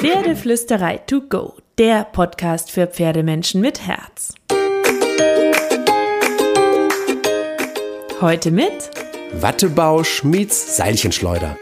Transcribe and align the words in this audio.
Pferdeflüsterei 0.00 0.98
to 0.98 1.22
go, 1.22 1.54
der 1.76 2.04
Podcast 2.04 2.70
für 2.70 2.86
Pferdemenschen 2.86 3.60
mit 3.60 3.84
Herz. 3.84 4.32
Heute 8.20 8.52
mit 8.52 8.90
Wattebausch 9.32 10.22
meets 10.22 10.76
Seilchenschleuder. 10.76 11.58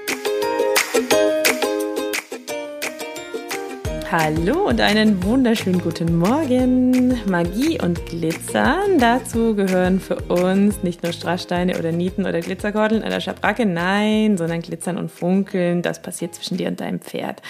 Hallo 4.09 4.69
und 4.69 4.81
einen 4.81 5.25
wunderschönen 5.25 5.81
guten 5.81 6.17
Morgen. 6.17 7.21
Magie 7.29 7.81
und 7.83 8.07
Glitzern. 8.07 8.99
Dazu 9.01 9.57
gehören 9.57 9.99
für 9.99 10.15
uns 10.29 10.85
nicht 10.85 11.03
nur 11.03 11.13
Strasssteine 11.13 11.77
oder 11.77 11.91
Nieten 11.91 12.25
oder 12.25 12.39
Glitzerkordeln 12.41 13.03
an 13.03 13.11
der 13.11 13.19
Schabracke, 13.19 13.67
nein, 13.67 14.37
sondern 14.37 14.63
Glitzern 14.63 14.97
und 14.97 15.11
Funkeln. 15.11 15.83
Das 15.83 16.01
passiert 16.01 16.37
zwischen 16.37 16.57
dir 16.57 16.69
und 16.69 16.81
deinem 16.81 17.01
Pferd. 17.01 17.43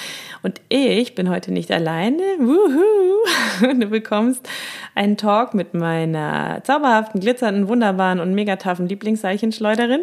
Und 0.43 0.63
ich 0.71 1.15
bin 1.15 1.29
heute 1.29 1.53
nicht 1.53 1.71
alleine. 1.71 2.23
Wuhu! 2.39 3.75
Du 3.79 3.89
bekommst 3.89 4.49
einen 4.95 5.19
Talk 5.19 5.53
mit 5.53 5.75
meiner 5.75 6.63
zauberhaften, 6.65 7.21
glitzernden, 7.21 7.69
wunderbaren 7.69 8.19
und 8.19 8.35
mega 8.35 8.57
taffen 8.57 8.89
Lieblingsseilchenschleuderin. 8.89 10.01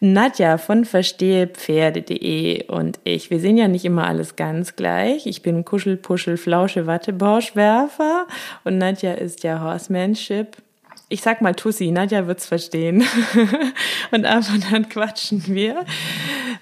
Nadja 0.00 0.56
von 0.56 0.86
verstehepferde.de 0.86 2.68
und 2.68 2.98
ich. 3.04 3.30
Wir 3.30 3.38
sehen 3.38 3.58
ja 3.58 3.68
nicht 3.68 3.84
immer 3.84 4.06
alles 4.06 4.34
ganz 4.34 4.74
gleich. 4.74 5.26
Ich 5.26 5.42
bin 5.42 5.64
Kuschel, 5.66 5.98
Puschel, 5.98 6.38
Flausche, 6.38 6.86
Wattebauschwerfer 6.86 8.26
und 8.64 8.78
Nadja 8.78 9.12
ist 9.12 9.42
ja 9.44 9.60
Horsemanship 9.60 10.56
ich 11.12 11.22
sag 11.22 11.42
mal 11.42 11.54
Tussi, 11.54 11.90
Nadja 11.90 12.28
wird's 12.28 12.46
verstehen. 12.46 13.02
und 14.12 14.24
ab 14.24 14.44
und 14.54 14.72
dann 14.72 14.88
quatschen 14.88 15.42
wir. 15.48 15.84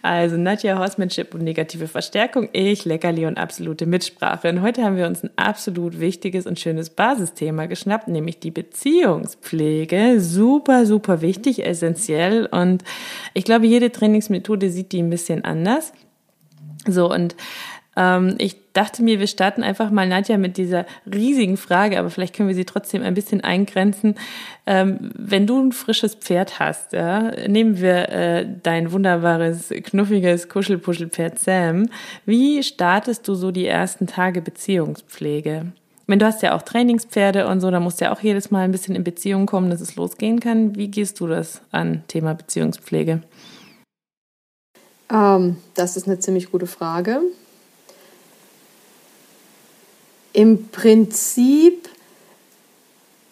Also 0.00 0.38
Nadja 0.38 0.78
Horsemanship 0.78 1.34
und 1.34 1.44
negative 1.44 1.86
Verstärkung, 1.86 2.48
ich 2.52 2.86
Leckerli 2.86 3.26
und 3.26 3.36
absolute 3.36 3.84
Mitsprache. 3.84 4.48
Und 4.48 4.62
heute 4.62 4.84
haben 4.84 4.96
wir 4.96 5.06
uns 5.06 5.22
ein 5.22 5.30
absolut 5.36 6.00
wichtiges 6.00 6.46
und 6.46 6.58
schönes 6.58 6.88
Basisthema 6.88 7.66
geschnappt, 7.66 8.08
nämlich 8.08 8.40
die 8.40 8.50
Beziehungspflege. 8.50 10.18
Super, 10.18 10.86
super 10.86 11.20
wichtig, 11.20 11.66
essentiell. 11.66 12.46
Und 12.46 12.84
ich 13.34 13.44
glaube, 13.44 13.66
jede 13.66 13.92
Trainingsmethode 13.92 14.70
sieht 14.70 14.92
die 14.92 15.02
ein 15.02 15.10
bisschen 15.10 15.44
anders. 15.44 15.92
So, 16.86 17.12
und 17.12 17.36
ähm, 17.98 18.36
ich 18.38 18.72
dachte 18.74 19.02
mir, 19.02 19.18
wir 19.18 19.26
starten 19.26 19.64
einfach 19.64 19.90
mal, 19.90 20.06
Nadja, 20.06 20.38
mit 20.38 20.56
dieser 20.56 20.86
riesigen 21.12 21.56
Frage, 21.56 21.98
aber 21.98 22.10
vielleicht 22.10 22.34
können 22.34 22.48
wir 22.48 22.54
sie 22.54 22.64
trotzdem 22.64 23.02
ein 23.02 23.14
bisschen 23.14 23.40
eingrenzen. 23.40 24.14
Ähm, 24.66 25.10
wenn 25.14 25.48
du 25.48 25.60
ein 25.60 25.72
frisches 25.72 26.14
Pferd 26.14 26.60
hast, 26.60 26.92
ja, 26.92 27.32
nehmen 27.48 27.80
wir 27.80 28.08
äh, 28.08 28.46
dein 28.62 28.92
wunderbares, 28.92 29.70
knuffiges 29.82 30.48
Kuschelpuschelpferd 30.48 31.40
Sam. 31.40 31.90
Wie 32.24 32.62
startest 32.62 33.26
du 33.26 33.34
so 33.34 33.50
die 33.50 33.66
ersten 33.66 34.06
Tage 34.06 34.42
Beziehungspflege? 34.42 35.72
Wenn 36.06 36.20
du 36.20 36.24
hast 36.24 36.42
ja 36.42 36.54
auch 36.54 36.62
Trainingspferde 36.62 37.48
und 37.48 37.60
so, 37.60 37.70
da 37.72 37.80
musst 37.80 38.00
du 38.00 38.04
ja 38.04 38.12
auch 38.12 38.20
jedes 38.20 38.52
Mal 38.52 38.60
ein 38.60 38.72
bisschen 38.72 38.94
in 38.94 39.02
Beziehung 39.02 39.46
kommen, 39.46 39.70
dass 39.70 39.80
es 39.80 39.96
losgehen 39.96 40.38
kann. 40.38 40.76
Wie 40.76 40.88
gehst 40.88 41.18
du 41.18 41.26
das 41.26 41.62
an, 41.72 42.04
Thema 42.06 42.34
Beziehungspflege? 42.34 43.22
Ähm, 45.12 45.56
das 45.74 45.96
ist 45.96 46.06
eine 46.06 46.20
ziemlich 46.20 46.52
gute 46.52 46.68
Frage. 46.68 47.22
Im 50.38 50.68
Prinzip 50.68 51.88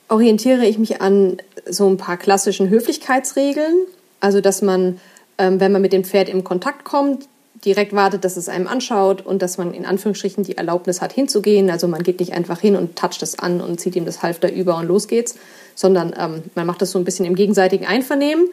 orientiere 0.08 0.66
ich 0.66 0.76
mich 0.76 1.00
an 1.00 1.36
so 1.64 1.88
ein 1.88 1.98
paar 1.98 2.16
klassischen 2.16 2.68
Höflichkeitsregeln. 2.68 3.86
Also, 4.18 4.40
dass 4.40 4.60
man, 4.60 4.98
ähm, 5.38 5.60
wenn 5.60 5.70
man 5.70 5.82
mit 5.82 5.92
dem 5.92 6.02
Pferd 6.02 6.28
in 6.28 6.42
Kontakt 6.42 6.82
kommt, 6.84 7.28
direkt 7.64 7.92
wartet, 7.92 8.24
dass 8.24 8.36
es 8.36 8.48
einem 8.48 8.66
anschaut 8.66 9.24
und 9.24 9.40
dass 9.40 9.56
man 9.56 9.72
in 9.72 9.86
Anführungsstrichen 9.86 10.42
die 10.42 10.56
Erlaubnis 10.56 11.00
hat, 11.00 11.12
hinzugehen. 11.12 11.70
Also 11.70 11.86
man 11.86 12.02
geht 12.02 12.18
nicht 12.18 12.32
einfach 12.32 12.58
hin 12.58 12.74
und 12.74 12.96
toucht 12.96 13.22
es 13.22 13.38
an 13.38 13.60
und 13.60 13.80
zieht 13.80 13.94
ihm 13.94 14.04
das 14.04 14.24
Halfter 14.24 14.52
über 14.52 14.76
und 14.76 14.88
los 14.88 15.06
geht's, 15.06 15.36
sondern 15.76 16.12
ähm, 16.18 16.42
man 16.56 16.66
macht 16.66 16.82
das 16.82 16.90
so 16.90 16.98
ein 16.98 17.04
bisschen 17.04 17.24
im 17.24 17.36
gegenseitigen 17.36 17.86
Einvernehmen. 17.86 18.48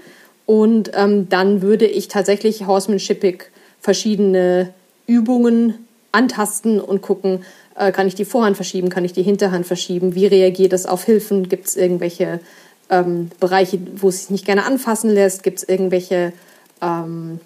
Und 0.46 0.92
ähm, 0.94 1.28
dann 1.28 1.64
würde 1.64 1.88
ich 1.88 2.08
tatsächlich 2.08 2.68
horsemanshipig 2.68 3.46
verschiedene 3.82 4.76
Übungen 5.08 5.88
antasten 6.14 6.80
und 6.80 7.02
gucken, 7.02 7.44
äh, 7.76 7.92
kann 7.92 8.08
ich 8.08 8.16
die 8.16 8.26
Vorhand 8.26 8.56
verschieben? 8.56 8.90
Kann 8.90 9.06
ich 9.06 9.14
die 9.14 9.24
Hinterhand 9.24 9.66
verschieben? 9.66 10.16
Wie 10.16 10.26
reagiert 10.26 10.74
es 10.74 10.86
auf 10.86 11.04
Hilfen? 11.04 11.50
Gibt 11.50 11.68
es 11.68 11.76
irgendwelche 11.76 12.40
ähm, 12.90 13.30
Bereiche, 13.40 13.80
wo 13.96 14.10
es 14.10 14.22
sich 14.22 14.30
nicht 14.30 14.46
gerne 14.46 14.66
anfassen 14.66 15.10
lässt? 15.10 15.44
Gibt 15.44 15.60
es 15.60 15.64
irgendwelche 15.68 16.34
ähm, 16.82 17.40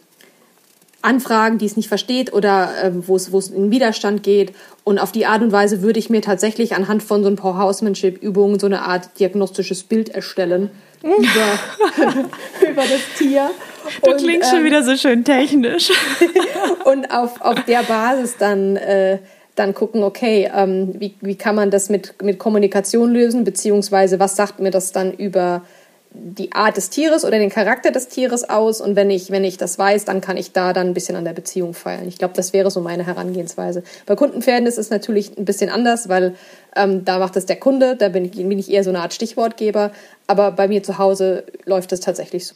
Anfragen, 1.02 1.58
die 1.58 1.66
es 1.66 1.78
nicht 1.78 1.88
versteht 1.88 2.34
oder 2.34 2.72
ähm, 2.84 3.04
wo 3.08 3.16
es 3.16 3.50
in 3.50 3.72
Widerstand 3.72 4.24
geht? 4.24 4.54
Und 4.84 5.00
auf 5.00 5.12
die 5.12 5.26
Art 5.26 5.42
und 5.42 5.52
Weise 5.52 5.82
würde 5.82 6.00
ich 6.00 6.10
mir 6.10 6.22
tatsächlich 6.22 6.76
anhand 6.76 7.04
von 7.04 7.24
so 7.24 7.30
ein 7.30 7.36
paar 7.36 7.58
Housemanship-Übungen 7.58 8.60
so 8.60 8.66
eine 8.66 8.82
Art 8.82 9.20
diagnostisches 9.20 9.84
Bild 9.84 10.10
erstellen 10.10 10.70
über, 11.04 12.20
über 12.72 12.82
das 12.82 13.18
Tier. 13.18 13.52
Du 14.04 14.12
und, 14.12 14.18
klingst 14.18 14.50
schon 14.50 14.60
ähm, 14.60 14.66
wieder 14.66 14.84
so 14.84 14.98
schön 14.98 15.24
technisch. 15.24 15.92
und 16.86 17.12
auf, 17.12 17.40
auf 17.42 17.64
der 17.66 17.84
Basis 17.84 18.36
dann 18.38 18.76
äh, 18.76 19.20
dann 19.58 19.74
gucken, 19.74 20.04
okay, 20.04 20.50
ähm, 20.54 20.96
wie, 21.00 21.16
wie 21.22 21.36
kann 21.36 21.56
man 21.56 21.72
das 21.72 21.90
mit, 21.90 22.22
mit 22.22 22.38
Kommunikation 22.38 23.12
lösen, 23.12 23.44
beziehungsweise 23.44 24.20
was 24.20 24.36
sagt 24.36 24.60
mir 24.60 24.72
das 24.72 24.92
dann 24.92 25.14
über 25.14 25.64
die 26.12 26.52
Art 26.54 26.78
des 26.78 26.90
Tieres 26.90 27.26
oder 27.26 27.38
den 27.38 27.50
Charakter 27.50 27.92
des 27.92 28.08
Tieres 28.08 28.50
aus 28.50 28.82
und 28.82 28.96
wenn 28.96 29.10
ich, 29.10 29.32
wenn 29.32 29.44
ich 29.44 29.58
das 29.58 29.78
weiß, 29.78 30.06
dann 30.06 30.22
kann 30.22 30.38
ich 30.38 30.52
da 30.52 30.74
dann 30.74 30.88
ein 30.88 30.94
bisschen 30.94 31.16
an 31.16 31.26
der 31.26 31.34
Beziehung 31.34 31.74
feilen. 31.74 32.08
Ich 32.08 32.18
glaube, 32.18 32.34
das 32.36 32.54
wäre 32.54 32.72
so 32.72 32.82
meine 32.82 33.06
Herangehensweise. 33.06 33.84
Bei 34.06 34.16
Kundenpferden 34.16 34.68
ist 34.68 34.78
es 34.78 34.90
natürlich 34.90 35.38
ein 35.38 35.46
bisschen 35.46 35.70
anders, 35.70 36.08
weil 36.08 36.36
ähm, 36.76 37.04
da 37.04 37.20
macht 37.20 37.36
es 37.36 37.46
der 37.46 37.58
Kunde, 37.58 37.96
da 37.96 38.10
bin 38.10 38.26
ich, 38.26 38.32
bin 38.32 38.60
ich 38.60 38.72
eher 38.72 38.84
so 38.84 38.90
eine 38.90 39.00
Art 39.00 39.14
Stichwortgeber, 39.14 39.92
aber 40.28 40.52
bei 40.52 40.68
mir 40.68 40.84
zu 40.84 40.98
Hause 40.98 41.46
läuft 41.66 41.92
es 41.92 42.00
tatsächlich 42.00 42.48
so. 42.48 42.56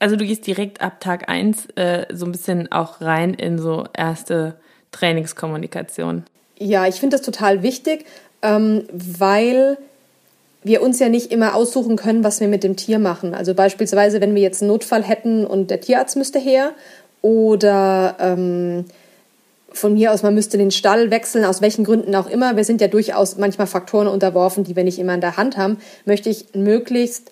Also 0.00 0.16
du 0.16 0.24
gehst 0.24 0.46
direkt 0.46 0.80
ab 0.80 1.00
Tag 1.00 1.28
eins 1.28 1.66
äh, 1.76 2.06
so 2.12 2.26
ein 2.26 2.32
bisschen 2.32 2.70
auch 2.72 3.00
rein 3.00 3.34
in 3.34 3.58
so 3.58 3.84
erste 3.96 4.56
Trainingskommunikation. 4.92 6.24
Ja, 6.58 6.86
ich 6.86 6.96
finde 6.96 7.16
das 7.16 7.24
total 7.24 7.62
wichtig, 7.62 8.04
ähm, 8.42 8.84
weil 8.92 9.78
wir 10.64 10.82
uns 10.82 10.98
ja 10.98 11.08
nicht 11.08 11.30
immer 11.30 11.54
aussuchen 11.54 11.96
können, 11.96 12.24
was 12.24 12.40
wir 12.40 12.48
mit 12.48 12.64
dem 12.64 12.76
Tier 12.76 12.98
machen. 12.98 13.34
Also 13.34 13.54
beispielsweise, 13.54 14.20
wenn 14.20 14.34
wir 14.34 14.42
jetzt 14.42 14.62
einen 14.62 14.70
Notfall 14.70 15.04
hätten 15.04 15.46
und 15.46 15.70
der 15.70 15.80
Tierarzt 15.80 16.16
müsste 16.16 16.38
her 16.38 16.72
oder 17.22 18.16
ähm, 18.18 18.84
von 19.70 19.94
mir 19.94 20.12
aus, 20.12 20.22
man 20.22 20.34
müsste 20.34 20.58
den 20.58 20.70
Stall 20.70 21.10
wechseln, 21.10 21.44
aus 21.44 21.62
welchen 21.62 21.84
Gründen 21.84 22.14
auch 22.16 22.28
immer. 22.28 22.56
Wir 22.56 22.64
sind 22.64 22.80
ja 22.80 22.88
durchaus 22.88 23.36
manchmal 23.36 23.66
Faktoren 23.66 24.08
unterworfen, 24.08 24.64
die 24.64 24.74
wir 24.74 24.84
nicht 24.84 24.98
immer 24.98 25.14
in 25.14 25.20
der 25.20 25.36
Hand 25.36 25.56
haben. 25.56 25.78
Möchte 26.04 26.28
ich 26.28 26.46
möglichst 26.54 27.30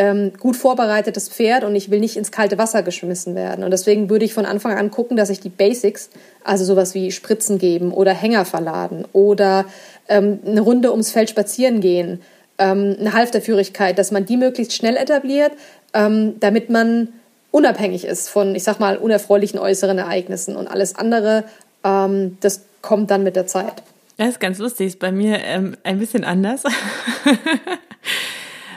ähm, 0.00 0.32
gut 0.40 0.56
vorbereitetes 0.56 1.28
Pferd 1.28 1.62
und 1.62 1.76
ich 1.76 1.90
will 1.90 2.00
nicht 2.00 2.16
ins 2.16 2.32
kalte 2.32 2.56
Wasser 2.56 2.82
geschmissen 2.82 3.34
werden. 3.34 3.62
Und 3.62 3.70
deswegen 3.70 4.08
würde 4.08 4.24
ich 4.24 4.32
von 4.32 4.46
Anfang 4.46 4.78
an 4.78 4.90
gucken, 4.90 5.14
dass 5.14 5.28
ich 5.28 5.40
die 5.40 5.50
Basics, 5.50 6.08
also 6.42 6.64
sowas 6.64 6.94
wie 6.94 7.12
Spritzen 7.12 7.58
geben 7.58 7.92
oder 7.92 8.14
Hänger 8.14 8.46
verladen 8.46 9.04
oder 9.12 9.66
ähm, 10.08 10.38
eine 10.46 10.62
Runde 10.62 10.90
ums 10.90 11.10
Feld 11.10 11.28
spazieren 11.28 11.82
gehen, 11.82 12.22
ähm, 12.56 12.96
eine 12.98 13.12
Halfterführigkeit, 13.12 13.98
dass 13.98 14.10
man 14.10 14.24
die 14.24 14.38
möglichst 14.38 14.72
schnell 14.72 14.96
etabliert, 14.96 15.52
ähm, 15.92 16.40
damit 16.40 16.70
man 16.70 17.08
unabhängig 17.50 18.06
ist 18.06 18.30
von, 18.30 18.54
ich 18.54 18.62
sag 18.62 18.80
mal, 18.80 18.96
unerfreulichen 18.96 19.58
äußeren 19.58 19.98
Ereignissen 19.98 20.56
und 20.56 20.66
alles 20.66 20.94
andere, 20.94 21.44
ähm, 21.84 22.38
das 22.40 22.62
kommt 22.80 23.10
dann 23.10 23.22
mit 23.22 23.36
der 23.36 23.46
Zeit. 23.46 23.82
Das 24.16 24.28
ist 24.28 24.40
ganz 24.40 24.56
lustig, 24.56 24.86
ist 24.86 24.98
bei 24.98 25.12
mir 25.12 25.44
ähm, 25.44 25.76
ein 25.84 25.98
bisschen 25.98 26.24
anders. 26.24 26.62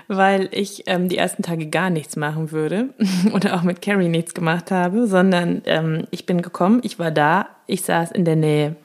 weil 0.08 0.50
ich 0.52 0.84
ähm, 0.88 1.10
die 1.10 1.18
ersten 1.18 1.44
Tage 1.44 1.68
gar 1.68 1.90
nichts 1.90 2.16
machen 2.16 2.52
würde 2.52 2.90
oder 3.34 3.56
auch 3.56 3.64
mit 3.64 3.82
Carrie 3.82 4.10
nichts 4.10 4.34
gemacht 4.34 4.72
habe, 4.72 5.08
sondern 5.08 5.62
ähm, 5.66 6.08
ich 6.12 6.26
bin 6.26 6.42
gekommen, 6.42 6.82
ich 6.84 7.00
war 7.00 7.12
da, 7.12 7.48
ich 7.68 7.84
saß 7.84 8.12
in 8.12 8.26
der 8.26 8.36
Nähe. 8.36 8.76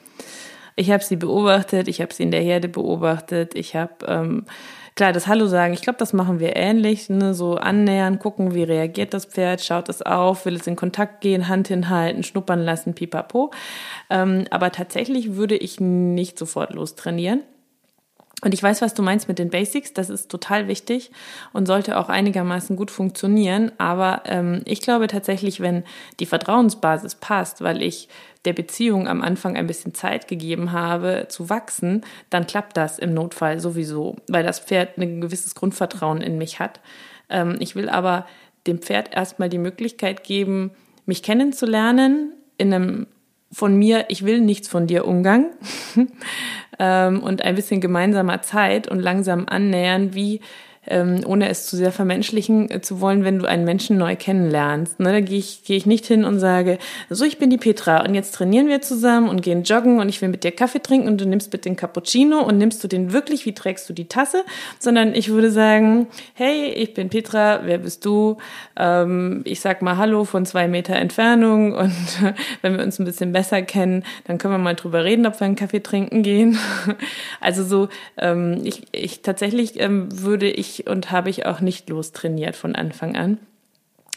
Ich 0.77 0.91
habe 0.91 1.03
sie 1.03 1.17
beobachtet, 1.17 1.89
ich 1.89 2.01
habe 2.01 2.15
sie 2.15 2.23
in 2.23 2.31
der 2.31 2.41
Herde 2.41 2.69
beobachtet, 2.69 3.57
ich 3.57 3.75
habe 3.75 4.07
ähm, 4.07 4.45
klar 4.99 5.13
das 5.13 5.29
Hallo 5.29 5.47
sagen. 5.47 5.75
Ich 5.75 5.83
glaube, 5.83 5.99
das 5.99 6.13
machen 6.13 6.41
wir 6.41 6.57
ähnlich, 6.57 7.09
ne? 7.09 7.33
so 7.33 7.55
annähern, 7.55 8.19
gucken, 8.19 8.53
wie 8.55 8.65
reagiert 8.65 9.15
das 9.15 9.27
Pferd, 9.27 9.61
schaut 9.61 9.89
es 9.89 10.03
auf, 10.03 10.45
will 10.45 10.57
es 10.57 10.67
in 10.67 10.75
Kontakt 10.75 11.21
gehen, 11.21 11.47
Hand 11.47 11.69
hinhalten, 11.69 12.25
schnuppern 12.25 12.61
lassen, 12.61 12.95
pipapo. 12.95 13.53
Ähm, 14.11 14.47
aber 14.51 14.73
tatsächlich 14.73 15.37
würde 15.37 15.57
ich 15.57 15.79
nicht 15.79 16.37
sofort 16.37 16.75
lostrainieren. 16.75 17.43
Und 18.43 18.55
ich 18.55 18.63
weiß, 18.63 18.83
was 18.83 18.95
du 18.95 19.03
meinst 19.03 19.27
mit 19.27 19.41
den 19.41 19.51
Basics. 19.51 19.93
Das 19.93 20.11
ist 20.11 20.31
total 20.31 20.69
wichtig 20.69 21.11
und 21.53 21.67
sollte 21.67 21.99
auch 21.99 22.09
einigermaßen 22.09 22.77
gut 22.77 22.91
funktionieren. 22.91 23.73
Aber 23.79 24.23
ähm, 24.27 24.63
ich 24.65 24.81
glaube 24.81 25.09
tatsächlich, 25.09 25.61
wenn 25.61 25.83
die 26.21 26.27
Vertrauensbasis 26.27 27.17
passt, 27.17 27.63
weil 27.63 27.83
ich 27.83 28.09
der 28.45 28.53
Beziehung 28.53 29.09
am 29.09 29.23
Anfang 29.23 29.57
ein 29.57 29.67
bisschen 29.67 29.93
Zeit 29.93 30.29
gegeben 30.29 30.71
habe 30.71 31.27
zu 31.29 31.51
wachsen, 31.51 32.05
dann 32.31 32.47
klappt 32.47 32.77
das 32.77 33.01
im 33.01 33.13
Notfall 33.13 33.59
sowieso, 33.59 34.17
weil 34.29 34.45
das 34.45 34.61
Pferd 34.61 34.99
ein 34.99 35.21
gewisses 35.21 35.57
Grundvertrauen 35.57 36.21
in 36.21 36.39
mich 36.39 36.61
hat. 36.61 36.79
Ähm, 37.29 37.57
ich 37.59 37.75
will 37.75 37.89
aber 37.89 38.27
dem 38.69 38.79
Pferd 38.79 39.15
erstmal 39.15 39.49
die 39.49 39.59
Möglichkeit 39.59 40.23
geben, 40.23 40.71
mich 41.07 41.25
kennenzulernen 41.25 42.35
in 42.57 42.73
einem 42.73 43.07
von 43.51 43.77
mir, 43.77 44.07
ich 44.09 44.25
will 44.25 44.41
nichts 44.41 44.69
von 44.69 44.87
dir 44.87 45.07
Umgang. 45.07 45.51
Ähm, 46.81 47.25
und 47.25 47.43
ein 47.43 47.57
bisschen 47.57 47.81
gemeinsamer 47.81 48.41
Zeit 48.41 48.87
und 48.87 49.01
langsam 49.01 49.47
annähern, 49.49 50.15
wie 50.15 50.41
ähm, 50.91 51.21
ohne 51.27 51.49
es 51.49 51.67
zu 51.67 51.77
sehr 51.77 51.93
vermenschlichen 51.93 52.71
äh, 52.71 52.81
zu 52.81 53.01
wollen, 53.01 53.25
wenn 53.25 53.39
du 53.39 53.47
einen 53.47 53.65
Menschen 53.65 53.99
neu 53.99 54.17
kennenlernst. 54.17 55.01
Ne, 55.01 55.13
da 55.13 55.21
gehe 55.21 55.39
ich, 55.39 55.63
geh 55.65 55.77
ich 55.77 55.87
nicht 55.87 56.07
hin 56.07 56.25
und 56.25 56.39
sage, 56.39 56.79
so, 57.11 57.25
ich 57.25 57.39
bin 57.39 57.51
die 57.51 57.59
Petra 57.59 58.05
und 58.05 58.15
jetzt 58.15 58.35
trainieren 58.35 58.69
wir 58.69 58.81
zusammen 58.81 59.29
und 59.29 59.43
gehen 59.43 59.63
joggen 59.63 60.01
und 60.01 60.09
ich 60.09 60.21
will 60.23 60.29
mit 60.29 60.45
dir 60.45 60.53
Kaffee 60.53 60.81
trinken 60.81 61.09
und 61.09 61.21
du 61.21 61.27
nimmst 61.27 61.51
bitte 61.51 61.69
den 61.69 61.77
Cappuccino 61.77 62.41
und 62.41 62.59
nimmst 62.59 62.83
du 62.83 62.89
den 62.89 63.13
wirklich, 63.13 63.47
wie 63.47 63.55
trägst 63.55 63.89
du 63.89 63.93
die 63.93 64.09
Tasse? 64.09 64.45
Sondern 64.79 65.15
ich 65.15 65.29
würde 65.29 65.51
sagen, 65.51 66.07
hey, 66.35 66.71
ich 66.71 66.95
bin 66.95 67.11
Petra, 67.11 67.61
wer 67.65 67.79
bist 67.79 68.05
du? 68.05 68.39
Ähm, 68.77 69.43
ich 69.45 69.61
sag 69.61 69.83
mal 69.83 69.97
Hallo 69.97 70.25
von 70.25 70.47
zwei 70.47 70.69
Meter 70.69 70.97
Entfernung 70.97 71.75
und 71.75 71.93
wenn 72.63 72.77
wir 72.77 72.85
uns 72.85 72.99
ein 72.99 73.05
bisschen 73.05 73.33
besser 73.33 73.63
kennen, 73.63 74.05
dann 74.25 74.39
können 74.39 74.55
wir 74.55 74.59
mal 74.59 74.75
drüber 74.75 75.05
reden, 75.05 75.27
ob 75.27 75.39
wir 75.41 75.45
einen 75.45 75.57
Kaffee 75.57 75.83
trinken 75.83 76.23
gehen. 76.23 76.59
Also 77.41 77.65
so, 77.65 77.89
ähm, 78.17 78.61
ich, 78.65 78.83
ich 78.93 79.23
tatsächlich 79.23 79.79
ähm, 79.81 80.09
würde 80.11 80.51
ich 80.51 80.78
und 80.87 81.11
habe 81.11 81.31
ich 81.31 81.47
auch 81.47 81.61
nicht 81.61 81.89
lostrainiert 81.89 82.57
von 82.57 82.75
Anfang 82.75 83.17
an, 83.17 83.39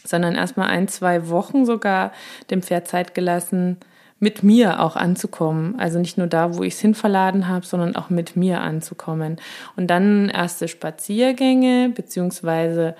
sondern 0.04 0.34
erstmal 0.34 0.68
ein, 0.68 0.88
zwei 0.88 1.28
Wochen 1.28 1.64
sogar 1.64 2.12
dem 2.50 2.62
Pferd 2.62 2.88
Zeit 2.88 3.14
gelassen, 3.14 3.78
mit 4.18 4.44
mir 4.44 4.80
auch 4.80 4.94
anzukommen. 4.94 5.74
Also 5.80 5.98
nicht 5.98 6.16
nur 6.16 6.28
da, 6.28 6.56
wo 6.56 6.62
ich 6.62 6.74
es 6.74 6.80
hinverladen 6.80 7.48
habe, 7.48 7.66
sondern 7.66 7.96
auch 7.96 8.08
mit 8.08 8.36
mir 8.36 8.60
anzukommen. 8.60 9.38
Und 9.74 9.88
dann 9.88 10.28
erste 10.28 10.68
Spaziergänge, 10.68 11.90
beziehungsweise 11.92 12.94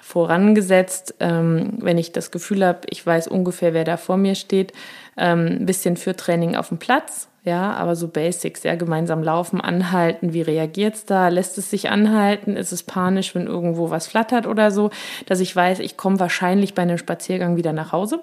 vorangesetzt, 0.00 1.16
ähm, 1.20 1.72
wenn 1.78 1.98
ich 1.98 2.12
das 2.12 2.30
Gefühl 2.30 2.64
habe, 2.64 2.80
ich 2.90 3.04
weiß 3.04 3.28
ungefähr, 3.28 3.74
wer 3.74 3.84
da 3.84 3.96
vor 3.96 4.16
mir 4.16 4.36
steht, 4.36 4.72
ähm, 5.16 5.58
ein 5.60 5.66
bisschen 5.66 5.96
für 5.96 6.14
Training 6.14 6.54
auf 6.54 6.68
dem 6.68 6.78
Platz, 6.78 7.27
ja, 7.44 7.72
aber 7.72 7.96
so 7.96 8.08
Basics, 8.08 8.62
ja, 8.64 8.74
gemeinsam 8.74 9.22
laufen, 9.22 9.60
anhalten, 9.60 10.32
wie 10.32 10.42
reagiert's 10.42 11.04
da? 11.04 11.28
Lässt 11.28 11.56
es 11.56 11.70
sich 11.70 11.88
anhalten? 11.88 12.56
Ist 12.56 12.72
es 12.72 12.82
panisch, 12.82 13.34
wenn 13.34 13.46
irgendwo 13.46 13.90
was 13.90 14.06
flattert 14.06 14.46
oder 14.46 14.70
so? 14.70 14.90
Dass 15.26 15.40
ich 15.40 15.54
weiß, 15.54 15.78
ich 15.78 15.96
komme 15.96 16.20
wahrscheinlich 16.20 16.74
bei 16.74 16.82
einem 16.82 16.98
Spaziergang 16.98 17.56
wieder 17.56 17.72
nach 17.72 17.92
Hause. 17.92 18.20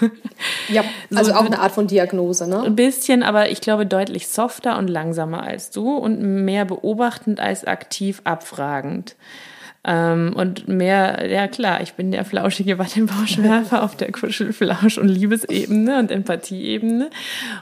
Ja, 0.68 0.84
also 1.14 1.32
so, 1.32 1.38
auch 1.38 1.44
eine 1.44 1.58
Art 1.58 1.72
von 1.72 1.86
Diagnose, 1.86 2.48
ne? 2.48 2.62
Ein 2.62 2.76
bisschen, 2.76 3.22
aber 3.22 3.50
ich 3.50 3.60
glaube 3.60 3.86
deutlich 3.86 4.28
softer 4.28 4.78
und 4.78 4.88
langsamer 4.88 5.42
als 5.42 5.70
du 5.70 5.96
und 5.96 6.20
mehr 6.22 6.64
beobachtend 6.64 7.40
als 7.40 7.64
aktiv 7.64 8.22
abfragend. 8.24 9.16
Ähm, 9.82 10.34
und 10.36 10.68
mehr, 10.68 11.26
ja 11.30 11.48
klar, 11.48 11.80
ich 11.80 11.94
bin 11.94 12.10
der 12.10 12.24
flauschige 12.24 12.78
Wattebauschwerfer 12.78 13.82
auf 13.82 13.96
der 13.96 14.12
Kuschelflausch- 14.12 14.98
und 14.98 15.08
Liebesebene 15.08 15.98
und 15.98 16.10
Empathieebene. 16.10 17.10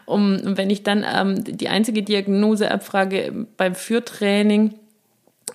Um, 0.05 0.41
und 0.41 0.57
wenn 0.57 0.71
ich 0.71 0.83
dann 0.83 1.05
ähm, 1.09 1.45
die 1.45 1.69
einzige 1.69 2.03
Diagnose 2.03 2.71
abfrage 2.71 3.47
beim 3.57 3.75
Führtraining, 3.77 4.75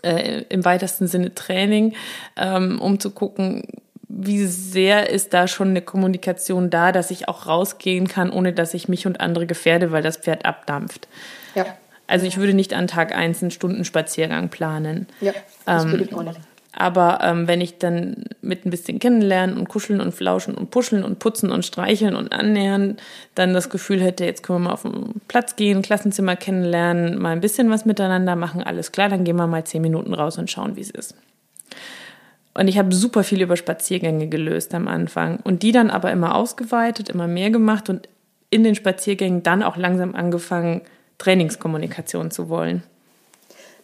äh, 0.03 0.43
im 0.49 0.63
weitesten 0.63 1.07
Sinne 1.07 1.35
Training, 1.35 1.95
ähm, 2.37 2.79
um 2.79 2.99
zu 2.99 3.11
gucken, 3.11 3.63
wie 4.07 4.45
sehr 4.45 5.09
ist 5.09 5.33
da 5.33 5.47
schon 5.47 5.69
eine 5.69 5.81
Kommunikation 5.81 6.69
da, 6.69 6.91
dass 6.91 7.11
ich 7.11 7.27
auch 7.27 7.47
rausgehen 7.47 8.07
kann, 8.07 8.29
ohne 8.29 8.53
dass 8.53 8.73
ich 8.73 8.87
mich 8.87 9.07
und 9.07 9.19
andere 9.19 9.47
gefährde, 9.47 9.91
weil 9.91 10.03
das 10.03 10.17
Pferd 10.17 10.45
abdampft. 10.45 11.07
Ja. 11.55 11.65
Also 12.05 12.25
ich 12.25 12.37
würde 12.37 12.53
nicht 12.53 12.73
an 12.73 12.87
Tag 12.87 13.15
eins 13.15 13.41
einen 13.41 13.51
Stundenspaziergang 13.51 14.49
planen. 14.49 15.07
Ja, 15.19 15.33
das 15.65 15.87
würde 15.87 16.03
ich 16.03 16.13
auch 16.13 16.23
nicht. 16.23 16.39
Aber 16.75 17.19
ähm, 17.21 17.47
wenn 17.47 17.61
ich 17.61 17.77
dann 17.77 18.23
mit 18.41 18.65
ein 18.65 18.71
bisschen 18.71 18.97
kennenlernen 18.97 19.57
und 19.57 19.69
kuscheln 19.69 20.01
und 20.01 20.13
flauschen 20.13 20.55
und 20.55 20.71
puscheln 20.71 21.03
und 21.03 21.19
putzen 21.19 21.51
und 21.51 21.63
streicheln 21.63 22.15
und 22.15 22.33
annähern, 22.33 22.97
dann 23.35 23.53
das 23.53 23.69
Gefühl 23.69 24.01
hätte, 24.01 24.25
jetzt 24.25 24.41
können 24.41 24.63
wir 24.63 24.69
mal 24.69 24.73
auf 24.73 24.81
den 24.81 25.21
Platz 25.27 25.55
gehen, 25.55 25.83
Klassenzimmer 25.83 26.35
kennenlernen, 26.35 27.19
mal 27.19 27.29
ein 27.29 27.41
bisschen 27.41 27.69
was 27.69 27.85
miteinander 27.85 28.35
machen, 28.35 28.63
alles 28.63 28.91
klar, 28.91 29.07
dann 29.07 29.23
gehen 29.23 29.35
wir 29.35 29.45
mal 29.45 29.63
zehn 29.63 29.83
Minuten 29.83 30.15
raus 30.15 30.39
und 30.39 30.49
schauen, 30.49 30.75
wie 30.75 30.81
es 30.81 30.89
ist. 30.89 31.15
Und 32.55 32.67
ich 32.67 32.77
habe 32.79 32.93
super 32.93 33.23
viel 33.23 33.41
über 33.41 33.55
Spaziergänge 33.55 34.27
gelöst 34.27 34.73
am 34.73 34.87
Anfang 34.87 35.39
und 35.43 35.61
die 35.61 35.71
dann 35.71 35.91
aber 35.91 36.11
immer 36.11 36.35
ausgeweitet, 36.35 37.09
immer 37.09 37.27
mehr 37.27 37.51
gemacht 37.51 37.89
und 37.89 38.09
in 38.49 38.63
den 38.63 38.75
Spaziergängen 38.75 39.43
dann 39.43 39.63
auch 39.63 39.77
langsam 39.77 40.15
angefangen, 40.15 40.81
Trainingskommunikation 41.17 42.31
zu 42.31 42.49
wollen. 42.49 42.83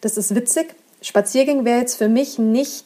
Das 0.00 0.16
ist 0.16 0.34
witzig, 0.34 0.74
Spaziergänge 1.02 1.64
wäre 1.64 1.80
jetzt 1.80 1.96
für 1.96 2.08
mich 2.08 2.38
nicht 2.38 2.84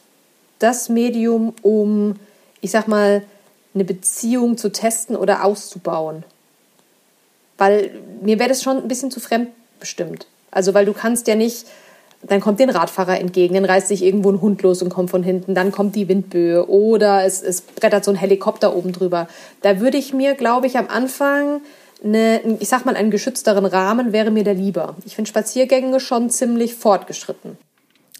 das 0.59 0.89
Medium, 0.89 1.53
um, 1.61 2.15
ich 2.61 2.71
sag 2.71 2.87
mal, 2.87 3.23
eine 3.73 3.83
Beziehung 3.83 4.57
zu 4.57 4.71
testen 4.71 5.15
oder 5.15 5.43
auszubauen. 5.43 6.23
Weil 7.57 7.91
mir 8.21 8.39
wäre 8.39 8.49
das 8.49 8.63
schon 8.63 8.77
ein 8.77 8.87
bisschen 8.87 9.11
zu 9.11 9.19
fremdbestimmt. 9.19 10.27
Also, 10.51 10.73
weil 10.73 10.85
du 10.85 10.93
kannst 10.93 11.27
ja 11.27 11.35
nicht, 11.35 11.65
dann 12.23 12.39
kommt 12.39 12.59
den 12.59 12.69
Radfahrer 12.69 13.19
entgegen, 13.19 13.55
dann 13.55 13.65
reißt 13.65 13.89
sich 13.89 14.01
irgendwo 14.01 14.31
ein 14.31 14.41
Hund 14.41 14.61
los 14.61 14.81
und 14.81 14.89
kommt 14.89 15.09
von 15.09 15.21
hinten, 15.21 15.53
dann 15.53 15.71
kommt 15.71 15.95
die 15.95 16.07
Windböe 16.07 16.67
oder 16.67 17.25
es, 17.25 17.43
es 17.43 17.61
brettert 17.61 18.05
so 18.05 18.11
ein 18.11 18.17
Helikopter 18.17 18.75
oben 18.75 18.93
drüber. 18.93 19.27
Da 19.61 19.79
würde 19.81 19.97
ich 19.97 20.13
mir, 20.13 20.33
glaube 20.33 20.67
ich, 20.67 20.77
am 20.77 20.87
Anfang 20.87 21.61
eine, 22.03 22.41
ich 22.59 22.69
sag 22.69 22.85
mal, 22.85 22.95
einen 22.95 23.11
geschützteren 23.11 23.65
Rahmen 23.65 24.13
wäre 24.13 24.31
mir 24.31 24.43
der 24.43 24.53
lieber. 24.53 24.95
Ich 25.05 25.15
finde 25.15 25.29
Spaziergänge 25.29 25.99
schon 25.99 26.29
ziemlich 26.29 26.75
fortgeschritten. 26.75 27.57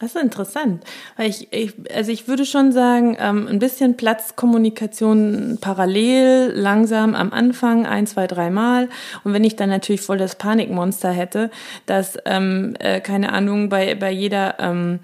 Das 0.02 0.14
ist 0.14 0.22
interessant, 0.22 0.84
weil 1.16 1.30
ich, 1.30 1.54
ich 1.54 1.74
also 1.94 2.12
ich 2.12 2.28
würde 2.28 2.46
schon 2.46 2.74
sagen, 2.74 3.16
ähm, 3.18 3.48
ein 3.48 3.60
bisschen 3.60 3.96
Platzkommunikation 3.96 5.58
parallel, 5.62 6.52
langsam 6.54 7.16
am 7.16 7.32
Anfang, 7.32 7.86
ein, 7.86 8.06
zwei, 8.06 8.28
dreimal. 8.28 8.90
Und 9.24 9.32
wenn 9.32 9.46
ich 9.46 9.56
dann 9.56 9.70
natürlich 9.70 10.02
voll 10.02 10.18
das 10.18 10.36
Panikmonster 10.36 11.12
hätte, 11.12 11.50
dass, 11.86 12.18
ähm, 12.26 12.76
äh, 12.80 13.00
keine 13.00 13.32
Ahnung, 13.32 13.70
bei, 13.70 13.96
bei 13.96 14.12
jeder 14.12 14.60
ähm, 14.60 15.00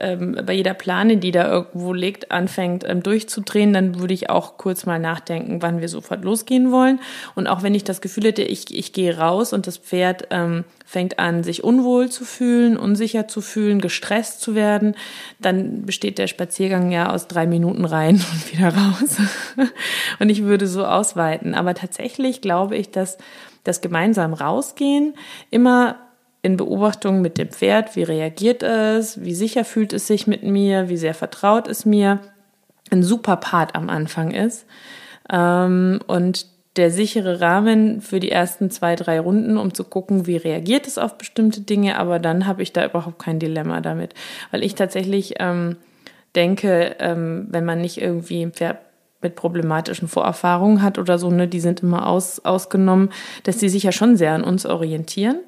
ähm, 0.00 0.36
bei 0.44 0.54
jeder 0.54 0.74
Plane, 0.74 1.18
die 1.18 1.30
da 1.30 1.50
irgendwo 1.50 1.92
liegt, 1.92 2.30
anfängt 2.30 2.84
ähm, 2.86 3.02
durchzudrehen, 3.02 3.72
dann 3.72 4.00
würde 4.00 4.14
ich 4.14 4.30
auch 4.30 4.56
kurz 4.56 4.86
mal 4.86 4.98
nachdenken, 4.98 5.62
wann 5.62 5.80
wir 5.80 5.88
sofort 5.88 6.24
losgehen 6.24 6.72
wollen. 6.72 7.00
Und 7.34 7.46
auch 7.46 7.62
wenn 7.62 7.74
ich 7.74 7.84
das 7.84 8.00
Gefühl 8.00 8.24
hätte, 8.24 8.42
ich, 8.42 8.74
ich 8.76 8.92
gehe 8.92 9.18
raus 9.18 9.52
und 9.52 9.66
das 9.66 9.76
Pferd 9.76 10.28
ähm, 10.30 10.64
fängt 10.86 11.18
an, 11.18 11.44
sich 11.44 11.62
unwohl 11.62 12.08
zu 12.08 12.24
fühlen, 12.24 12.76
unsicher 12.76 13.28
zu 13.28 13.40
fühlen, 13.40 13.80
gestresst 13.80 14.40
zu 14.40 14.54
werden, 14.54 14.96
dann 15.38 15.86
besteht 15.86 16.18
der 16.18 16.26
Spaziergang 16.26 16.90
ja 16.90 17.12
aus 17.12 17.28
drei 17.28 17.46
Minuten 17.46 17.84
rein 17.84 18.14
und 18.32 18.52
wieder 18.52 18.74
raus. 18.74 19.16
und 20.18 20.28
ich 20.30 20.42
würde 20.42 20.66
so 20.66 20.84
ausweiten. 20.84 21.54
Aber 21.54 21.74
tatsächlich 21.74 22.40
glaube 22.40 22.76
ich, 22.76 22.90
dass 22.90 23.18
das 23.64 23.80
gemeinsam 23.80 24.32
rausgehen 24.32 25.14
immer 25.50 25.96
in 26.42 26.56
Beobachtung 26.56 27.20
mit 27.20 27.38
dem 27.38 27.48
Pferd, 27.48 27.96
wie 27.96 28.02
reagiert 28.02 28.62
es, 28.62 29.22
wie 29.22 29.34
sicher 29.34 29.64
fühlt 29.64 29.92
es 29.92 30.06
sich 30.06 30.26
mit 30.26 30.42
mir, 30.42 30.88
wie 30.88 30.96
sehr 30.96 31.14
vertraut 31.14 31.68
es 31.68 31.84
mir, 31.84 32.20
ein 32.90 33.02
super 33.02 33.36
Part 33.36 33.74
am 33.74 33.90
Anfang 33.90 34.30
ist. 34.30 34.66
Ähm, 35.30 36.00
und 36.06 36.46
der 36.76 36.90
sichere 36.90 37.40
Rahmen 37.40 38.00
für 38.00 38.20
die 38.20 38.30
ersten 38.30 38.70
zwei, 38.70 38.96
drei 38.96 39.20
Runden, 39.20 39.58
um 39.58 39.74
zu 39.74 39.84
gucken, 39.84 40.26
wie 40.26 40.36
reagiert 40.36 40.86
es 40.86 40.98
auf 40.98 41.18
bestimmte 41.18 41.60
Dinge, 41.60 41.98
aber 41.98 42.18
dann 42.18 42.46
habe 42.46 42.62
ich 42.62 42.72
da 42.72 42.84
überhaupt 42.84 43.18
kein 43.18 43.38
Dilemma 43.38 43.80
damit. 43.80 44.14
Weil 44.50 44.62
ich 44.62 44.76
tatsächlich 44.76 45.34
ähm, 45.40 45.76
denke, 46.36 46.96
ähm, 47.00 47.48
wenn 47.50 47.64
man 47.64 47.80
nicht 47.80 48.00
irgendwie 48.00 48.42
ein 48.42 48.52
Pferd 48.52 48.78
mit 49.20 49.34
problematischen 49.34 50.08
Vorerfahrungen 50.08 50.80
hat 50.80 50.98
oder 50.98 51.18
so, 51.18 51.30
ne, 51.30 51.46
die 51.46 51.60
sind 51.60 51.82
immer 51.82 52.06
aus, 52.06 52.42
ausgenommen, 52.44 53.10
dass 53.42 53.58
die 53.58 53.68
sich 53.68 53.82
ja 53.82 53.92
schon 53.92 54.16
sehr 54.16 54.32
an 54.32 54.44
uns 54.44 54.64
orientieren 54.64 55.40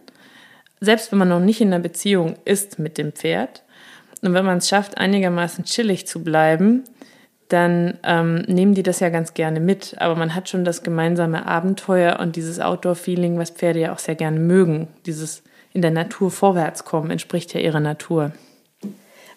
selbst 0.82 1.12
wenn 1.12 1.18
man 1.18 1.28
noch 1.28 1.40
nicht 1.40 1.60
in 1.60 1.72
einer 1.72 1.82
Beziehung 1.82 2.34
ist 2.44 2.78
mit 2.78 2.98
dem 2.98 3.12
Pferd 3.12 3.62
und 4.22 4.34
wenn 4.34 4.44
man 4.44 4.58
es 4.58 4.68
schafft, 4.68 4.98
einigermaßen 4.98 5.64
chillig 5.64 6.06
zu 6.06 6.22
bleiben, 6.22 6.84
dann 7.48 7.98
ähm, 8.02 8.42
nehmen 8.46 8.74
die 8.74 8.82
das 8.82 9.00
ja 9.00 9.10
ganz 9.10 9.34
gerne 9.34 9.60
mit. 9.60 9.94
Aber 9.98 10.16
man 10.16 10.34
hat 10.34 10.48
schon 10.48 10.64
das 10.64 10.82
gemeinsame 10.82 11.46
Abenteuer 11.46 12.18
und 12.18 12.36
dieses 12.36 12.60
Outdoor-Feeling, 12.60 13.38
was 13.38 13.50
Pferde 13.50 13.80
ja 13.80 13.92
auch 13.92 13.98
sehr 13.98 14.14
gerne 14.14 14.40
mögen. 14.40 14.88
Dieses 15.06 15.42
in 15.72 15.82
der 15.82 15.90
Natur 15.90 16.30
vorwärts 16.30 16.84
kommen, 16.84 17.10
entspricht 17.10 17.52
ja 17.52 17.60
ihrer 17.60 17.80
Natur. 17.80 18.32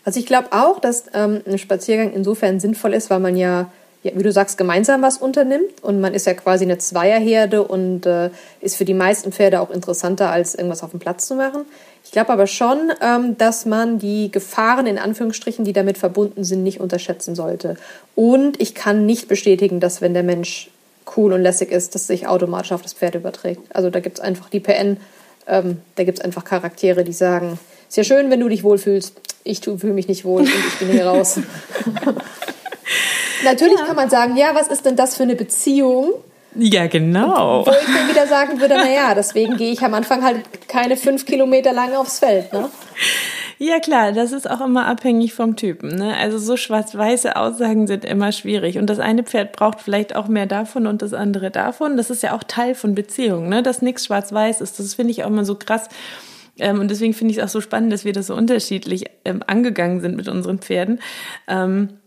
Also 0.05 0.19
ich 0.19 0.25
glaube 0.25 0.49
auch, 0.51 0.79
dass 0.79 1.05
ähm, 1.13 1.41
ein 1.45 1.57
Spaziergang 1.57 2.13
insofern 2.13 2.59
sinnvoll 2.59 2.93
ist, 2.93 3.09
weil 3.09 3.19
man 3.19 3.35
ja 3.35 3.71
ja, 4.05 4.11
wie 4.13 4.21
du 4.21 4.31
sagst, 4.31 4.59
gemeinsam 4.59 5.01
was 5.01 5.17
unternimmt. 5.17 5.81
Und 5.81 5.99
man 5.99 6.13
ist 6.13 6.27
ja 6.27 6.35
quasi 6.35 6.63
eine 6.63 6.77
Zweierherde 6.77 7.63
und 7.63 8.05
äh, 8.05 8.29
ist 8.61 8.75
für 8.75 8.85
die 8.85 8.93
meisten 8.93 9.31
Pferde 9.31 9.59
auch 9.59 9.71
interessanter, 9.71 10.29
als 10.29 10.53
irgendwas 10.53 10.83
auf 10.83 10.91
dem 10.91 10.99
Platz 10.99 11.25
zu 11.25 11.33
machen. 11.33 11.65
Ich 12.03 12.11
glaube 12.11 12.31
aber 12.31 12.45
schon, 12.45 12.91
ähm, 13.01 13.35
dass 13.39 13.65
man 13.65 13.97
die 13.97 14.29
Gefahren 14.29 14.85
in 14.85 14.99
Anführungsstrichen, 14.99 15.65
die 15.65 15.73
damit 15.73 15.97
verbunden 15.97 16.43
sind, 16.43 16.61
nicht 16.61 16.79
unterschätzen 16.79 17.33
sollte. 17.33 17.77
Und 18.13 18.61
ich 18.61 18.75
kann 18.75 19.07
nicht 19.07 19.27
bestätigen, 19.27 19.79
dass 19.79 20.01
wenn 20.01 20.13
der 20.13 20.21
Mensch 20.21 20.69
cool 21.17 21.33
und 21.33 21.41
lässig 21.41 21.71
ist, 21.71 21.95
dass 21.95 22.05
sich 22.05 22.27
automatisch 22.27 22.73
auf 22.73 22.83
das 22.83 22.93
Pferd 22.93 23.15
überträgt. 23.15 23.63
Also 23.75 23.89
da 23.89 24.01
gibt 24.01 24.19
es 24.19 24.23
einfach 24.23 24.51
die 24.51 24.59
PN, 24.59 24.97
ähm, 25.47 25.81
da 25.95 26.03
gibt 26.03 26.19
es 26.19 26.23
einfach 26.23 26.43
Charaktere, 26.43 27.03
die 27.03 27.13
sagen, 27.13 27.57
ist 27.89 27.97
ja 27.97 28.03
schön, 28.03 28.29
wenn 28.29 28.39
du 28.39 28.49
dich 28.49 28.63
wohlfühlst. 28.63 29.19
Ich 29.43 29.61
fühle 29.61 29.93
mich 29.93 30.07
nicht 30.07 30.25
wohl 30.25 30.41
und 30.41 30.49
ich 30.49 30.79
bin 30.79 30.89
hier 30.89 31.07
raus. 31.07 31.39
Natürlich 33.45 33.79
ja. 33.79 33.85
kann 33.85 33.95
man 33.95 34.09
sagen, 34.09 34.35
ja, 34.35 34.53
was 34.53 34.67
ist 34.67 34.85
denn 34.85 34.95
das 34.95 35.15
für 35.15 35.23
eine 35.23 35.35
Beziehung? 35.35 36.13
Ja, 36.57 36.87
genau. 36.87 37.65
Wo 37.65 37.71
ich 37.71 37.87
mir 37.87 38.09
wieder 38.09 38.27
sagen 38.27 38.61
würde, 38.61 38.75
naja, 38.75 39.13
deswegen 39.13 39.57
gehe 39.57 39.71
ich 39.71 39.81
am 39.81 39.93
Anfang 39.93 40.23
halt 40.23 40.67
keine 40.67 40.95
fünf 40.95 41.25
Kilometer 41.25 41.73
lang 41.73 41.93
aufs 41.93 42.19
Feld. 42.19 42.53
Ne? 42.53 42.69
Ja 43.57 43.79
klar, 43.79 44.11
das 44.11 44.31
ist 44.31 44.49
auch 44.49 44.61
immer 44.61 44.85
abhängig 44.85 45.33
vom 45.33 45.55
Typen. 45.55 45.95
Ne? 45.97 46.15
Also 46.15 46.37
so 46.37 46.57
schwarz-weiße 46.57 47.35
Aussagen 47.35 47.87
sind 47.87 48.05
immer 48.05 48.31
schwierig. 48.31 48.77
Und 48.77 48.89
das 48.89 48.99
eine 48.99 49.23
Pferd 49.23 49.53
braucht 49.53 49.81
vielleicht 49.81 50.15
auch 50.15 50.27
mehr 50.27 50.45
davon 50.45 50.87
und 50.87 51.01
das 51.01 51.13
andere 51.13 51.51
davon. 51.51 51.97
Das 51.97 52.09
ist 52.09 52.23
ja 52.23 52.33
auch 52.35 52.43
Teil 52.43 52.75
von 52.75 52.95
Beziehungen, 52.95 53.49
ne? 53.49 53.61
dass 53.61 53.81
nichts 53.81 54.05
schwarz-weiß 54.05 54.61
ist. 54.61 54.79
Das 54.79 54.93
finde 54.93 55.11
ich 55.11 55.23
auch 55.23 55.29
immer 55.29 55.45
so 55.45 55.55
krass. 55.55 55.89
Ähm, 56.57 56.79
und 56.79 56.89
deswegen 56.89 57.13
finde 57.13 57.31
ich 57.31 57.37
es 57.37 57.43
auch 57.43 57.49
so 57.49 57.61
spannend, 57.61 57.91
dass 57.91 58.05
wir 58.05 58.13
das 58.13 58.27
so 58.27 58.35
unterschiedlich 58.35 59.05
ähm, 59.25 59.41
angegangen 59.45 59.99
sind 59.99 60.15
mit 60.15 60.27
unseren 60.27 60.59
Pferden. 60.59 60.99
Ähm, 61.47 61.99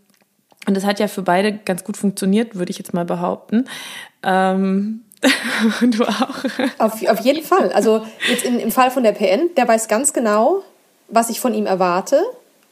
und 0.68 0.74
das 0.74 0.84
hat 0.84 1.00
ja 1.00 1.08
für 1.08 1.22
beide 1.22 1.54
ganz 1.54 1.82
gut 1.82 1.96
funktioniert, 1.96 2.54
würde 2.54 2.70
ich 2.70 2.76
jetzt 2.76 2.92
mal 2.92 3.06
behaupten. 3.06 3.64
Ähm, 4.22 5.02
du 5.80 6.04
auch? 6.04 6.44
Auf, 6.76 7.02
auf 7.08 7.20
jeden 7.20 7.42
Fall. 7.42 7.72
Also 7.72 8.04
jetzt 8.28 8.44
in, 8.44 8.60
im 8.60 8.70
Fall 8.70 8.90
von 8.90 9.02
der 9.02 9.12
PN, 9.12 9.48
der 9.56 9.66
weiß 9.66 9.88
ganz 9.88 10.12
genau, 10.12 10.62
was 11.08 11.30
ich 11.30 11.40
von 11.40 11.54
ihm 11.54 11.64
erwarte. 11.64 12.22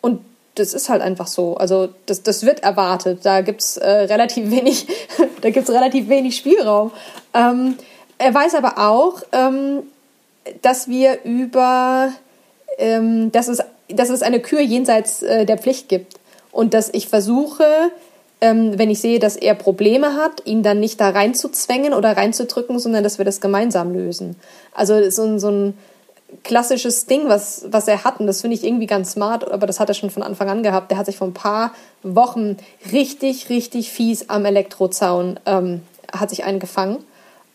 Und 0.03 0.21
das 0.57 0.75
ist 0.75 0.91
halt 0.91 1.01
einfach 1.01 1.27
so. 1.27 1.57
Also 1.57 1.89
das, 2.05 2.23
das 2.23 2.45
wird 2.45 2.63
erwartet. 2.63 3.21
Da 3.23 3.41
gibt's 3.41 3.79
äh, 3.79 3.89
relativ 3.89 4.51
wenig, 4.51 4.87
relativ 5.43 6.11
wenig 6.11 6.37
Spielraum. 6.37 6.93
Ähm, 7.33 7.77
er 8.19 8.35
weiß 8.35 8.57
aber 8.57 8.77
auch, 8.77 9.23
ähm, 9.33 9.85
dass 10.61 10.87
wir 10.87 11.25
über, 11.25 12.13
ähm, 12.77 13.33
dass, 13.33 13.49
es, 13.49 13.63
dass 13.89 14.11
es 14.11 14.21
eine 14.21 14.41
Kür 14.41 14.61
jenseits 14.61 15.23
äh, 15.23 15.47
der 15.47 15.57
Pflicht 15.57 15.89
gibt. 15.89 16.16
Und 16.57 16.73
dass 16.73 16.89
ich 16.95 17.09
versuche, 17.09 17.67
ähm, 18.41 18.79
wenn 18.79 18.89
ich 18.89 19.03
sehe, 19.03 19.19
dass 19.19 19.37
er 19.37 19.55
Probleme 19.55 20.15
hat, 20.15 20.47
ihn 20.47 20.63
dann 20.63 20.81
nicht 20.81 20.99
da 21.03 21.11
reinzuzwängen 21.11 21.93
oder 21.93 22.17
reinzudrücken, 22.17 22.79
sondern 22.79 23.05
dass 23.05 23.19
wir 23.19 23.27
das 23.27 23.43
gemeinsam 23.43 23.93
lösen. 23.93 24.37
Also 24.73 25.11
so, 25.11 25.37
so 25.37 25.51
ein 25.51 25.75
klassisches 26.45 27.05
Ding, 27.05 27.29
was, 27.29 27.67
was 27.69 27.89
er 27.89 28.05
hat. 28.05 28.21
Und 28.21 28.27
das 28.27 28.41
finde 28.41 28.57
ich 28.57 28.65
irgendwie 28.65 28.87
ganz 28.87 29.13
smart, 29.13 29.53
aber 29.53 29.67
das 29.67 29.81
hat 29.81 29.91
er 29.91 29.95
schon 29.95 30.09
von 30.09 30.23
Anfang 30.23 30.49
an 30.49 30.63
gehabt. 30.63 30.91
Der 30.91 30.97
hat 30.97 31.05
sich 31.05 31.19
vor 31.19 31.27
ein 31.27 31.35
paar 31.35 31.73
Wochen 32.03 32.57
richtig, 32.91 33.51
richtig 33.51 33.91
fies 33.91 34.31
am 34.31 34.47
Elektrozaun 34.47 35.39
ähm, 35.45 35.83
hat 36.11 36.31
sich 36.31 36.45
eingefangen. 36.45 37.05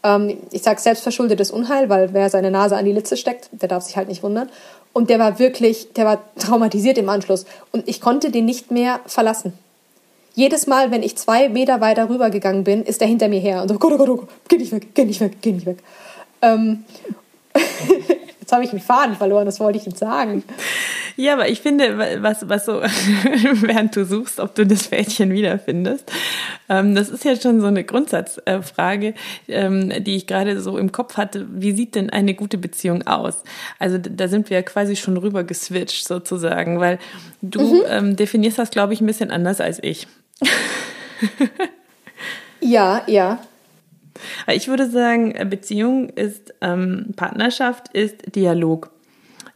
Ähm, 0.03 0.37
ich 0.51 0.61
sage 0.61 0.79
selbstverschuldetes 0.79 1.49
Unheil, 1.49 1.89
weil 1.89 2.13
wer 2.13 2.29
seine 2.29 2.51
Nase 2.51 2.77
an 2.77 2.85
die 2.85 2.91
Litze 2.91 3.17
steckt, 3.17 3.49
der 3.51 3.67
darf 3.67 3.83
sich 3.83 3.97
halt 3.97 4.09
nicht 4.09 4.21
wundern. 4.21 4.49
Und 4.93 5.09
der 5.09 5.19
war 5.19 5.39
wirklich, 5.39 5.93
der 5.93 6.05
war 6.05 6.21
traumatisiert 6.37 6.97
im 6.97 7.09
Anschluss. 7.09 7.45
Und 7.71 7.87
ich 7.87 8.01
konnte 8.01 8.31
den 8.31 8.45
nicht 8.45 8.71
mehr 8.71 8.99
verlassen. 9.05 9.53
Jedes 10.33 10.67
Mal, 10.67 10.91
wenn 10.91 11.03
ich 11.03 11.17
zwei 11.17 11.49
Meter 11.49 11.81
weiter 11.81 12.09
rübergegangen 12.09 12.63
bin, 12.63 12.83
ist 12.83 13.01
er 13.01 13.07
hinter 13.07 13.27
mir 13.27 13.39
her 13.39 13.61
und 13.61 13.67
so, 13.67 13.75
oh 13.75 13.77
Gott, 13.77 13.99
oh 13.99 14.15
Gott, 14.17 14.29
geh 14.47 14.57
nicht 14.57 14.71
weg, 14.71 14.87
geh 14.93 15.05
nicht 15.05 15.19
weg, 15.19 15.37
geh 15.41 15.51
nicht 15.51 15.65
weg. 15.65 15.77
Ähm, 16.41 16.85
Jetzt 18.51 18.57
habe 18.57 18.65
ich 18.65 18.71
den 18.71 18.81
Faden 18.81 19.15
verloren, 19.15 19.45
das 19.45 19.61
wollte 19.61 19.77
ich 19.77 19.85
jetzt 19.85 19.99
sagen. 19.99 20.43
Ja, 21.15 21.31
aber 21.31 21.47
ich 21.47 21.61
finde, 21.61 21.97
was, 22.21 22.49
was 22.49 22.65
so, 22.65 22.81
während 22.81 23.95
du 23.95 24.03
suchst, 24.03 24.41
ob 24.41 24.55
du 24.55 24.65
das 24.65 24.87
Fädchen 24.87 25.31
wiederfindest, 25.31 26.11
ähm, 26.67 26.93
das 26.93 27.07
ist 27.07 27.23
ja 27.23 27.37
schon 27.37 27.61
so 27.61 27.67
eine 27.67 27.85
Grundsatzfrage, 27.85 29.13
ähm, 29.47 30.03
die 30.03 30.17
ich 30.17 30.27
gerade 30.27 30.59
so 30.59 30.77
im 30.77 30.91
Kopf 30.91 31.15
hatte. 31.15 31.47
Wie 31.49 31.71
sieht 31.71 31.95
denn 31.95 32.09
eine 32.09 32.33
gute 32.33 32.57
Beziehung 32.57 33.07
aus? 33.07 33.41
Also 33.79 33.97
da 33.97 34.27
sind 34.27 34.49
wir 34.49 34.57
ja 34.57 34.63
quasi 34.63 34.97
schon 34.97 35.15
rüber 35.15 35.45
geswitcht 35.45 36.05
sozusagen, 36.05 36.81
weil 36.81 36.99
du 37.41 37.61
mhm. 37.61 37.83
ähm, 37.87 38.15
definierst 38.17 38.59
das, 38.59 38.69
glaube 38.69 38.91
ich, 38.91 38.99
ein 38.99 39.07
bisschen 39.07 39.31
anders 39.31 39.61
als 39.61 39.81
ich. 39.81 40.09
ja, 42.59 43.01
ja. 43.07 43.39
Ich 44.47 44.67
würde 44.67 44.89
sagen, 44.89 45.33
Beziehung 45.49 46.09
ist, 46.09 46.53
ähm, 46.61 47.13
Partnerschaft 47.15 47.89
ist 47.93 48.35
Dialog. 48.35 48.91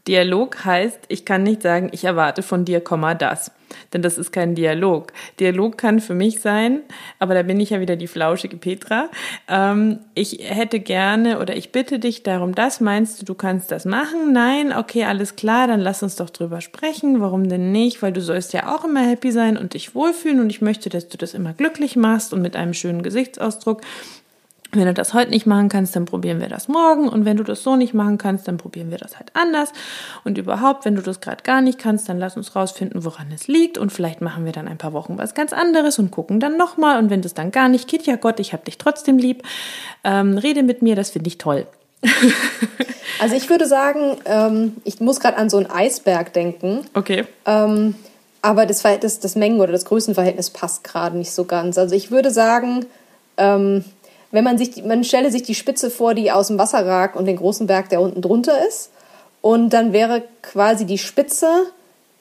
Dialog 0.07 0.63
heißt, 0.63 0.99
ich 1.07 1.25
kann 1.25 1.41
nicht 1.41 1.63
sagen, 1.63 1.89
ich 1.91 2.03
erwarte 2.03 2.43
von 2.43 2.63
dir, 2.63 2.79
Komma, 2.79 3.15
das. 3.15 3.51
Denn 3.91 4.03
das 4.03 4.19
ist 4.19 4.31
kein 4.31 4.53
Dialog. 4.53 5.11
Dialog 5.39 5.79
kann 5.79 5.99
für 5.99 6.13
mich 6.13 6.41
sein, 6.41 6.81
aber 7.17 7.33
da 7.33 7.41
bin 7.41 7.59
ich 7.59 7.71
ja 7.71 7.79
wieder 7.79 7.95
die 7.95 8.07
flauschige 8.07 8.57
Petra. 8.57 9.09
Ähm, 9.47 9.99
ich 10.13 10.39
hätte 10.43 10.79
gerne 10.79 11.39
oder 11.39 11.55
ich 11.55 11.71
bitte 11.71 11.97
dich 11.97 12.21
darum, 12.21 12.53
das 12.53 12.79
meinst 12.79 13.19
du, 13.19 13.25
du 13.25 13.33
kannst 13.33 13.71
das 13.71 13.85
machen? 13.85 14.31
Nein, 14.31 14.71
okay, 14.77 15.05
alles 15.05 15.35
klar, 15.35 15.67
dann 15.67 15.79
lass 15.79 16.03
uns 16.03 16.15
doch 16.15 16.29
drüber 16.29 16.61
sprechen. 16.61 17.19
Warum 17.19 17.49
denn 17.49 17.71
nicht? 17.71 18.03
Weil 18.03 18.13
du 18.13 18.21
sollst 18.21 18.53
ja 18.53 18.75
auch 18.75 18.85
immer 18.85 19.01
happy 19.01 19.31
sein 19.31 19.57
und 19.57 19.73
dich 19.73 19.95
wohlfühlen 19.95 20.39
und 20.39 20.51
ich 20.51 20.61
möchte, 20.61 20.89
dass 20.89 21.09
du 21.09 21.17
das 21.17 21.33
immer 21.33 21.53
glücklich 21.53 21.95
machst 21.95 22.31
und 22.31 22.43
mit 22.43 22.55
einem 22.55 22.75
schönen 22.75 23.01
Gesichtsausdruck. 23.01 23.81
Wenn 24.75 24.85
du 24.85 24.93
das 24.93 25.13
heute 25.13 25.31
nicht 25.31 25.45
machen 25.45 25.69
kannst, 25.69 25.95
dann 25.95 26.05
probieren 26.05 26.39
wir 26.39 26.49
das 26.49 26.67
morgen. 26.67 27.09
Und 27.09 27.25
wenn 27.25 27.37
du 27.37 27.43
das 27.43 27.63
so 27.63 27.75
nicht 27.75 27.93
machen 27.93 28.17
kannst, 28.17 28.47
dann 28.47 28.57
probieren 28.57 28.91
wir 28.91 28.97
das 28.97 29.17
halt 29.17 29.31
anders. 29.33 29.71
Und 30.23 30.37
überhaupt, 30.37 30.85
wenn 30.85 30.95
du 30.95 31.01
das 31.01 31.21
gerade 31.21 31.43
gar 31.43 31.61
nicht 31.61 31.79
kannst, 31.79 32.09
dann 32.09 32.19
lass 32.19 32.37
uns 32.37 32.55
rausfinden, 32.55 33.03
woran 33.05 33.31
es 33.33 33.47
liegt. 33.47 33.77
Und 33.77 33.91
vielleicht 33.91 34.21
machen 34.21 34.45
wir 34.45 34.51
dann 34.51 34.67
ein 34.67 34.77
paar 34.77 34.93
Wochen 34.93 35.17
was 35.17 35.33
ganz 35.33 35.53
anderes 35.53 35.99
und 35.99 36.11
gucken 36.11 36.39
dann 36.39 36.57
nochmal. 36.57 36.99
Und 36.99 37.09
wenn 37.09 37.21
das 37.21 37.33
dann 37.33 37.51
gar 37.51 37.69
nicht 37.69 37.87
geht, 37.87 38.05
ja 38.05 38.15
Gott, 38.15 38.39
ich 38.39 38.53
habe 38.53 38.65
dich 38.65 38.77
trotzdem 38.77 39.17
lieb. 39.17 39.43
Ähm, 40.03 40.37
rede 40.37 40.63
mit 40.63 40.81
mir, 40.81 40.95
das 40.95 41.09
finde 41.09 41.27
ich 41.27 41.37
toll. 41.37 41.65
also 43.19 43.35
ich 43.35 43.49
würde 43.49 43.65
sagen, 43.65 44.17
ähm, 44.25 44.75
ich 44.83 44.99
muss 44.99 45.19
gerade 45.19 45.37
an 45.37 45.49
so 45.49 45.57
einen 45.57 45.69
Eisberg 45.69 46.33
denken. 46.33 46.81
Okay. 46.93 47.25
Ähm, 47.45 47.95
aber 48.41 48.67
das, 48.67 48.83
das, 48.83 49.19
das 49.19 49.35
Mengen- 49.35 49.59
oder 49.59 49.71
das 49.71 49.85
Größenverhältnis 49.85 50.51
passt 50.51 50.83
gerade 50.83 51.17
nicht 51.17 51.31
so 51.31 51.45
ganz. 51.45 51.79
Also 51.79 51.95
ich 51.95 52.11
würde 52.11 52.29
sagen, 52.29 52.85
ähm, 53.37 53.83
wenn 54.35 54.43
man 54.43 54.57
sich, 54.57 54.83
man 54.83 55.05
stelle 55.05 55.31
sich 55.31 55.43
die 55.43 55.55
Spitze 55.55 55.89
vor, 55.89 56.13
die 56.13 56.29
aus 56.29 56.47
dem 56.47 56.59
Wasser 56.59 56.85
ragt 56.85 57.15
und 57.15 57.23
den 57.23 57.37
großen 57.37 57.67
Berg, 57.67 57.87
der 57.87 58.01
unten 58.01 58.21
drunter 58.21 58.67
ist. 58.67 58.89
Und 59.39 59.69
dann 59.69 59.93
wäre 59.93 60.23
quasi 60.41 60.85
die 60.85 60.97
Spitze 60.97 61.47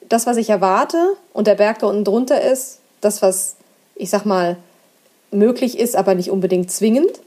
das, 0.07 0.25
was 0.25 0.37
ich 0.37 0.49
erwarte 0.49 1.17
und 1.33 1.45
der 1.45 1.55
Berg, 1.55 1.79
der 1.79 1.89
unten 1.89 2.05
drunter 2.05 2.41
ist, 2.41 2.79
das, 3.01 3.21
was, 3.21 3.57
ich 3.95 4.09
sag 4.09 4.23
mal, 4.23 4.55
möglich 5.31 5.77
ist, 5.77 5.97
aber 5.97 6.15
nicht 6.15 6.31
unbedingt 6.31 6.71
zwingend. 6.71 7.19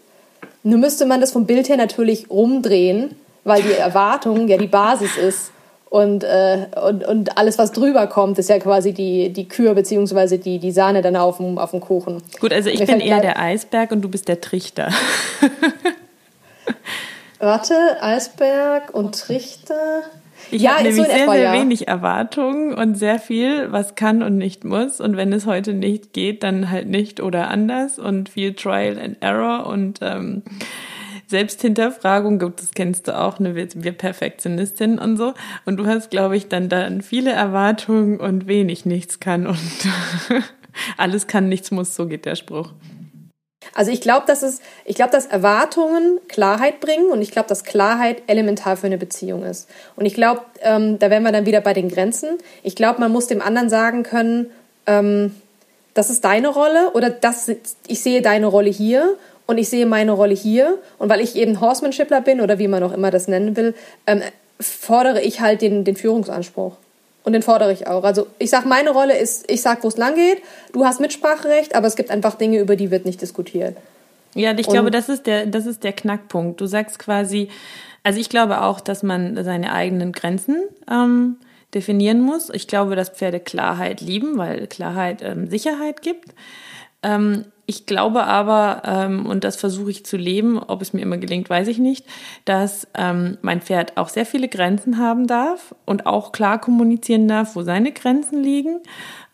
Nur 0.63 0.79
müsste 0.79 1.05
man 1.05 1.21
das 1.21 1.33
vom 1.33 1.45
Bild 1.45 1.69
her 1.69 1.77
natürlich 1.77 2.31
rumdrehen, 2.31 3.15
weil 3.45 3.61
die 3.61 3.73
Erwartung 3.73 4.49
ja 4.49 4.57
die 4.57 4.69
Basis 4.69 5.19
ist 5.19 5.51
und, 5.91 6.23
äh, 6.23 6.67
und, 6.87 7.05
und 7.05 7.39
alles, 7.39 7.59
was 7.59 7.73
drüber 7.73 8.07
kommt, 8.07 8.39
ist 8.39 8.51
ja 8.51 8.59
quasi 8.59 8.93
die, 8.93 9.33
die 9.33 9.49
Kür 9.49 9.75
beziehungsweise 9.75 10.39
die, 10.39 10.59
die 10.59 10.71
Sahne 10.71 11.01
dann 11.01 11.17
auf 11.17 11.39
dem, 11.39 11.59
auf 11.59 11.71
dem 11.71 11.81
Kuchen. 11.81 12.23
Gut, 12.41 12.53
also 12.53 12.69
ich 12.69 12.81
Mir 12.81 12.87
bin 12.87 13.01
eher 13.01 13.21
der 13.21 13.41
Eisberg 13.41 13.91
und 13.91 14.03
du 14.03 14.09
bist 14.09 14.29
der 14.29 14.41
Trichter. 14.41 14.91
Warte, 17.39 17.75
Eisberg 18.01 18.93
und 18.93 19.19
Trichter. 19.19 20.03
Ich 20.51 20.63
ja, 20.63 20.73
habe 20.73 20.85
nämlich 20.85 20.97
so 20.97 21.11
sehr, 21.11 21.23
etwa, 21.23 21.33
sehr 21.33 21.43
ja. 21.43 21.53
wenig 21.53 21.89
Erwartungen 21.89 22.75
und 22.75 22.97
sehr 22.97 23.19
viel, 23.19 23.73
was 23.73 23.95
kann 23.95 24.23
und 24.23 24.37
nicht 24.37 24.65
muss. 24.65 25.01
Und 25.01 25.17
wenn 25.17 25.33
es 25.33 25.47
heute 25.47 25.73
nicht 25.73 26.13
geht, 26.13 26.43
dann 26.43 26.71
halt 26.71 26.89
nicht 26.89 27.21
oder 27.21 27.49
anders 27.49 27.99
und 27.99 28.29
viel 28.29 28.55
Trial 28.55 28.99
and 28.99 29.17
Error 29.21 29.67
und 29.67 30.01
ähm, 30.03 30.43
Selbsthinterfragung, 31.29 32.39
das 32.39 32.71
kennst 32.75 33.07
du 33.07 33.19
auch, 33.19 33.39
ne, 33.39 33.55
wir, 33.55 33.69
wir 33.75 33.93
Perfektionistin 33.93 34.99
und 34.99 35.19
so. 35.19 35.35
Und 35.67 35.77
du 35.77 35.87
hast, 35.87 36.11
glaube 36.11 36.37
ich, 36.37 36.49
dann 36.49 36.69
dann 36.71 37.03
viele 37.03 37.33
Erwartungen 37.33 38.19
und 38.19 38.47
wenig 38.47 38.87
nichts 38.87 39.21
kann 39.21 39.47
und 39.47 39.59
alles 40.97 41.27
kann, 41.27 41.49
nichts 41.49 41.71
muss, 41.71 41.95
so 41.95 42.07
geht 42.07 42.25
der 42.25 42.35
Spruch. 42.35 42.73
Also 43.75 43.91
ich 43.91 44.01
glaube, 44.01 44.25
dass 44.27 44.43
es, 44.43 44.61
dass 44.87 45.27
Erwartungen 45.27 46.19
Klarheit 46.29 46.81
bringen 46.81 47.11
und 47.11 47.21
ich 47.21 47.31
glaube, 47.31 47.49
dass 47.49 47.65
Klarheit 47.65 48.23
elementar 48.27 48.77
für 48.77 48.87
eine 48.87 48.99
Beziehung 48.99 49.45
ist. 49.45 49.69
Und 49.97 50.07
ich 50.07 50.15
glaube, 50.15 50.43
ähm, 50.63 50.99
da 50.99 51.11
wären 51.11 51.25
wir 51.25 51.33
dann 51.33 51.47
wieder 51.47 51.61
bei 51.61 51.75
den 51.75 51.89
Grenzen. 51.89 52.39
Ich 52.63 52.75
glaube, 52.75 53.01
man 53.01 53.13
muss 53.13 53.27
dem 53.27 53.43
anderen 53.43 53.69
sagen 53.69 54.03
können, 54.03 54.51
ähm, 54.87 55.35
das 55.93 56.11
ist 56.11 56.25
deine 56.25 56.49
Rolle 56.49 56.93
oder 56.95 57.11
das, 57.11 57.51
ich 57.87 58.01
sehe 58.01 58.23
deine 58.23 58.47
Rolle 58.47 58.71
hier 58.71 59.17
und 59.49 59.57
ich 59.57 59.71
sehe 59.71 59.87
meine 59.87 60.13
Rolle 60.13 60.35
hier 60.35 60.79
und 60.99 61.09
weil 61.09 61.21
ich 61.21 61.35
eben 61.35 61.61
Horsemanshipler 61.61 62.21
bin 62.21 62.41
oder 62.43 62.59
wie 62.59 62.69
man 62.69 62.83
auch 62.83 62.93
immer 62.93 63.11
das 63.11 63.29
nennen 63.29 63.57
will, 63.57 63.75
ähm, 64.07 64.21
fordere 64.61 65.23
ich 65.23 65.41
halt 65.41 65.63
den, 65.63 65.85
den 65.85 65.97
Führungsanspruch. 65.97 66.77
Und 67.25 67.33
den 67.33 67.43
fordere 67.43 67.73
ich 67.73 67.87
auch. 67.87 68.05
Also 68.05 68.27
ich 68.39 68.51
sage, 68.51 68.69
meine 68.69 68.91
Rolle 68.91 69.17
ist, 69.19 69.51
ich 69.51 69.63
sage, 69.63 69.83
wo 69.83 69.89
es 69.89 69.97
lang 69.97 70.15
geht, 70.15 70.43
du 70.73 70.85
hast 70.85 71.01
Mitspracherecht, 71.01 71.75
aber 71.75 71.87
es 71.87 71.97
gibt 71.97 72.11
einfach 72.11 72.35
Dinge, 72.35 72.59
über 72.59 72.77
die 72.77 72.91
wird 72.91 73.07
nicht 73.07 73.23
diskutiert. 73.23 73.77
Ja, 74.35 74.53
ich 74.53 74.69
und 74.69 74.75
glaube, 74.75 74.91
das 74.91 75.09
ist, 75.09 75.27
der, 75.27 75.47
das 75.47 75.65
ist 75.65 75.83
der 75.83 75.93
Knackpunkt. 75.93 76.61
Du 76.61 76.67
sagst 76.67 76.99
quasi, 76.99 77.49
also 78.03 78.21
ich 78.21 78.29
glaube 78.29 78.61
auch, 78.61 78.81
dass 78.81 79.03
man 79.03 79.43
seine 79.45 79.73
eigenen 79.73 80.13
Grenzen 80.13 80.63
ähm, 80.91 81.37
definieren 81.75 82.21
muss. 82.21 82.51
Ich 82.51 82.69
glaube, 82.69 82.97
dass 82.97 83.09
Pferde 83.09 83.41
Klarheit 83.41 84.03
lieben, 84.03 84.37
weil 84.37 84.67
Klarheit 84.67 85.23
ähm, 85.23 85.49
Sicherheit 85.49 86.03
gibt. 86.03 86.35
Ähm, 87.03 87.47
ich 87.71 87.85
glaube 87.85 88.25
aber, 88.25 88.81
ähm, 88.87 89.27
und 89.27 89.45
das 89.45 89.57
versuche 89.57 89.91
ich 89.91 90.07
zu 90.07 90.17
leben, 90.17 90.59
ob 90.59 90.81
es 90.81 90.95
mir 90.95 91.03
immer 91.03 91.19
gelingt, 91.19 91.51
weiß 91.51 91.69
ich 91.69 91.77
nicht, 91.77 92.07
dass 92.47 92.89
ähm, 92.95 93.37
mein 93.43 93.61
Pferd 93.61 93.99
auch 93.99 94.09
sehr 94.09 94.25
viele 94.25 94.49
Grenzen 94.49 94.97
haben 94.97 95.27
darf 95.27 95.75
und 95.85 96.07
auch 96.07 96.33
klar 96.33 96.59
kommunizieren 96.59 97.29
darf, 97.29 97.57
wo 97.57 97.63
seine 97.63 97.93
Grenzen 97.93 98.43
liegen, 98.43 98.81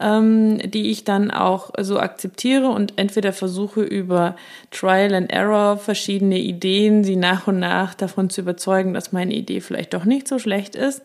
ähm, 0.00 0.58
die 0.68 0.90
ich 0.90 1.04
dann 1.04 1.30
auch 1.30 1.70
so 1.78 2.00
akzeptiere 2.00 2.70
und 2.70 2.94
entweder 2.96 3.32
versuche 3.32 3.82
über 3.82 4.34
Trial 4.72 5.14
and 5.14 5.30
Error 5.30 5.76
verschiedene 5.76 6.40
Ideen, 6.40 7.04
sie 7.04 7.14
nach 7.14 7.46
und 7.46 7.60
nach 7.60 7.94
davon 7.94 8.30
zu 8.30 8.40
überzeugen, 8.40 8.94
dass 8.94 9.12
meine 9.12 9.32
Idee 9.32 9.60
vielleicht 9.60 9.94
doch 9.94 10.04
nicht 10.04 10.26
so 10.26 10.40
schlecht 10.40 10.74
ist. 10.74 11.02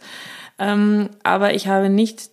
Ähm, 0.57 1.09
aber 1.21 1.53
ich 1.53 1.67
habe 1.67 1.91
nicht 1.91 2.31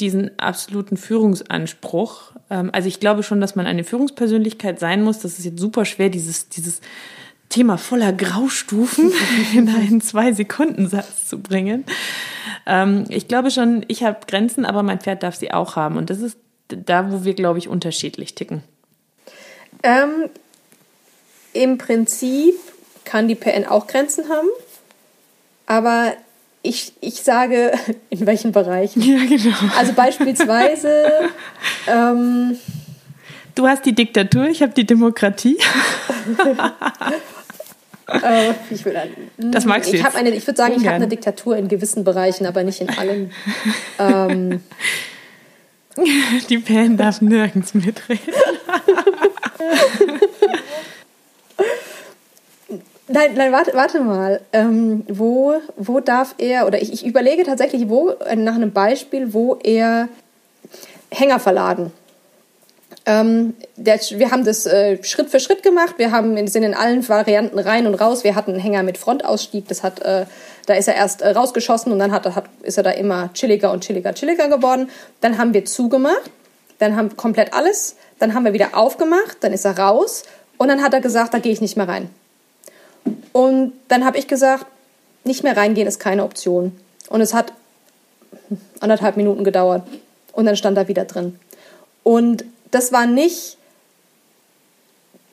diesen 0.00 0.38
absoluten 0.38 0.96
Führungsanspruch. 0.96 2.32
Ähm, 2.50 2.70
also 2.72 2.88
ich 2.88 3.00
glaube 3.00 3.22
schon, 3.22 3.40
dass 3.40 3.56
man 3.56 3.66
eine 3.66 3.84
Führungspersönlichkeit 3.84 4.78
sein 4.78 5.02
muss. 5.02 5.20
Das 5.20 5.38
ist 5.38 5.44
jetzt 5.44 5.60
super 5.60 5.84
schwer, 5.84 6.10
dieses, 6.10 6.48
dieses 6.48 6.80
Thema 7.48 7.78
voller 7.78 8.12
Graustufen 8.12 9.12
in 9.54 9.68
einen 9.68 10.00
Zwei-Sekunden-Satz 10.00 11.28
zu 11.28 11.40
bringen. 11.40 11.84
Ähm, 12.66 13.04
ich 13.08 13.28
glaube 13.28 13.50
schon, 13.50 13.84
ich 13.88 14.02
habe 14.02 14.20
Grenzen, 14.26 14.64
aber 14.66 14.82
mein 14.82 15.00
Pferd 15.00 15.22
darf 15.22 15.36
sie 15.36 15.52
auch 15.52 15.76
haben. 15.76 15.96
Und 15.96 16.10
das 16.10 16.20
ist 16.20 16.38
da, 16.68 17.10
wo 17.12 17.24
wir, 17.24 17.34
glaube 17.34 17.58
ich, 17.58 17.68
unterschiedlich 17.68 18.34
ticken. 18.34 18.62
Ähm, 19.82 20.28
Im 21.52 21.78
Prinzip 21.78 22.54
kann 23.04 23.28
die 23.28 23.34
PN 23.34 23.66
auch 23.66 23.86
Grenzen 23.86 24.28
haben, 24.28 24.48
aber 25.66 26.14
ich, 26.66 26.92
ich 27.00 27.22
sage, 27.22 27.72
in 28.10 28.26
welchen 28.26 28.52
Bereichen. 28.52 29.02
Ja, 29.02 29.18
genau. 29.24 29.56
Also 29.78 29.92
beispielsweise. 29.92 31.04
ähm, 31.86 32.56
du 33.54 33.66
hast 33.66 33.84
die 33.86 33.94
Diktatur, 33.94 34.46
ich 34.46 34.62
habe 34.62 34.72
die 34.72 34.84
Demokratie. 34.84 35.58
äh, 38.08 38.52
ich 38.70 38.84
will, 38.84 38.96
das 39.38 39.64
magst 39.64 39.92
du 39.92 39.96
ich, 39.96 40.02
jetzt. 40.02 40.16
Eine, 40.16 40.30
ich 40.30 40.46
würde 40.46 40.56
sagen, 40.56 40.74
Ungern. 40.74 40.82
ich 40.82 40.86
habe 40.86 40.96
eine 40.96 41.08
Diktatur 41.08 41.56
in 41.56 41.68
gewissen 41.68 42.04
Bereichen, 42.04 42.46
aber 42.46 42.64
nicht 42.64 42.80
in 42.80 42.90
allen. 42.90 43.32
ähm, 43.98 44.60
die 46.50 46.58
Pan 46.58 46.96
darf 46.96 47.22
nirgends 47.22 47.72
mitreden. 47.72 48.34
Nein, 53.08 53.34
nein, 53.36 53.52
warte, 53.52 53.72
warte 53.74 54.00
mal. 54.00 54.40
Ähm, 54.52 55.04
wo, 55.08 55.54
wo 55.76 56.00
darf 56.00 56.34
er, 56.38 56.66
oder 56.66 56.82
ich, 56.82 56.92
ich 56.92 57.06
überlege 57.06 57.44
tatsächlich, 57.44 57.88
wo, 57.88 58.10
äh, 58.10 58.34
nach 58.34 58.56
einem 58.56 58.72
Beispiel, 58.72 59.32
wo 59.32 59.58
er 59.62 60.08
Hänger 61.10 61.38
verladen. 61.38 61.92
Ähm, 63.08 63.54
der, 63.76 64.00
wir 64.00 64.32
haben 64.32 64.44
das 64.44 64.66
äh, 64.66 65.02
Schritt 65.04 65.30
für 65.30 65.38
Schritt 65.38 65.62
gemacht. 65.62 65.94
Wir 65.98 66.10
haben, 66.10 66.44
sind 66.48 66.64
in 66.64 66.74
allen 66.74 67.08
Varianten 67.08 67.60
rein 67.60 67.86
und 67.86 67.94
raus. 67.94 68.24
Wir 68.24 68.34
hatten 68.34 68.52
einen 68.52 68.60
Hänger 68.60 68.82
mit 68.82 68.98
Frontausstieg. 68.98 69.68
Das 69.68 69.84
hat, 69.84 70.00
äh, 70.00 70.26
da 70.66 70.74
ist 70.74 70.88
er 70.88 70.96
erst 70.96 71.22
äh, 71.22 71.30
rausgeschossen 71.30 71.92
und 71.92 72.00
dann 72.00 72.10
hat, 72.10 72.26
hat, 72.26 72.46
ist 72.62 72.76
er 72.76 72.82
da 72.82 72.90
immer 72.90 73.32
chilliger 73.32 73.70
und 73.70 73.84
chilliger, 73.84 74.12
chilliger 74.12 74.48
geworden. 74.48 74.90
Dann 75.20 75.38
haben 75.38 75.54
wir 75.54 75.64
zugemacht. 75.64 76.30
Dann 76.80 76.96
haben 76.96 77.16
komplett 77.16 77.54
alles. 77.54 77.94
Dann 78.18 78.34
haben 78.34 78.44
wir 78.44 78.52
wieder 78.52 78.76
aufgemacht. 78.76 79.36
Dann 79.40 79.52
ist 79.52 79.64
er 79.64 79.78
raus. 79.78 80.24
Und 80.58 80.66
dann 80.66 80.82
hat 80.82 80.92
er 80.92 81.00
gesagt, 81.00 81.32
da 81.32 81.38
gehe 81.38 81.52
ich 81.52 81.60
nicht 81.60 81.76
mehr 81.76 81.86
rein. 81.86 82.10
Und 83.32 83.72
dann 83.88 84.04
habe 84.04 84.18
ich 84.18 84.28
gesagt, 84.28 84.66
nicht 85.24 85.42
mehr 85.42 85.56
reingehen 85.56 85.88
ist 85.88 85.98
keine 85.98 86.24
Option. 86.24 86.72
Und 87.08 87.20
es 87.20 87.34
hat 87.34 87.52
anderthalb 88.80 89.16
Minuten 89.16 89.44
gedauert. 89.44 89.82
Und 90.32 90.46
dann 90.46 90.56
stand 90.56 90.76
er 90.78 90.88
wieder 90.88 91.04
drin. 91.04 91.38
Und 92.02 92.44
das 92.70 92.92
war 92.92 93.06
nicht 93.06 93.56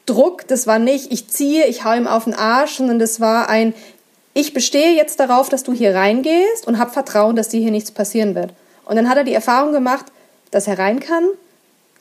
Druck, 0.06 0.48
das 0.48 0.68
war 0.68 0.80
nicht, 0.80 1.12
ich 1.12 1.30
ziehe, 1.30 1.66
ich 1.68 1.86
hau 1.86 1.94
ihm 1.94 2.08
auf 2.08 2.26
den 2.26 2.34
Arsch, 2.34 2.78
sondern 2.78 3.00
das 3.00 3.20
war 3.20 3.50
ein, 3.50 3.74
ich 4.34 4.54
bestehe 4.54 4.96
jetzt 4.96 5.20
darauf, 5.20 5.50
dass 5.50 5.64
du 5.64 5.74
hier 5.74 5.96
reingehst 5.96 6.68
und 6.68 6.80
hab 6.80 6.94
Vertrauen, 6.94 7.36
dass 7.36 7.50
dir 7.50 7.62
hier 7.62 7.72
nichts 7.72 7.92
passieren 7.92 8.36
wird. 8.36 8.54
Und 8.86 8.96
dann 8.96 9.10
hat 9.10 9.18
er 9.18 9.24
die 9.24 9.34
Erfahrung 9.34 9.72
gemacht, 9.72 10.06
dass 10.52 10.68
er 10.68 10.80
rein 10.80 11.00
kann, 11.00 11.24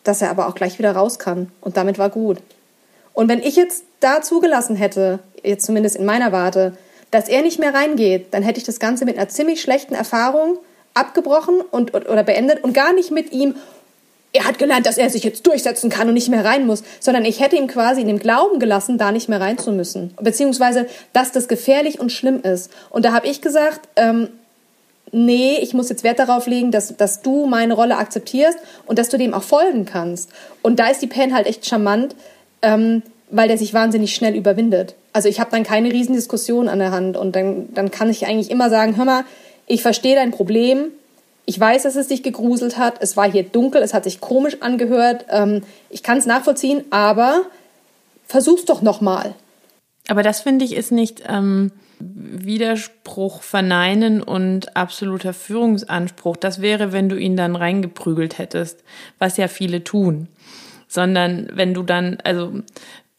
dass 0.03 0.23
er 0.23 0.31
aber 0.31 0.49
auch 0.49 0.55
gleich 0.55 0.79
wieder 0.79 0.93
raus 0.93 1.19
kann. 1.19 1.53
Und 1.61 1.77
damit 1.77 1.99
war 1.99 2.11
gut. 2.11 2.39
Und 3.13 3.29
wenn 3.29 3.41
ich 3.41 3.57
jetzt 3.57 3.85
da 4.03 4.23
zugelassen 4.23 4.77
hätte, 4.77 5.21
jetzt 5.43 5.67
zumindest 5.67 5.97
in 5.97 6.05
meiner 6.05 6.33
Warte, 6.33 6.77
dass 7.11 7.29
er 7.29 7.43
nicht 7.43 7.59
mehr 7.59 7.75
reingeht, 7.75 8.33
dann 8.33 8.43
hätte 8.43 8.59
ich 8.59 8.65
das 8.65 8.81
Ganze 8.81 9.05
mit 9.05 9.19
einer 9.19 9.29
ziemlich 9.29 9.61
schlechten 9.61 9.95
Erfahrung 9.95 10.59
abgebrochen 10.95 11.61
und, 11.71 11.95
oder 11.95 12.23
beendet 12.23 12.65
und 12.65 12.73
gar 12.73 12.93
nicht 12.93 13.11
mit 13.11 13.33
ihm, 13.33 13.55
er 14.33 14.47
hat 14.47 14.59
gelernt, 14.59 14.87
dass 14.87 14.97
er 14.97 15.11
sich 15.11 15.25
jetzt 15.25 15.47
durchsetzen 15.47 15.91
kann 15.91 16.09
und 16.09 16.15
nicht 16.15 16.31
mehr 16.31 16.45
rein 16.45 16.67
muss, 16.67 16.83
sondern 17.01 17.25
ich 17.25 17.41
hätte 17.41 17.57
ihm 17.57 17.67
quasi 17.67 18.01
in 18.01 18.07
dem 18.07 18.19
Glauben 18.19 18.59
gelassen, 18.59 18.97
da 18.97 19.13
nicht 19.13 19.29
mehr 19.29 19.41
rein 19.41 19.59
zu 19.59 19.73
müssen. 19.73 20.15
Beziehungsweise, 20.21 20.87
dass 21.13 21.33
das 21.33 21.49
gefährlich 21.49 22.01
und 22.01 22.11
schlimm 22.11 22.41
ist. 22.41 22.71
Und 22.89 23.05
da 23.05 23.13
habe 23.13 23.27
ich 23.27 23.43
gesagt, 23.43 23.89
ähm, 23.97 24.29
nee, 25.11 25.59
ich 25.61 25.75
muss 25.75 25.91
jetzt 25.91 26.03
Wert 26.03 26.19
darauf 26.19 26.47
legen, 26.47 26.71
dass, 26.71 26.97
dass 26.97 27.21
du 27.21 27.47
meine 27.47 27.75
Rolle 27.75 27.99
akzeptierst 27.99 28.59
und 28.87 28.99
dass 28.99 29.11
du 29.11 29.19
dem 29.19 29.35
auch 29.35 29.43
folgen 29.43 29.85
kannst. 29.85 30.31
Und 30.63 30.79
da 30.79 30.89
ist 30.89 31.03
die 31.03 31.07
Pen 31.07 31.35
halt 31.35 31.47
echt 31.47 31.67
charmant, 31.67 32.17
ähm, 32.63 33.03
weil 33.33 33.49
der 33.49 33.59
sich 33.59 33.75
wahnsinnig 33.75 34.15
schnell 34.15 34.37
überwindet. 34.37 34.95
Also 35.13 35.29
ich 35.29 35.41
habe 35.41 35.51
dann 35.51 35.65
keine 35.65 35.91
Riesendiskussion 35.91 36.69
an 36.69 36.79
der 36.79 36.93
Hand 36.93 37.17
und 37.17 37.35
dann, 37.35 37.73
dann 37.75 37.91
kann 37.91 38.11
ich 38.11 38.27
eigentlich 38.27 38.51
immer 38.51 38.71
sagen, 38.71 38.97
hör 38.97 39.07
mal, 39.07 39.25
ich 39.67 39.83
verstehe 39.83 40.15
dein 40.15 40.31
Problem, 40.31 40.89
ich 41.47 41.59
weiß, 41.59 41.83
dass 41.83 41.97
es 41.97 42.09
dich 42.09 42.23
gegruselt 42.23 42.79
hat, 42.79 42.97
es 43.01 43.17
war 43.17 43.31
hier 43.31 43.43
dunkel, 43.43 43.83
es 43.83 43.95
hat 43.95 44.05
sich 44.05 44.21
komisch 44.21 44.59
angehört, 44.61 45.27
ähm, 45.31 45.63
ich 45.89 46.03
kann 46.03 46.19
es 46.19 46.27
nachvollziehen, 46.27 46.85
aber 46.91 47.43
versuch's 48.27 48.67
doch 48.67 48.83
nochmal. 48.83 49.35
Aber 50.09 50.23
das 50.23 50.41
finde 50.41 50.65
ich 50.65 50.75
ist 50.75 50.93
nicht 50.93 51.23
ähm, 51.27 51.73
Widerspruch 51.99 53.43
verneinen 53.43 54.23
und 54.23 54.77
absoluter 54.77 55.33
Führungsanspruch. 55.33 56.37
Das 56.37 56.61
wäre, 56.61 56.93
wenn 56.93 57.09
du 57.09 57.17
ihn 57.17 57.37
dann 57.37 57.57
reingeprügelt 57.57 58.39
hättest, 58.39 58.83
was 59.19 59.37
ja 59.37 59.49
viele 59.49 59.85
tun 59.85 60.29
sondern 60.93 61.49
wenn 61.55 61.73
du 61.73 61.83
dann, 61.83 62.19
also 62.23 62.53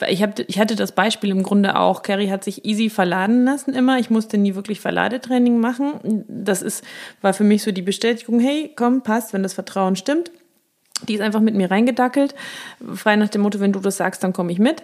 ich, 0.08 0.23
hab, 0.23 0.39
ich 0.39 0.60
hatte 0.60 0.75
das 0.75 0.93
Beispiel 0.93 1.29
im 1.29 1.43
Grunde 1.43 1.77
auch. 1.77 2.01
Carrie 2.01 2.29
hat 2.29 2.43
sich 2.43 2.65
easy 2.65 2.89
verladen 2.89 3.45
lassen 3.45 3.73
immer. 3.73 3.99
Ich 3.99 4.10
musste 4.10 4.38
nie 4.38 4.56
wirklich 4.56 4.79
Verladetraining 4.82 5.60
machen. 5.60 6.25
Das 6.27 6.62
ist, 6.62 6.84
war 7.21 7.34
für 7.34 7.43
mich 7.43 7.63
so 7.63 7.71
die 7.71 7.82
Bestätigung, 7.82 8.39
hey, 8.39 8.71
komm, 8.75 9.01
passt, 9.01 9.34
wenn 9.34 9.43
das 9.43 9.53
Vertrauen 9.53 9.95
stimmt. 9.95 10.32
Die 11.08 11.15
ist 11.15 11.21
einfach 11.21 11.41
mit 11.41 11.56
mir 11.56 11.69
reingedackelt, 11.69 12.34
frei 12.93 13.15
nach 13.17 13.27
dem 13.27 13.41
Motto, 13.41 13.60
wenn 13.60 13.73
du 13.73 13.79
das 13.79 13.97
sagst, 13.97 14.23
dann 14.23 14.32
komme 14.32 14.51
ich 14.51 14.60
mit. 14.60 14.84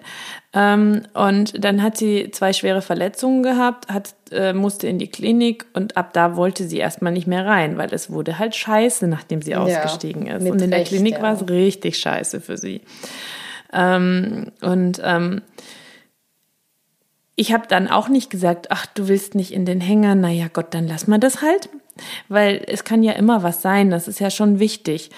Ähm, 0.53 1.03
und 1.13 1.63
dann 1.63 1.81
hat 1.81 1.97
sie 1.97 2.31
zwei 2.31 2.51
schwere 2.51 2.81
Verletzungen 2.81 3.41
gehabt, 3.41 3.87
hat, 3.87 4.15
äh, 4.31 4.51
musste 4.51 4.87
in 4.87 4.99
die 4.99 5.07
Klinik 5.07 5.65
und 5.73 5.95
ab 5.95 6.11
da 6.13 6.35
wollte 6.35 6.65
sie 6.65 6.77
erstmal 6.77 7.13
nicht 7.13 7.27
mehr 7.27 7.45
rein, 7.45 7.77
weil 7.77 7.93
es 7.93 8.09
wurde 8.09 8.37
halt 8.37 8.55
scheiße, 8.55 9.07
nachdem 9.07 9.41
sie 9.41 9.51
ja, 9.51 9.59
ausgestiegen 9.59 10.27
ist. 10.27 10.45
Und 10.45 10.61
in 10.61 10.71
der 10.71 10.79
Recht, 10.79 10.89
Klinik 10.89 11.15
ja. 11.15 11.21
war 11.21 11.33
es 11.33 11.47
richtig 11.47 11.97
scheiße 11.97 12.41
für 12.41 12.57
sie. 12.57 12.81
Ähm, 13.73 14.51
und 14.61 15.01
ähm, 15.03 15.41
ich 17.35 17.53
habe 17.53 17.67
dann 17.67 17.87
auch 17.87 18.09
nicht 18.09 18.29
gesagt, 18.29 18.67
ach, 18.69 18.85
du 18.85 19.07
willst 19.07 19.33
nicht 19.35 19.53
in 19.53 19.65
den 19.65 19.79
Hänger, 19.79 20.15
naja 20.15 20.47
Gott, 20.51 20.73
dann 20.73 20.87
lass 20.87 21.07
mal 21.07 21.19
das 21.19 21.41
halt. 21.41 21.69
Weil 22.27 22.61
es 22.67 22.83
kann 22.83 23.03
ja 23.03 23.13
immer 23.13 23.43
was 23.43 23.61
sein, 23.61 23.89
das 23.89 24.07
ist 24.07 24.19
ja 24.19 24.29
schon 24.29 24.59
wichtig. 24.59 25.09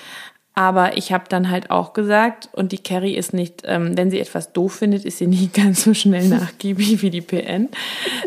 Aber 0.54 0.98
ich 0.98 1.14
habe 1.14 1.24
dann 1.30 1.50
halt 1.50 1.72
auch 1.72 1.94
gesagt, 1.94 2.50
und 2.52 2.74
die 2.74 2.78
Carrie 2.78 3.16
ist 3.16 3.34
nicht, 3.34 3.64
ähm, 3.66 3.96
wenn 3.98 4.12
sie 4.12 4.20
etwas 4.20 4.52
doof 4.52 4.76
findet, 4.76 5.06
ist 5.06 5.18
sie 5.18 5.28
nicht 5.28 5.54
ganz 5.56 5.84
so 5.84 5.94
schnell 5.94 6.28
nachgiebig 6.28 7.02
wie 7.02 7.10
die 7.10 7.22
PN. 7.22 7.70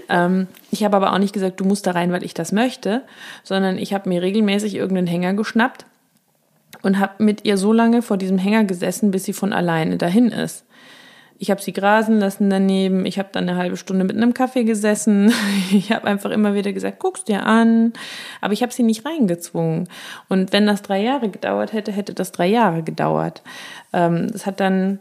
Ähm, 0.09 0.49
ich 0.71 0.85
habe 0.85 0.97
aber 0.97 1.13
auch 1.13 1.19
nicht 1.19 1.35
gesagt, 1.35 1.61
du 1.61 1.65
musst 1.65 1.87
da 1.87 1.91
rein, 1.93 2.13
weil 2.13 2.25
ich 2.25 2.35
das 2.35 2.51
möchte, 2.51 3.03
sondern 3.43 3.79
ich 3.79 3.93
habe 3.93 4.09
mir 4.09 4.23
regelmäßig 4.23 4.75
irgendeinen 4.75 5.07
Hänger 5.07 5.35
geschnappt 5.35 5.85
und 6.85 7.01
habe 7.01 7.25
mit 7.25 7.45
ihr 7.45 7.57
so 7.57 7.73
lange 7.73 8.03
vor 8.03 8.19
diesem 8.19 8.39
Hänger 8.39 8.65
gesessen, 8.65 9.11
bis 9.11 9.25
sie 9.25 9.33
von 9.33 9.53
alleine 9.53 9.97
dahin 9.97 10.29
ist. 10.29 10.65
Ich 11.39 11.51
habe 11.51 11.61
sie 11.61 11.73
grasen 11.73 12.21
lassen 12.21 12.49
daneben. 12.49 13.07
Ich 13.07 13.19
habe 13.19 13.31
dann 13.33 13.49
eine 13.49 13.59
halbe 13.59 13.77
Stunde 13.77 14.05
mit 14.05 14.17
einem 14.17 14.35
Kaffee 14.35 14.65
gesessen. 14.65 15.33
Ich 15.73 15.91
habe 15.91 16.07
einfach 16.07 16.31
immer 16.31 16.55
wieder 16.55 16.73
gesagt, 16.73 17.01
guck's 17.01 17.25
dir 17.25 17.45
an. 17.45 17.93
Aber 18.41 18.53
ich 18.53 18.63
habe 18.63 18.73
sie 18.73 18.85
nicht 18.85 19.05
reingezwungen. 19.05 19.89
Und 20.29 20.53
wenn 20.53 20.67
das 20.67 20.83
drei 20.83 21.03
Jahre 21.03 21.31
gedauert 21.31 21.73
hätte, 21.73 21.91
hätte 21.91 22.15
das 22.15 22.33
drei 22.33 22.47
Jahre 22.47 22.83
gedauert. 22.83 23.43
Ähm, 23.93 24.31
das 24.31 24.47
hat 24.47 24.61
dann, 24.61 25.01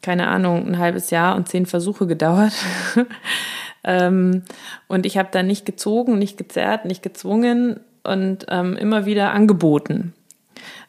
keine 0.00 0.28
Ahnung, 0.28 0.66
ein 0.66 0.78
halbes 0.78 1.10
Jahr 1.10 1.36
und 1.36 1.48
zehn 1.48 1.66
Versuche 1.66 2.06
gedauert. 2.06 2.54
ähm, 3.84 4.44
und 4.86 5.04
ich 5.04 5.18
habe 5.18 5.28
dann 5.30 5.46
nicht 5.46 5.66
gezogen, 5.66 6.18
nicht 6.18 6.38
gezerrt, 6.38 6.84
nicht 6.84 7.02
gezwungen 7.02 7.80
und 8.02 8.46
ähm, 8.48 8.76
immer 8.76 9.04
wieder 9.04 9.32
angeboten. 9.32 10.14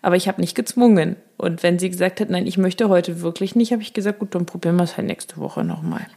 Aber 0.02 0.16
ich 0.16 0.28
habe 0.28 0.42
nicht 0.42 0.56
gezwungen. 0.56 1.16
Und 1.38 1.64
wenn 1.64 1.80
sie 1.80 1.90
gesagt 1.90 2.20
hat, 2.20 2.30
nein, 2.30 2.48
ich 2.48 2.58
möchte 2.58 2.90
heute 2.90 3.22
wirklich 3.22 3.56
nicht, 3.56 3.72
habe 3.72 3.82
ich 3.82 3.94
gesagt, 3.94 4.20
gut, 4.20 4.36
dann 4.36 4.46
probieren 4.46 4.76
wir 4.78 4.84
es 4.84 4.98
halt 4.98 5.08
nächste 5.08 5.38
Woche 5.38 5.64
nochmal. 5.64 6.08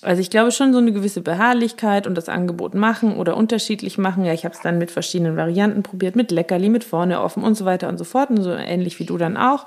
Also 0.00 0.20
ich 0.20 0.30
glaube 0.30 0.52
schon 0.52 0.72
so 0.72 0.78
eine 0.78 0.92
gewisse 0.92 1.22
Beharrlichkeit 1.22 2.06
und 2.06 2.14
das 2.14 2.28
Angebot 2.28 2.74
machen 2.74 3.16
oder 3.16 3.36
unterschiedlich 3.36 3.98
machen. 3.98 4.24
Ja, 4.24 4.32
ich 4.32 4.44
habe 4.44 4.54
es 4.54 4.60
dann 4.60 4.78
mit 4.78 4.92
verschiedenen 4.92 5.36
Varianten 5.36 5.82
probiert, 5.82 6.14
mit 6.14 6.30
Leckerli, 6.30 6.68
mit 6.68 6.84
vorne 6.84 7.20
offen 7.20 7.42
und 7.42 7.56
so 7.56 7.64
weiter 7.64 7.88
und 7.88 7.98
so 7.98 8.04
fort. 8.04 8.30
Und 8.30 8.42
so 8.42 8.52
ähnlich 8.52 9.00
wie 9.00 9.06
du 9.06 9.18
dann 9.18 9.36
auch, 9.36 9.64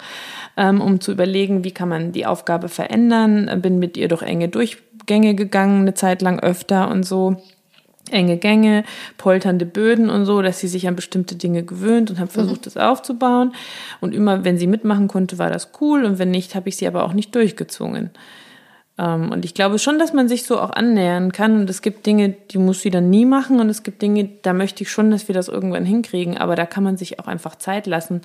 ähm, 0.55 0.79
um 0.79 1.01
zu 1.01 1.11
überlegen, 1.11 1.65
wie 1.65 1.71
kann 1.71 1.89
man 1.89 2.13
die 2.13 2.25
Aufgabe 2.25 2.69
verändern. 2.69 3.61
Bin 3.61 3.77
mit 3.77 3.97
ihr 3.97 4.07
durch 4.07 4.21
enge 4.21 4.47
Durchgänge 4.47 5.35
gegangen, 5.35 5.81
eine 5.81 5.95
Zeit 5.95 6.21
lang 6.21 6.39
öfter 6.39 6.89
und 6.89 7.03
so 7.03 7.35
enge 8.09 8.37
Gänge, 8.37 8.83
polternde 9.17 9.65
Böden 9.65 10.09
und 10.09 10.25
so, 10.25 10.41
dass 10.41 10.59
sie 10.59 10.67
sich 10.67 10.87
an 10.87 10.95
bestimmte 10.95 11.35
Dinge 11.35 11.63
gewöhnt 11.63 12.09
und 12.09 12.19
habe 12.19 12.31
versucht, 12.31 12.61
mhm. 12.61 12.63
das 12.65 12.77
aufzubauen. 12.77 13.53
Und 13.99 14.13
immer, 14.15 14.43
wenn 14.43 14.57
sie 14.57 14.67
mitmachen 14.67 15.07
konnte, 15.07 15.37
war 15.37 15.49
das 15.49 15.71
cool 15.79 16.03
und 16.03 16.19
wenn 16.19 16.31
nicht, 16.31 16.55
habe 16.55 16.69
ich 16.69 16.77
sie 16.77 16.87
aber 16.87 17.03
auch 17.03 17.13
nicht 17.13 17.35
durchgezwungen. 17.35 18.11
Ähm, 18.97 19.31
und 19.31 19.45
ich 19.45 19.53
glaube 19.53 19.79
schon, 19.79 19.99
dass 19.99 20.13
man 20.13 20.29
sich 20.29 20.43
so 20.43 20.59
auch 20.59 20.71
annähern 20.71 21.31
kann. 21.31 21.61
Und 21.61 21.69
es 21.69 21.81
gibt 21.81 22.05
Dinge, 22.05 22.35
die 22.51 22.57
muss 22.57 22.81
sie 22.81 22.91
dann 22.91 23.09
nie 23.09 23.25
machen. 23.25 23.59
Und 23.59 23.69
es 23.69 23.83
gibt 23.83 24.01
Dinge, 24.01 24.29
da 24.41 24.53
möchte 24.53 24.83
ich 24.83 24.91
schon, 24.91 25.11
dass 25.11 25.27
wir 25.27 25.35
das 25.35 25.47
irgendwann 25.47 25.85
hinkriegen. 25.85 26.37
Aber 26.37 26.55
da 26.55 26.65
kann 26.65 26.83
man 26.83 26.97
sich 26.97 27.19
auch 27.19 27.27
einfach 27.27 27.55
Zeit 27.55 27.87
lassen. 27.87 28.21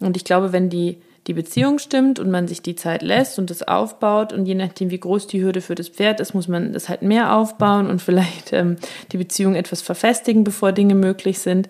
Und 0.00 0.16
ich 0.16 0.24
glaube, 0.24 0.52
wenn 0.52 0.70
die, 0.70 0.98
die 1.26 1.32
Beziehung 1.32 1.78
stimmt 1.78 2.18
und 2.18 2.30
man 2.30 2.48
sich 2.48 2.60
die 2.60 2.76
Zeit 2.76 3.02
lässt 3.02 3.38
und 3.38 3.48
das 3.48 3.62
aufbaut 3.62 4.32
und 4.32 4.46
je 4.46 4.54
nachdem, 4.54 4.90
wie 4.90 4.98
groß 4.98 5.26
die 5.26 5.42
Hürde 5.42 5.60
für 5.60 5.74
das 5.74 5.88
Pferd 5.88 6.20
ist, 6.20 6.34
muss 6.34 6.48
man 6.48 6.72
das 6.72 6.88
halt 6.88 7.02
mehr 7.02 7.34
aufbauen 7.34 7.88
und 7.88 8.02
vielleicht 8.02 8.52
ähm, 8.52 8.76
die 9.12 9.16
Beziehung 9.16 9.54
etwas 9.54 9.80
verfestigen, 9.80 10.44
bevor 10.44 10.72
Dinge 10.72 10.94
möglich 10.94 11.38
sind, 11.38 11.68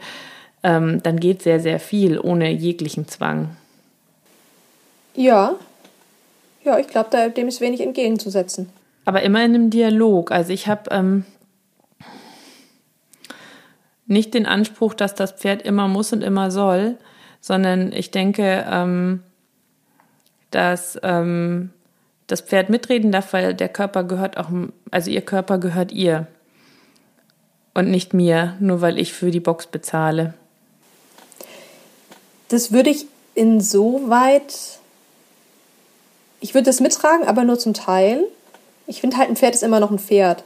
ähm, 0.65 1.03
dann 1.03 1.21
geht 1.21 1.43
sehr, 1.43 1.61
sehr 1.61 1.79
viel 1.79 2.19
ohne 2.19 2.51
jeglichen 2.51 3.07
Zwang. 3.07 3.57
Ja, 5.15 5.55
ja, 6.65 6.79
ich 6.79 6.89
glaube, 6.89 7.31
dem 7.31 7.47
ist 7.47 7.61
wenig 7.61 7.81
entgegenzusetzen. 7.81 8.71
Aber 9.05 9.23
immer 9.23 9.45
in 9.45 9.55
einem 9.55 9.71
Dialog. 9.71 10.33
Also 10.33 10.53
ich 10.53 10.67
habe 10.67 10.91
ähm, 10.91 11.25
nicht 14.07 14.35
den 14.35 14.47
Anspruch, 14.47 14.95
dass 14.95 15.15
das 15.15 15.33
Pferd 15.33 15.63
immer 15.63 15.89
muss 15.89 16.13
und 16.13 16.23
immer 16.23 16.51
soll, 16.51 16.97
sondern 17.41 17.93
ich 17.93 18.11
denke, 18.11 18.67
ähm, 18.69 19.23
dass 20.55 20.99
ähm, 21.03 21.71
das 22.27 22.41
Pferd 22.41 22.71
mitreden 22.71 23.13
darf, 23.13 23.33
weil 23.33 23.55
der 23.55 23.69
Körper 23.69 24.05
gehört 24.05 24.37
auch, 24.37 24.51
also 24.91 25.11
ihr 25.11 25.23
Körper 25.23 25.59
gehört 25.59 25.93
ihr 25.93 26.27
und 27.75 27.91
nicht 27.91 28.15
mir, 28.15 28.57
nur 28.61 28.81
weil 28.81 28.99
ich 28.99 29.13
für 29.13 29.31
die 29.31 29.41
Box 29.41 29.67
bezahle. 29.67 30.35
Das 32.49 32.73
würde 32.73 32.91
ich 32.91 33.07
insoweit 33.35 34.79
ich 36.45 36.53
würde 36.53 36.67
das 36.67 36.81
mittragen, 36.81 37.27
aber 37.27 37.43
nur 37.45 37.59
zum 37.59 37.73
Teil. 37.73 38.29
Ich 38.87 39.01
finde 39.01 39.17
halt, 39.17 39.31
ein 39.31 39.37
Pferd 39.37 39.55
ist 39.55 39.63
immer 39.63 39.81
noch 39.81 39.91
ein 39.91 39.99
Pferd. 39.99 40.45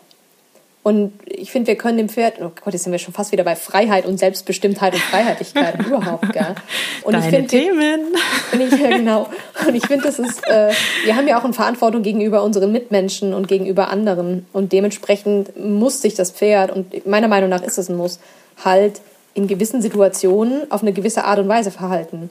Und 0.83 1.13
ich 1.27 1.51
finde, 1.51 1.67
wir 1.67 1.77
können 1.77 1.99
dem 1.99 2.09
Pferd, 2.09 2.35
oh 2.41 2.51
Gott, 2.65 2.73
jetzt 2.73 2.85
sind 2.85 2.93
wir 2.93 2.99
schon 2.99 3.13
fast 3.13 3.33
wieder 3.33 3.45
bei 3.45 3.57
Freiheit 3.57 4.07
und 4.07 4.19
Selbstbestimmtheit 4.19 4.95
und 4.95 5.03
Freiheitlichkeit 5.03 5.79
überhaupt, 5.87 6.33
gell? 6.33 6.55
Und 7.03 7.13
Deine 7.13 7.27
ich 7.27 7.35
find, 7.35 7.51
Themen. 7.51 8.15
Und 8.53 8.61
ich, 8.61 8.81
ja, 8.81 8.97
genau. 8.97 9.29
Und 9.67 9.75
ich 9.75 9.87
finde, 9.87 10.05
das 10.05 10.19
ist, 10.19 10.47
äh, 10.49 10.71
wir 11.05 11.17
haben 11.17 11.29
ja 11.29 11.39
auch 11.39 11.45
eine 11.45 11.53
Verantwortung 11.53 12.03
gegenüber 12.03 12.43
unseren 12.43 12.73
Mitmenschen 12.73 13.35
und 13.35 13.49
gegenüber 13.49 13.89
anderen. 13.91 14.47
Und 14.53 14.73
dementsprechend 14.73 15.59
muss 15.63 16.01
sich 16.01 16.15
das 16.15 16.31
Pferd, 16.31 16.71
und 16.71 17.07
meiner 17.07 17.29
Meinung 17.29 17.51
nach 17.51 17.63
ist 17.63 17.77
es 17.77 17.89
ein 17.89 17.97
Muss, 17.97 18.19
halt 18.65 19.01
in 19.35 19.47
gewissen 19.47 19.83
Situationen 19.83 20.71
auf 20.71 20.83
eine 20.83 20.93
gewisse 20.93 21.25
Art 21.25 21.39
und 21.39 21.49
Weise 21.49 21.71
verhalten 21.71 22.31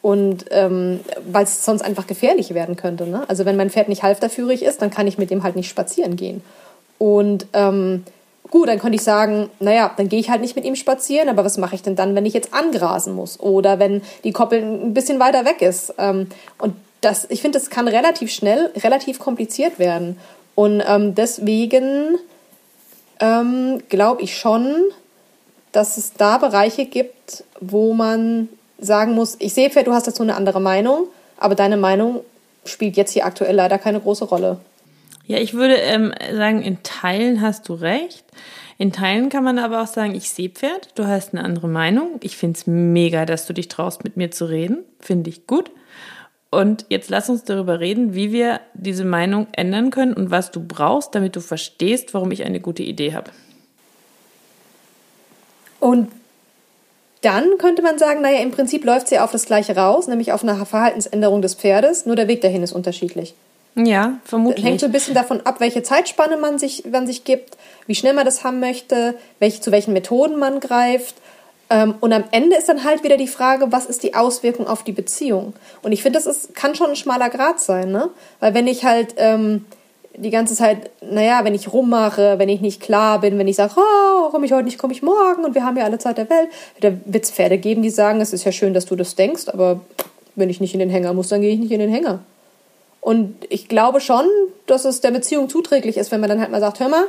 und 0.00 0.46
ähm, 0.50 1.00
weil 1.30 1.44
es 1.44 1.64
sonst 1.64 1.82
einfach 1.82 2.06
gefährlich 2.06 2.54
werden 2.54 2.76
könnte. 2.76 3.06
Ne? 3.06 3.24
Also 3.28 3.44
wenn 3.44 3.56
mein 3.56 3.70
Pferd 3.70 3.88
nicht 3.88 4.02
halfterführig 4.02 4.62
ist, 4.62 4.80
dann 4.80 4.90
kann 4.90 5.06
ich 5.06 5.18
mit 5.18 5.30
dem 5.30 5.42
halt 5.42 5.56
nicht 5.56 5.68
spazieren 5.68 6.16
gehen. 6.16 6.42
Und 6.98 7.46
ähm, 7.52 8.04
gut, 8.50 8.68
dann 8.68 8.78
könnte 8.78 8.96
ich 8.96 9.02
sagen, 9.02 9.50
naja, 9.60 9.92
dann 9.96 10.08
gehe 10.08 10.20
ich 10.20 10.30
halt 10.30 10.40
nicht 10.40 10.56
mit 10.56 10.64
ihm 10.64 10.76
spazieren, 10.76 11.28
aber 11.28 11.44
was 11.44 11.58
mache 11.58 11.74
ich 11.74 11.82
denn 11.82 11.96
dann, 11.96 12.14
wenn 12.14 12.26
ich 12.26 12.34
jetzt 12.34 12.52
angrasen 12.52 13.14
muss 13.14 13.38
oder 13.40 13.78
wenn 13.78 14.02
die 14.24 14.32
Koppel 14.32 14.60
ein 14.62 14.94
bisschen 14.94 15.20
weiter 15.20 15.44
weg 15.44 15.62
ist? 15.62 15.94
Ähm, 15.98 16.28
und 16.58 16.74
das, 17.00 17.26
ich 17.30 17.42
finde, 17.42 17.58
das 17.58 17.70
kann 17.70 17.88
relativ 17.88 18.30
schnell, 18.32 18.72
relativ 18.76 19.18
kompliziert 19.18 19.78
werden. 19.78 20.18
Und 20.54 20.82
ähm, 20.86 21.14
deswegen 21.14 22.18
ähm, 23.20 23.82
glaube 23.88 24.22
ich 24.22 24.36
schon, 24.36 24.74
dass 25.72 25.96
es 25.96 26.14
da 26.14 26.38
Bereiche 26.38 26.86
gibt, 26.86 27.44
wo 27.60 27.92
man 27.94 28.48
sagen 28.78 29.14
muss, 29.14 29.36
ich 29.38 29.54
sehe, 29.54 29.68
du 29.68 29.92
hast 29.92 30.06
dazu 30.06 30.22
eine 30.22 30.34
andere 30.34 30.60
Meinung, 30.60 31.06
aber 31.36 31.54
deine 31.54 31.76
Meinung 31.76 32.24
spielt 32.64 32.96
jetzt 32.96 33.12
hier 33.12 33.26
aktuell 33.26 33.54
leider 33.54 33.78
keine 33.78 34.00
große 34.00 34.24
Rolle. 34.24 34.58
Ja, 35.28 35.38
ich 35.38 35.52
würde 35.52 35.74
ähm, 35.74 36.12
sagen, 36.32 36.62
in 36.62 36.82
Teilen 36.82 37.42
hast 37.42 37.68
du 37.68 37.74
recht. 37.74 38.24
In 38.78 38.92
Teilen 38.92 39.28
kann 39.28 39.44
man 39.44 39.58
aber 39.58 39.82
auch 39.82 39.86
sagen, 39.86 40.14
ich 40.14 40.30
sehe 40.30 40.48
Pferd, 40.48 40.88
du 40.94 41.06
hast 41.06 41.34
eine 41.34 41.44
andere 41.44 41.68
Meinung. 41.68 42.18
Ich 42.22 42.38
finde 42.38 42.58
es 42.58 42.66
mega, 42.66 43.26
dass 43.26 43.44
du 43.44 43.52
dich 43.52 43.68
traust, 43.68 44.04
mit 44.04 44.16
mir 44.16 44.30
zu 44.30 44.46
reden. 44.46 44.84
Finde 45.00 45.28
ich 45.28 45.46
gut. 45.46 45.70
Und 46.50 46.86
jetzt 46.88 47.10
lass 47.10 47.28
uns 47.28 47.44
darüber 47.44 47.78
reden, 47.78 48.14
wie 48.14 48.32
wir 48.32 48.60
diese 48.72 49.04
Meinung 49.04 49.48
ändern 49.52 49.90
können 49.90 50.14
und 50.14 50.30
was 50.30 50.50
du 50.50 50.66
brauchst, 50.66 51.14
damit 51.14 51.36
du 51.36 51.40
verstehst, 51.40 52.14
warum 52.14 52.32
ich 52.32 52.44
eine 52.44 52.60
gute 52.60 52.82
Idee 52.82 53.12
habe. 53.12 53.30
Und 55.78 56.10
dann 57.20 57.58
könnte 57.58 57.82
man 57.82 57.98
sagen, 57.98 58.22
naja, 58.22 58.40
im 58.40 58.50
Prinzip 58.50 58.82
läuft 58.82 59.08
sie 59.08 59.18
auf 59.18 59.32
das 59.32 59.44
Gleiche 59.44 59.76
raus, 59.76 60.06
nämlich 60.06 60.32
auf 60.32 60.42
eine 60.42 60.64
Verhaltensänderung 60.64 61.42
des 61.42 61.54
Pferdes, 61.54 62.06
nur 62.06 62.16
der 62.16 62.28
Weg 62.28 62.40
dahin 62.40 62.62
ist 62.62 62.72
unterschiedlich. 62.72 63.34
Ja, 63.86 64.18
vermutlich. 64.24 64.64
Hängt 64.64 64.80
so 64.80 64.86
ein 64.86 64.92
bisschen 64.92 65.14
davon 65.14 65.40
ab, 65.42 65.60
welche 65.60 65.82
Zeitspanne 65.82 66.36
man 66.36 66.58
sich, 66.58 66.84
man 66.90 67.06
sich 67.06 67.24
gibt, 67.24 67.56
wie 67.86 67.94
schnell 67.94 68.12
man 68.12 68.24
das 68.24 68.42
haben 68.42 68.60
möchte, 68.60 69.14
welche, 69.38 69.60
zu 69.60 69.70
welchen 69.70 69.92
Methoden 69.92 70.38
man 70.38 70.58
greift. 70.60 71.14
Ähm, 71.70 71.94
und 72.00 72.12
am 72.12 72.24
Ende 72.32 72.56
ist 72.56 72.68
dann 72.68 72.82
halt 72.84 73.04
wieder 73.04 73.16
die 73.16 73.28
Frage, 73.28 73.70
was 73.70 73.86
ist 73.86 74.02
die 74.02 74.14
Auswirkung 74.14 74.66
auf 74.66 74.82
die 74.82 74.92
Beziehung? 74.92 75.52
Und 75.82 75.92
ich 75.92 76.02
finde, 76.02 76.18
das 76.18 76.26
ist, 76.26 76.54
kann 76.54 76.74
schon 76.74 76.90
ein 76.90 76.96
schmaler 76.96 77.30
Grad 77.30 77.60
sein, 77.60 77.92
ne? 77.92 78.10
Weil 78.40 78.54
wenn 78.54 78.66
ich 78.66 78.84
halt 78.84 79.14
ähm, 79.16 79.64
die 80.16 80.30
ganze 80.30 80.54
Zeit, 80.54 80.90
naja, 81.00 81.44
wenn 81.44 81.54
ich 81.54 81.72
rummache, 81.72 82.38
wenn 82.38 82.48
ich 82.48 82.60
nicht 82.60 82.80
klar 82.80 83.20
bin, 83.20 83.38
wenn 83.38 83.46
ich 83.46 83.56
sage, 83.56 83.74
oh, 83.76 84.30
komme 84.30 84.46
ich 84.46 84.52
heute 84.52 84.64
nicht, 84.64 84.78
komme 84.78 84.92
ich 84.92 85.02
morgen 85.02 85.44
und 85.44 85.54
wir 85.54 85.64
haben 85.64 85.76
ja 85.76 85.84
alle 85.84 85.98
Zeit 85.98 86.18
der 86.18 86.28
Welt, 86.30 86.48
da 86.80 86.92
wird 87.04 87.24
es 87.24 87.30
Pferde 87.30 87.58
geben, 87.58 87.82
die 87.82 87.90
sagen, 87.90 88.20
es 88.20 88.32
ist 88.32 88.44
ja 88.44 88.50
schön, 88.50 88.74
dass 88.74 88.86
du 88.86 88.96
das 88.96 89.14
denkst, 89.14 89.48
aber 89.48 89.80
wenn 90.34 90.50
ich 90.50 90.60
nicht 90.60 90.74
in 90.74 90.80
den 90.80 90.90
Hänger 90.90 91.12
muss, 91.12 91.28
dann 91.28 91.42
gehe 91.42 91.52
ich 91.52 91.60
nicht 91.60 91.70
in 91.70 91.80
den 91.80 91.90
Hänger. 91.90 92.20
Und 93.00 93.46
ich 93.48 93.68
glaube 93.68 94.00
schon, 94.00 94.26
dass 94.66 94.84
es 94.84 95.00
der 95.00 95.10
Beziehung 95.10 95.48
zuträglich 95.48 95.96
ist, 95.96 96.10
wenn 96.10 96.20
man 96.20 96.28
dann 96.28 96.40
halt 96.40 96.50
mal 96.50 96.60
sagt, 96.60 96.80
hör 96.80 96.88
mal, 96.88 97.06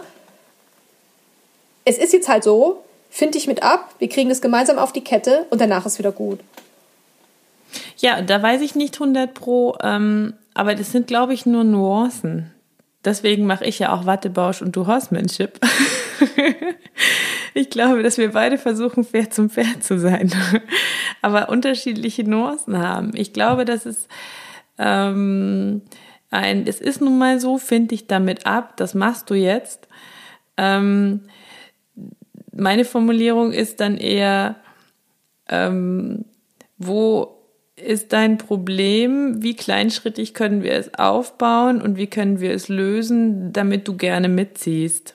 es 1.85 1.97
ist 1.97 2.13
jetzt 2.13 2.29
halt 2.29 2.43
so, 2.43 2.83
find 3.09 3.35
dich 3.35 3.47
mit 3.47 3.63
ab, 3.63 3.95
wir 3.99 4.09
kriegen 4.09 4.29
das 4.29 4.41
gemeinsam 4.41 4.77
auf 4.77 4.93
die 4.93 5.03
Kette 5.03 5.45
und 5.49 5.59
danach 5.59 5.85
ist 5.85 5.99
wieder 5.99 6.11
gut. 6.11 6.39
Ja, 7.97 8.21
da 8.21 8.41
weiß 8.41 8.61
ich 8.61 8.75
nicht 8.75 8.95
100 8.95 9.33
pro, 9.33 9.75
ähm, 9.81 10.33
aber 10.53 10.75
das 10.75 10.91
sind, 10.91 11.07
glaube 11.07 11.33
ich, 11.33 11.45
nur 11.45 11.63
Nuancen. 11.63 12.51
Deswegen 13.05 13.45
mache 13.45 13.65
ich 13.65 13.79
ja 13.79 13.93
auch 13.93 14.05
Wattebausch 14.05 14.61
und 14.61 14.75
du 14.75 14.87
Horsemanship. 14.87 15.59
ich 17.53 17.69
glaube, 17.69 18.03
dass 18.03 18.17
wir 18.17 18.33
beide 18.33 18.57
versuchen, 18.57 19.03
Pferd 19.05 19.33
zum 19.33 19.49
Pferd 19.49 19.83
zu 19.83 19.99
sein, 19.99 20.33
aber 21.21 21.49
unterschiedliche 21.49 22.23
Nuancen 22.23 22.77
haben. 22.77 23.11
Ich 23.15 23.33
glaube, 23.33 23.65
dass 23.65 23.85
es 23.85 24.07
ähm, 24.79 25.81
ein, 26.31 26.65
es 26.65 26.79
ist 26.79 27.01
nun 27.01 27.17
mal 27.17 27.39
so, 27.39 27.57
finde 27.57 27.95
ich 27.95 28.07
damit 28.07 28.45
ab, 28.45 28.77
das 28.77 28.93
machst 28.93 29.29
du 29.29 29.35
jetzt. 29.35 29.87
Ähm, 30.57 31.21
meine 32.51 32.85
Formulierung 32.85 33.51
ist 33.51 33.79
dann 33.79 33.97
eher, 33.97 34.55
ähm, 35.47 36.25
wo 36.77 37.35
ist 37.75 38.13
dein 38.13 38.37
Problem? 38.37 39.41
Wie 39.41 39.55
kleinschrittig 39.55 40.33
können 40.33 40.63
wir 40.63 40.73
es 40.73 40.93
aufbauen 40.95 41.81
und 41.81 41.97
wie 41.97 42.07
können 42.07 42.39
wir 42.39 42.51
es 42.51 42.67
lösen, 42.67 43.53
damit 43.53 43.87
du 43.87 43.95
gerne 43.95 44.29
mitziehst? 44.29 45.13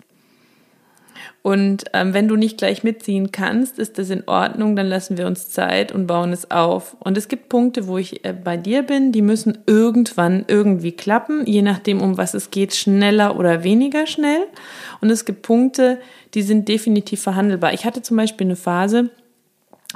Und 1.45 1.85
ähm, 1.93 2.15
wenn 2.15 2.27
du 2.27 2.37
nicht 2.37 2.57
gleich 2.57 2.85
mitziehen 2.85 3.31
kannst, 3.31 3.79
ist 3.79 3.99
das 3.99 4.09
in 4.09 4.27
Ordnung, 4.27 4.77
dann 4.77 4.87
lassen 4.87 5.19
wir 5.19 5.27
uns 5.27 5.51
Zeit 5.51 5.93
und 5.93 6.07
bauen 6.07 6.33
es 6.33 6.51
auf. 6.51 6.97
Und 7.01 7.19
es 7.19 7.29
gibt 7.29 7.51
Punkte, 7.51 7.87
wo 7.87 7.99
ich 7.99 8.25
äh, 8.25 8.33
bei 8.33 8.57
dir 8.57 8.83
bin, 8.83 9.13
die 9.13 9.21
müssen 9.21 9.59
irgendwann 9.67 10.47
irgendwie 10.49 10.93
klappen, 10.93 11.45
je 11.45 11.61
nachdem, 11.61 12.01
um 12.01 12.17
was 12.17 12.33
es 12.33 12.51
geht, 12.51 12.75
schneller 12.75 13.39
oder 13.39 13.63
weniger 13.63 14.07
schnell. 14.07 14.47
Und 15.03 15.11
es 15.11 15.27
gibt 15.27 15.43
Punkte, 15.43 16.01
die 16.33 16.41
sind 16.41 16.67
definitiv 16.67 17.21
verhandelbar. 17.21 17.75
Ich 17.75 17.85
hatte 17.85 18.01
zum 18.01 18.17
Beispiel 18.17 18.47
eine 18.47 18.57
Phase, 18.57 19.11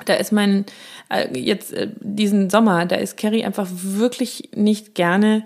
da 0.04 0.16
ist 0.16 0.32
mein, 0.32 0.66
äh, 1.08 1.28
jetzt 1.32 1.72
äh, 1.72 1.88
diesen 1.98 2.50
Sommer, 2.50 2.84
da 2.84 2.96
ist 2.96 3.16
Carrie 3.16 3.46
einfach 3.46 3.68
wirklich 3.70 4.50
nicht 4.54 4.94
gerne, 4.94 5.44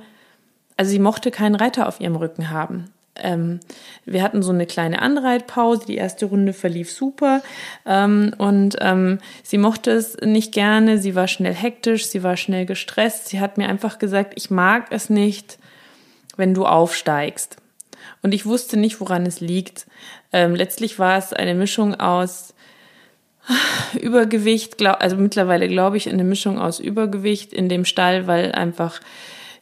also 0.76 0.90
sie 0.90 0.98
mochte 0.98 1.30
keinen 1.30 1.54
Reiter 1.54 1.86
auf 1.86 2.00
ihrem 2.00 2.16
Rücken 2.16 2.50
haben. 2.50 2.86
Ähm, 3.16 3.61
wir 4.07 4.22
hatten 4.22 4.42
so 4.42 4.53
eine 4.53 4.66
kleine 4.66 5.03
Anreitpause, 5.03 5.85
die 5.87 5.96
erste 5.96 6.27
Runde 6.27 6.55
verlief 6.55 6.90
super 6.90 7.42
ähm, 7.85 8.33
und 8.38 8.77
ähm, 8.81 9.18
sie 9.42 9.59
mochte 9.59 9.90
es 9.90 10.16
nicht 10.16 10.53
gerne, 10.53 10.96
sie 10.96 11.14
war 11.14 11.29
schnell 11.29 11.53
hektisch, 11.53 12.07
sie 12.07 12.22
war 12.22 12.38
schnell 12.38 12.64
gestresst, 12.64 13.29
sie 13.29 13.40
hat 13.40 13.59
mir 13.59 13.68
einfach 13.68 13.98
gesagt, 13.98 14.33
ich 14.37 14.51
mag 14.51 14.87
es 14.90 15.11
nicht, 15.11 15.59
wenn 16.37 16.55
du 16.55 16.64
aufsteigst. 16.64 17.59
Und 18.22 18.33
ich 18.33 18.46
wusste 18.46 18.79
nicht, 18.79 19.01
woran 19.01 19.27
es 19.27 19.40
liegt. 19.40 19.87
Ähm, 20.33 20.55
letztlich 20.55 20.98
war 20.98 21.18
es 21.18 21.33
eine 21.33 21.55
Mischung 21.55 21.94
aus 21.94 22.55
Übergewicht, 24.01 24.79
glaub, 24.79 25.03
also 25.03 25.16
mittlerweile 25.16 25.68
glaube 25.68 25.96
ich 25.96 26.09
eine 26.09 26.25
Mischung 26.25 26.59
aus 26.59 26.81
Übergewicht 26.81 27.53
in 27.53 27.68
dem 27.68 27.85
Stall, 27.85 28.27
weil 28.27 28.53
einfach 28.53 29.01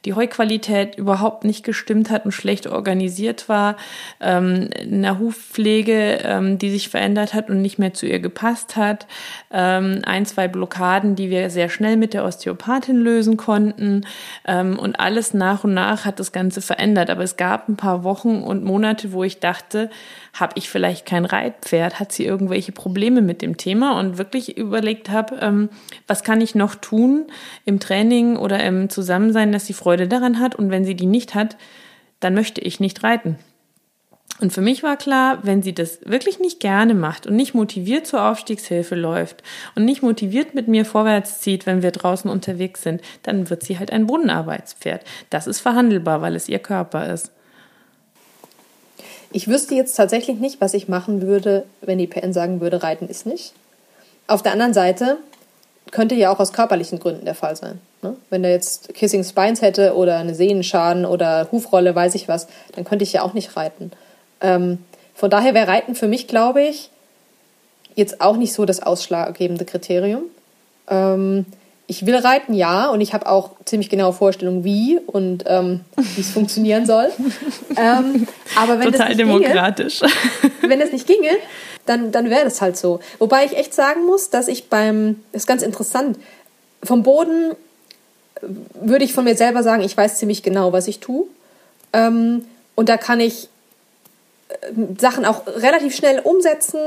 die 0.05 0.15
Heuqualität 0.15 0.97
überhaupt 0.97 1.45
nicht 1.45 1.65
gestimmt 1.65 2.11
hat 2.11 2.25
und 2.25 2.33
schlecht 2.33 2.67
organisiert 2.67 3.49
war, 3.49 3.77
ähm, 4.21 4.71
eine 4.81 5.19
Hufpflege, 5.19 6.21
ähm, 6.23 6.59
die 6.59 6.71
sich 6.71 6.89
verändert 6.89 7.35
hat 7.35 7.51
und 7.51 7.61
nicht 7.61 7.79
mehr 7.79 7.93
zu 7.93 8.07
ihr 8.07 8.19
gepasst 8.19 8.77
hat, 8.77 9.07
ähm, 9.51 10.03
ein, 10.05 10.25
zwei 10.25 10.49
Blockaden, 10.49 11.17
die 11.17 11.29
wir 11.29 11.51
sehr 11.51 11.69
schnell 11.69 11.97
mit 11.97 12.15
der 12.15 12.25
Osteopathin 12.25 12.97
lösen 12.97 13.37
konnten 13.37 14.07
ähm, 14.47 14.79
und 14.79 14.99
alles 14.99 15.35
nach 15.35 15.65
und 15.65 15.75
nach 15.75 16.05
hat 16.05 16.19
das 16.19 16.33
Ganze 16.33 16.63
verändert. 16.63 17.11
Aber 17.11 17.23
es 17.23 17.37
gab 17.37 17.69
ein 17.69 17.77
paar 17.77 18.03
Wochen 18.03 18.43
und 18.43 18.65
Monate, 18.65 19.13
wo 19.13 19.23
ich 19.25 19.41
dachte, 19.41 19.91
habe 20.33 20.53
ich 20.57 20.71
vielleicht 20.71 21.07
kein 21.07 21.25
Reitpferd? 21.25 21.99
Hat 21.99 22.13
sie 22.13 22.25
irgendwelche 22.25 22.73
Probleme 22.73 23.21
mit 23.21 23.43
dem 23.43 23.57
Thema? 23.57 23.99
Und 23.99 24.17
wirklich 24.17 24.57
überlegt 24.57 25.11
habe, 25.11 25.37
ähm, 25.41 25.69
was 26.07 26.23
kann 26.23 26.41
ich 26.41 26.55
noch 26.55 26.75
tun 26.75 27.27
im 27.65 27.81
Training 27.81 28.37
oder 28.37 28.63
im 28.63 28.89
Zusammensein, 28.89 29.53
dass 29.53 29.67
sie 29.67 29.73
Freude 29.73 29.90
daran 29.97 30.41
hat. 30.41 30.55
Und 30.55 30.71
wenn 30.71 30.85
sie 30.85 30.95
die 30.95 31.07
nicht 31.07 31.35
hat, 31.35 31.57
dann 32.21 32.35
möchte 32.35 32.61
ich 32.61 32.81
nicht 32.81 33.03
reiten. 33.03 33.39
Und 34.41 34.53
für 34.55 34.63
mich 34.63 34.83
war 34.83 34.97
klar, 34.97 35.41
wenn 35.43 35.63
sie 35.63 35.75
das 35.75 36.01
wirklich 36.05 36.39
nicht 36.39 36.61
gerne 36.61 36.95
macht 36.95 37.27
und 37.27 37.37
nicht 37.37 37.53
motiviert 37.53 38.07
zur 38.07 38.23
Aufstiegshilfe 38.25 38.95
läuft 38.95 39.43
und 39.75 39.85
nicht 39.85 40.03
motiviert 40.03 40.55
mit 40.55 40.67
mir 40.67 40.87
vorwärts 40.87 41.41
zieht, 41.41 41.67
wenn 41.67 41.83
wir 41.83 41.91
draußen 41.91 42.31
unterwegs 42.31 42.83
sind, 42.83 43.03
dann 43.23 43.51
wird 43.51 43.63
sie 43.63 43.79
halt 43.79 43.93
ein 43.93 44.07
Bodenarbeitspferd. 44.07 45.05
Das 45.29 45.47
ist 45.47 45.61
verhandelbar, 45.61 46.23
weil 46.23 46.37
es 46.37 46.49
ihr 46.49 46.59
Körper 46.59 47.13
ist. 47.13 47.31
Ich 49.31 49.47
wüsste 49.47 49.75
jetzt 49.75 49.95
tatsächlich 49.95 50.39
nicht, 50.39 50.61
was 50.61 50.75
ich 50.75 50.89
machen 50.89 51.23
würde, 51.23 51.65
wenn 51.83 51.99
die 51.99 52.07
PN 52.07 52.33
sagen 52.33 52.61
würde, 52.61 52.83
Reiten 52.83 53.09
ist 53.09 53.27
nicht. 53.27 53.53
Auf 54.27 54.43
der 54.43 54.53
anderen 54.53 54.75
Seite 54.75 55.19
könnte 55.91 56.15
ja 56.15 56.31
auch 56.33 56.41
aus 56.41 56.53
körperlichen 56.53 56.99
Gründen 56.99 57.27
der 57.27 57.35
Fall 57.35 57.57
sein. 57.57 57.81
Ne? 58.03 58.17
Wenn 58.31 58.45
er 58.45 58.51
jetzt 58.51 58.95
Kissing 58.95 59.25
Spines 59.25 59.61
hätte 59.63 59.95
oder 59.95 60.19
eine 60.19 60.35
Sehnenschaden 60.35 61.05
oder 61.05 61.49
Hufrolle, 61.53 61.95
weiß 61.95 62.15
ich 62.15 62.29
was, 62.29 62.49
dann 62.75 62.85
könnte 62.85 63.03
ich 63.03 63.13
ja 63.13 63.23
auch 63.23 63.35
nicht 63.35 63.57
reiten. 63.57 63.93
Ähm, 64.41 64.79
von 65.15 65.29
daher 65.31 65.53
wäre 65.53 65.69
Reiten 65.69 65.95
für 65.95 66.09
mich, 66.09 66.27
glaube 66.27 66.63
ich, 66.63 66.91
jetzt 67.95 68.21
auch 68.21 68.37
nicht 68.37 68.55
so 68.55 68.65
das 68.65 68.81
ausschlaggebende 68.83 69.67
Kriterium. 69.67 70.23
Ähm, 70.89 71.45
ich 71.87 72.07
will 72.07 72.17
reiten, 72.17 72.55
ja, 72.55 72.89
und 72.89 73.01
ich 73.01 73.13
habe 73.13 73.29
auch 73.29 73.51
ziemlich 73.65 73.91
genaue 73.91 74.13
Vorstellungen, 74.13 74.65
wie 74.65 74.99
und 74.99 75.45
ähm, 75.47 75.81
wie 75.97 76.21
es 76.21 76.31
funktionieren 76.33 76.87
soll. 76.87 77.11
ähm, 77.77 78.29
aber 78.57 78.79
wenn 78.79 78.93
Total 78.93 78.93
das 78.93 79.09
nicht 79.09 79.21
demokratisch. 79.21 80.01
Ginge, 80.01 80.53
wenn 80.69 80.81
das 80.81 80.93
nicht 80.93 81.07
ginge, 81.07 81.33
dann, 81.87 82.13
dann 82.13 82.31
wäre 82.31 82.45
das 82.45 82.61
halt 82.63 82.77
so. 82.77 83.01
Wobei 83.19 83.45
ich 83.45 83.57
echt 83.57 83.75
sagen 83.75 84.07
muss, 84.07 84.31
dass 84.31 84.49
ich 84.49 84.69
beim, 84.69 85.23
das 85.33 85.43
ist 85.43 85.47
ganz 85.47 85.63
interessant, 85.63 86.17
vom 86.83 87.03
Boden 87.03 87.57
würde 88.43 89.05
ich 89.05 89.13
von 89.13 89.25
mir 89.25 89.37
selber 89.37 89.63
sagen, 89.63 89.83
ich 89.83 89.97
weiß 89.97 90.19
ziemlich 90.19 90.43
genau, 90.43 90.73
was 90.73 90.89
ich 90.89 91.01
tue. 91.01 91.27
Ähm, 91.93 92.45
und 92.75 92.89
da 92.89 92.97
kann 92.97 93.21
ich 93.21 93.49
äh, 94.49 94.55
Sachen 94.99 95.25
auch 95.25 95.47
relativ 95.47 95.95
schnell 95.95 96.21
umsetzen 96.21 96.81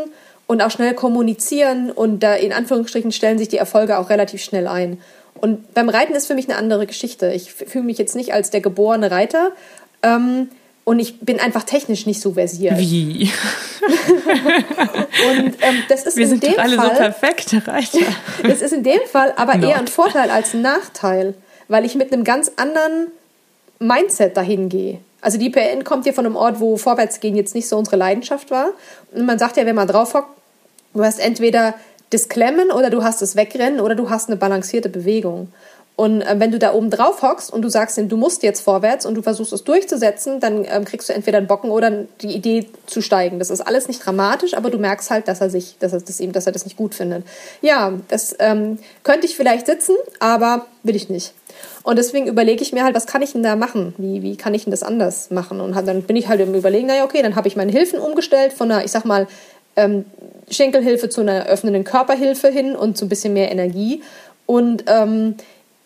und 0.48 0.62
auch 0.62 0.72
schnell 0.72 0.94
kommunizieren 0.94 1.92
und 1.92 2.22
da 2.22 2.36
in 2.36 2.54
Anführungsstrichen 2.54 3.12
stellen 3.12 3.38
sich 3.38 3.50
die 3.50 3.58
Erfolge 3.58 3.98
auch 3.98 4.10
relativ 4.10 4.44
schnell 4.44 4.68
ein. 4.68 5.00
Und 5.36 5.74
beim 5.74 5.90
Reiten 5.90 6.14
ist 6.14 6.28
für 6.28 6.36
mich 6.36 6.48
eine 6.50 6.58
andere 6.58 6.86
Geschichte. 6.86 7.32
Ich 7.34 7.54
fühle 7.54 7.84
mich 7.84 7.98
jetzt 7.98 8.16
nicht 8.16 8.34
als 8.34 8.50
der 8.50 8.62
geborene 8.62 9.12
Reiter 9.12 9.52
ähm, 10.02 10.50
und 10.86 11.00
ich 11.00 11.22
bin 11.22 11.40
einfach 11.40 11.64
technisch 11.64 12.06
nicht 12.06 12.22
so 12.22 12.34
versiert. 12.34 12.78
Wie? 12.78 13.32
und 15.30 15.54
ähm, 15.62 15.84
das 15.88 16.06
ist 16.06 16.18
Wir 16.18 16.26
in 16.26 16.30
sind 16.30 16.44
dem 16.44 16.60
alle 16.60 16.76
Fall, 16.76 16.90
so 16.90 16.96
perfekte 16.96 17.68
Reiter. 17.68 18.00
das 18.44 18.62
ist 18.62 18.74
in 18.74 18.84
dem 18.84 19.00
Fall 19.10 19.34
aber 19.38 19.56
Not. 19.56 19.70
eher 19.70 19.80
ein 19.80 19.88
Vorteil 19.88 20.30
als 20.30 20.54
ein 20.54 20.62
Nachteil, 20.62 21.36
weil 21.74 21.86
ich 21.86 21.96
mit 21.96 22.14
einem 22.14 22.24
ganz 22.24 22.52
anderen 22.56 23.08
Mindset 23.80 24.38
dahin 24.38 24.70
gehe. 24.70 25.00
Also 25.22 25.40
die 25.40 25.50
PN 25.50 25.84
kommt 25.84 26.04
hier 26.04 26.14
von 26.14 26.24
einem 26.24 26.36
Ort, 26.36 26.60
wo 26.60 26.78
Vorwärtsgehen 26.78 27.36
jetzt 27.36 27.56
nicht 27.56 27.68
so 27.68 27.78
unsere 27.78 27.96
Leidenschaft 27.96 28.52
war. 28.52 28.68
Und 29.12 29.26
man 29.26 29.40
sagt 29.40 29.58
ja, 29.58 29.66
wenn 29.66 29.76
man 29.76 29.88
drauf 29.88 30.14
hockt, 30.14 30.30
du 30.94 31.04
hast 31.04 31.20
entweder 31.20 31.74
das 32.12 32.30
Klemmen 32.30 32.70
oder 32.70 32.92
du 32.92 33.04
hast 33.04 33.24
das 33.24 33.36
Wegrennen 33.36 33.80
oder 33.80 33.96
du 33.96 34.12
hast 34.12 34.30
eine 34.30 34.38
balancierte 34.38 34.88
Bewegung. 34.88 35.48
Und 35.96 36.22
äh, 36.22 36.40
wenn 36.40 36.52
du 36.52 36.60
da 36.60 36.74
oben 36.74 36.90
drauf 36.90 37.22
hockst 37.22 37.52
und 37.52 37.62
du 37.62 37.70
sagst 37.70 38.00
du 38.00 38.18
musst 38.18 38.44
jetzt 38.44 38.62
vorwärts 38.62 39.06
und 39.06 39.16
du 39.16 39.22
versuchst 39.22 39.54
es 39.54 39.64
durchzusetzen, 39.64 40.40
dann 40.40 40.66
ähm, 40.66 40.86
kriegst 40.86 41.10
du 41.10 41.14
entweder 41.14 41.38
einen 41.38 41.48
Bocken 41.48 41.70
oder 41.70 42.06
die 42.22 42.36
Idee 42.36 42.68
zu 42.88 43.02
steigen. 43.02 43.40
Das 43.40 43.50
ist 43.50 43.62
alles 43.62 43.88
nicht 43.88 44.04
dramatisch, 44.04 44.56
aber 44.56 44.72
du 44.72 44.80
merkst 44.80 45.12
halt, 45.12 45.28
dass 45.28 45.42
er 45.42 45.50
sich, 45.50 45.78
dass 45.80 45.94
er 45.94 46.02
das 46.02 46.20
ihm, 46.20 46.32
dass 46.32 46.48
er 46.48 46.52
das 46.52 46.66
nicht 46.66 46.78
gut 46.78 46.96
findet. 46.96 47.26
Ja, 47.62 47.94
das 48.08 48.36
ähm, 48.40 48.80
könnte 49.04 49.28
ich 49.28 49.36
vielleicht 49.36 49.68
sitzen, 49.68 49.96
aber 50.20 50.66
will 50.82 50.96
ich 50.96 51.10
nicht. 51.10 51.34
Und 51.84 51.98
deswegen 51.98 52.28
überlege 52.28 52.62
ich 52.62 52.74
mir 52.74 52.84
halt, 52.84 52.96
was 52.96 53.08
kann 53.08 53.22
ich 53.22 53.34
denn 53.34 53.44
da 53.44 53.56
machen? 53.56 53.94
Wie, 53.98 54.22
wie 54.22 54.36
kann 54.36 54.54
ich 54.54 54.64
denn 54.64 54.72
das 54.72 54.84
anders 54.84 55.32
machen? 55.32 55.60
Und 55.60 55.76
dann 55.76 56.04
bin 56.04 56.16
ich 56.16 56.28
halt 56.28 56.42
im 56.42 56.54
Überlegen, 56.54 56.88
naja, 56.88 57.04
okay, 57.04 57.22
dann 57.22 57.36
habe 57.36 57.48
ich 57.48 57.56
meine 57.56 57.72
Hilfen 57.72 58.00
umgestellt 58.00 58.54
von 58.54 58.72
einer, 58.72 58.86
ich 58.86 58.92
sag 58.92 59.06
mal, 59.06 59.28
ähm, 59.76 60.06
Schenkelhilfe 60.50 61.10
zu 61.10 61.22
einer 61.22 61.46
öffnenden 61.46 61.84
Körperhilfe 61.84 62.50
hin 62.50 62.76
und 62.76 62.98
zu 62.98 63.06
ein 63.06 63.10
bisschen 63.10 63.34
mehr 63.34 63.52
Energie. 63.52 64.04
Und 64.46 64.86
ähm, 64.88 65.36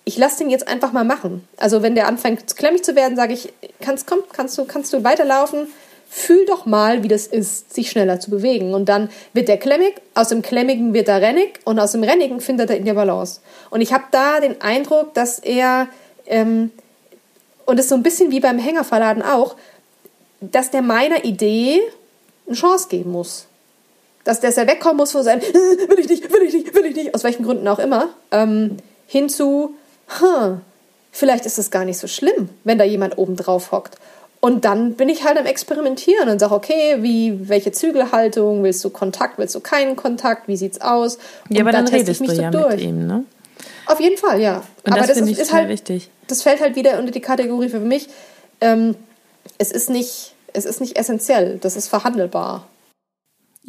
ich 0.04 0.18
lasse 0.18 0.40
den 0.40 0.50
jetzt 0.50 0.68
einfach 0.68 0.94
mal 0.94 1.04
machen. 1.04 1.48
Also 1.58 1.82
wenn 1.82 1.96
der 1.96 2.08
anfängt 2.08 2.56
klemmig 2.56 2.84
zu 2.84 2.96
werden, 2.96 3.16
sage 3.16 3.34
ich, 3.34 3.52
kannst, 3.82 4.08
komm, 4.08 4.20
kannst 4.32 4.58
du, 4.58 4.66
kannst 4.66 4.94
du 4.94 5.04
weiterlaufen? 5.04 5.68
Fühl 6.10 6.46
doch 6.46 6.66
mal, 6.66 7.04
wie 7.04 7.08
das 7.08 7.28
ist, 7.28 7.74
sich 7.74 7.90
schneller 7.90 8.20
zu 8.20 8.32
bewegen. 8.32 8.74
Und 8.74 8.88
dann 8.88 9.10
wird 9.34 9.50
der 9.50 9.58
klemmig, 9.58 9.96
aus 10.16 10.30
dem 10.30 10.42
Klemmigen 10.42 10.94
wird 10.94 11.08
er 11.10 11.22
rennig 11.22 11.60
und 11.66 11.80
aus 11.80 11.92
dem 11.92 12.04
Rennigen 12.04 12.40
findet 12.40 12.70
er 12.70 12.78
in 12.78 12.86
der 12.86 12.94
Balance. 12.94 13.42
Und 13.70 13.82
ich 13.82 13.94
habe 13.94 14.06
da 14.12 14.40
den 14.40 14.62
Eindruck, 14.62 15.14
dass 15.14 15.40
er, 15.40 15.88
ähm, 16.26 16.72
und 17.66 17.78
das 17.78 17.86
ist 17.86 17.90
so 17.90 17.96
ein 17.96 18.04
bisschen 18.04 18.32
wie 18.32 18.40
beim 18.40 18.58
Hängerverladen 18.58 19.22
auch, 19.22 19.56
dass 20.40 20.72
der 20.72 20.82
meiner 20.82 21.26
Idee 21.26 21.82
eine 22.46 22.56
Chance 22.56 22.88
geben 22.90 23.12
muss. 23.12 23.48
Dass 24.24 24.40
der 24.40 24.56
er 24.56 24.68
wegkommen 24.68 24.98
muss 24.98 25.12
von 25.12 25.24
seinem, 25.24 25.42
äh, 25.42 25.90
will 25.90 26.00
ich 26.00 26.10
nicht, 26.10 26.32
will 26.32 26.44
ich 26.44 26.54
nicht, 26.54 26.74
will 26.74 26.86
ich 26.86 26.96
nicht, 26.96 27.16
aus 27.16 27.24
welchen 27.24 27.44
Gründen 27.44 27.68
auch 27.68 27.80
immer, 27.80 28.10
ähm, 28.32 28.78
hinzu, 29.08 29.76
huh, 30.22 30.58
vielleicht 31.12 31.46
ist 31.46 31.58
es 31.58 31.72
gar 31.72 31.86
nicht 31.86 31.98
so 31.98 32.08
schlimm, 32.08 32.50
wenn 32.64 32.78
da 32.78 32.84
jemand 32.84 33.18
oben 33.18 33.36
drauf 33.36 33.72
hockt. 33.72 33.98
Und 34.40 34.66
dann 34.66 34.94
bin 34.94 35.10
ich 35.10 35.24
halt 35.24 35.38
am 35.38 35.46
Experimentieren 35.46 36.30
und 36.30 36.40
sage, 36.40 36.54
okay, 36.54 36.98
wie, 37.00 37.50
welche 37.50 37.72
Zügelhaltung, 37.72 38.64
willst 38.64 38.84
du 38.86 38.90
Kontakt, 38.90 39.38
willst 39.40 39.56
du 39.56 39.60
keinen 39.60 39.96
Kontakt, 39.96 40.48
wie 40.48 40.56
sieht's 40.56 40.80
aus? 40.80 41.18
Und 41.50 41.56
Ja, 41.56 41.62
aber 41.62 41.72
dann, 41.72 41.86
teste 41.86 42.12
redest 42.12 42.22
du 42.22 42.42
ja 42.42 42.52
mit 42.52 42.82
ihm, 42.82 43.08
ne? 43.08 43.26
Auf 43.88 44.00
jeden 44.00 44.18
Fall, 44.18 44.40
ja. 44.40 44.64
Und 44.86 44.94
aber 44.94 44.98
das 45.02 45.08
das, 45.08 45.18
ist, 45.18 45.30
ich 45.30 45.40
ist 45.40 45.54
halt, 45.54 45.70
wichtig. 45.70 46.10
das 46.28 46.44
fällt 46.44 46.62
halt 46.62 46.76
wieder 46.76 47.00
unter 47.00 47.12
die 47.12 47.22
Kategorie 47.22 47.70
für 47.70 47.80
mich. 47.80 48.10
Ähm, 48.62 48.96
es 49.58 49.72
ist 49.72 49.90
nicht, 49.90 50.34
es 50.54 50.66
ist 50.66 50.82
nicht 50.82 50.98
essentiell, 50.98 51.58
das 51.62 51.76
ist 51.76 51.88
verhandelbar. 51.88 52.68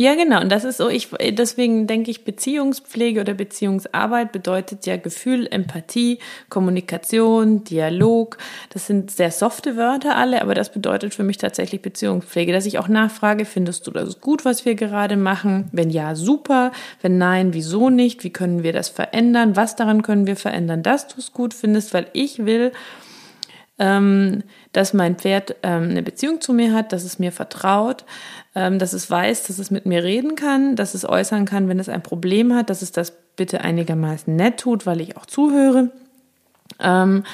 Ja, 0.00 0.14
genau. 0.14 0.40
Und 0.40 0.52
das 0.52 0.62
ist 0.62 0.76
so, 0.76 0.88
ich, 0.88 1.08
deswegen 1.30 1.88
denke 1.88 2.12
ich, 2.12 2.24
Beziehungspflege 2.24 3.20
oder 3.20 3.34
Beziehungsarbeit 3.34 4.30
bedeutet 4.30 4.87
ja 4.87 4.96
Gefühl, 4.96 5.48
Empathie, 5.50 6.20
Kommunikation, 6.48 7.64
Dialog. 7.64 8.38
Das 8.70 8.87
sind 8.87 9.11
sehr 9.11 9.32
softe 9.32 9.76
Wörter 9.76 10.14
alle, 10.16 10.40
aber 10.40 10.54
das 10.54 10.70
bedeutet 10.70 11.14
für 11.14 11.24
mich 11.24 11.38
tatsächlich 11.38 11.82
Beziehungspflege, 11.82 12.52
dass 12.52 12.64
ich 12.64 12.78
auch 12.78 12.87
nachfrage, 12.87 13.44
findest 13.44 13.88
du 13.88 13.90
das 13.90 14.20
gut, 14.20 14.44
was 14.44 14.64
wir 14.64 14.76
gerade 14.76 15.16
machen? 15.16 15.68
Wenn 15.72 15.90
ja, 15.90 16.14
super. 16.14 16.70
Wenn 17.02 17.18
nein, 17.18 17.52
wieso 17.52 17.90
nicht? 17.90 18.22
Wie 18.22 18.30
können 18.30 18.62
wir 18.62 18.72
das 18.72 18.88
verändern? 18.88 19.56
Was 19.56 19.74
daran 19.74 20.02
können 20.02 20.28
wir 20.28 20.37
verändern, 20.37 20.84
dass 20.84 21.08
du 21.08 21.16
es 21.18 21.32
gut 21.32 21.54
findest? 21.54 21.92
Weil 21.92 22.06
ich 22.12 22.46
will, 22.46 22.70
ähm, 23.78 24.42
dass 24.72 24.92
mein 24.92 25.16
Pferd 25.16 25.56
ähm, 25.62 25.90
eine 25.90 26.02
Beziehung 26.02 26.40
zu 26.40 26.52
mir 26.52 26.72
hat, 26.72 26.92
dass 26.92 27.04
es 27.04 27.18
mir 27.18 27.32
vertraut, 27.32 28.04
ähm, 28.54 28.78
dass 28.78 28.92
es 28.92 29.10
weiß, 29.10 29.46
dass 29.46 29.58
es 29.58 29.70
mit 29.70 29.86
mir 29.86 30.02
reden 30.02 30.34
kann, 30.34 30.76
dass 30.76 30.94
es 30.94 31.08
äußern 31.08 31.44
kann, 31.44 31.68
wenn 31.68 31.78
es 31.78 31.88
ein 31.88 32.02
Problem 32.02 32.54
hat, 32.54 32.70
dass 32.70 32.82
es 32.82 32.92
das 32.92 33.12
bitte 33.36 33.60
einigermaßen 33.60 34.34
nett 34.34 34.58
tut, 34.58 34.86
weil 34.86 35.00
ich 35.00 35.16
auch 35.16 35.26
zuhöre. 35.26 35.90
Ähm, 36.80 37.24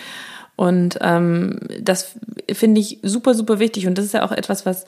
und 0.57 0.99
ähm, 1.01 1.59
das 1.81 2.15
finde 2.53 2.81
ich 2.81 3.01
super, 3.03 3.35
super 3.35 3.59
wichtig. 3.59 3.87
Und 3.87 3.99
das 3.99 4.05
ist 4.05 4.15
ja 4.15 4.25
auch 4.25 4.33
etwas, 4.33 4.67
was 4.67 4.85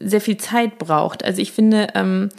sehr 0.00 0.20
viel 0.20 0.36
Zeit 0.36 0.78
braucht. 0.78 1.24
Also 1.24 1.40
ich 1.40 1.52
finde, 1.52 1.88
ähm, 1.94 2.30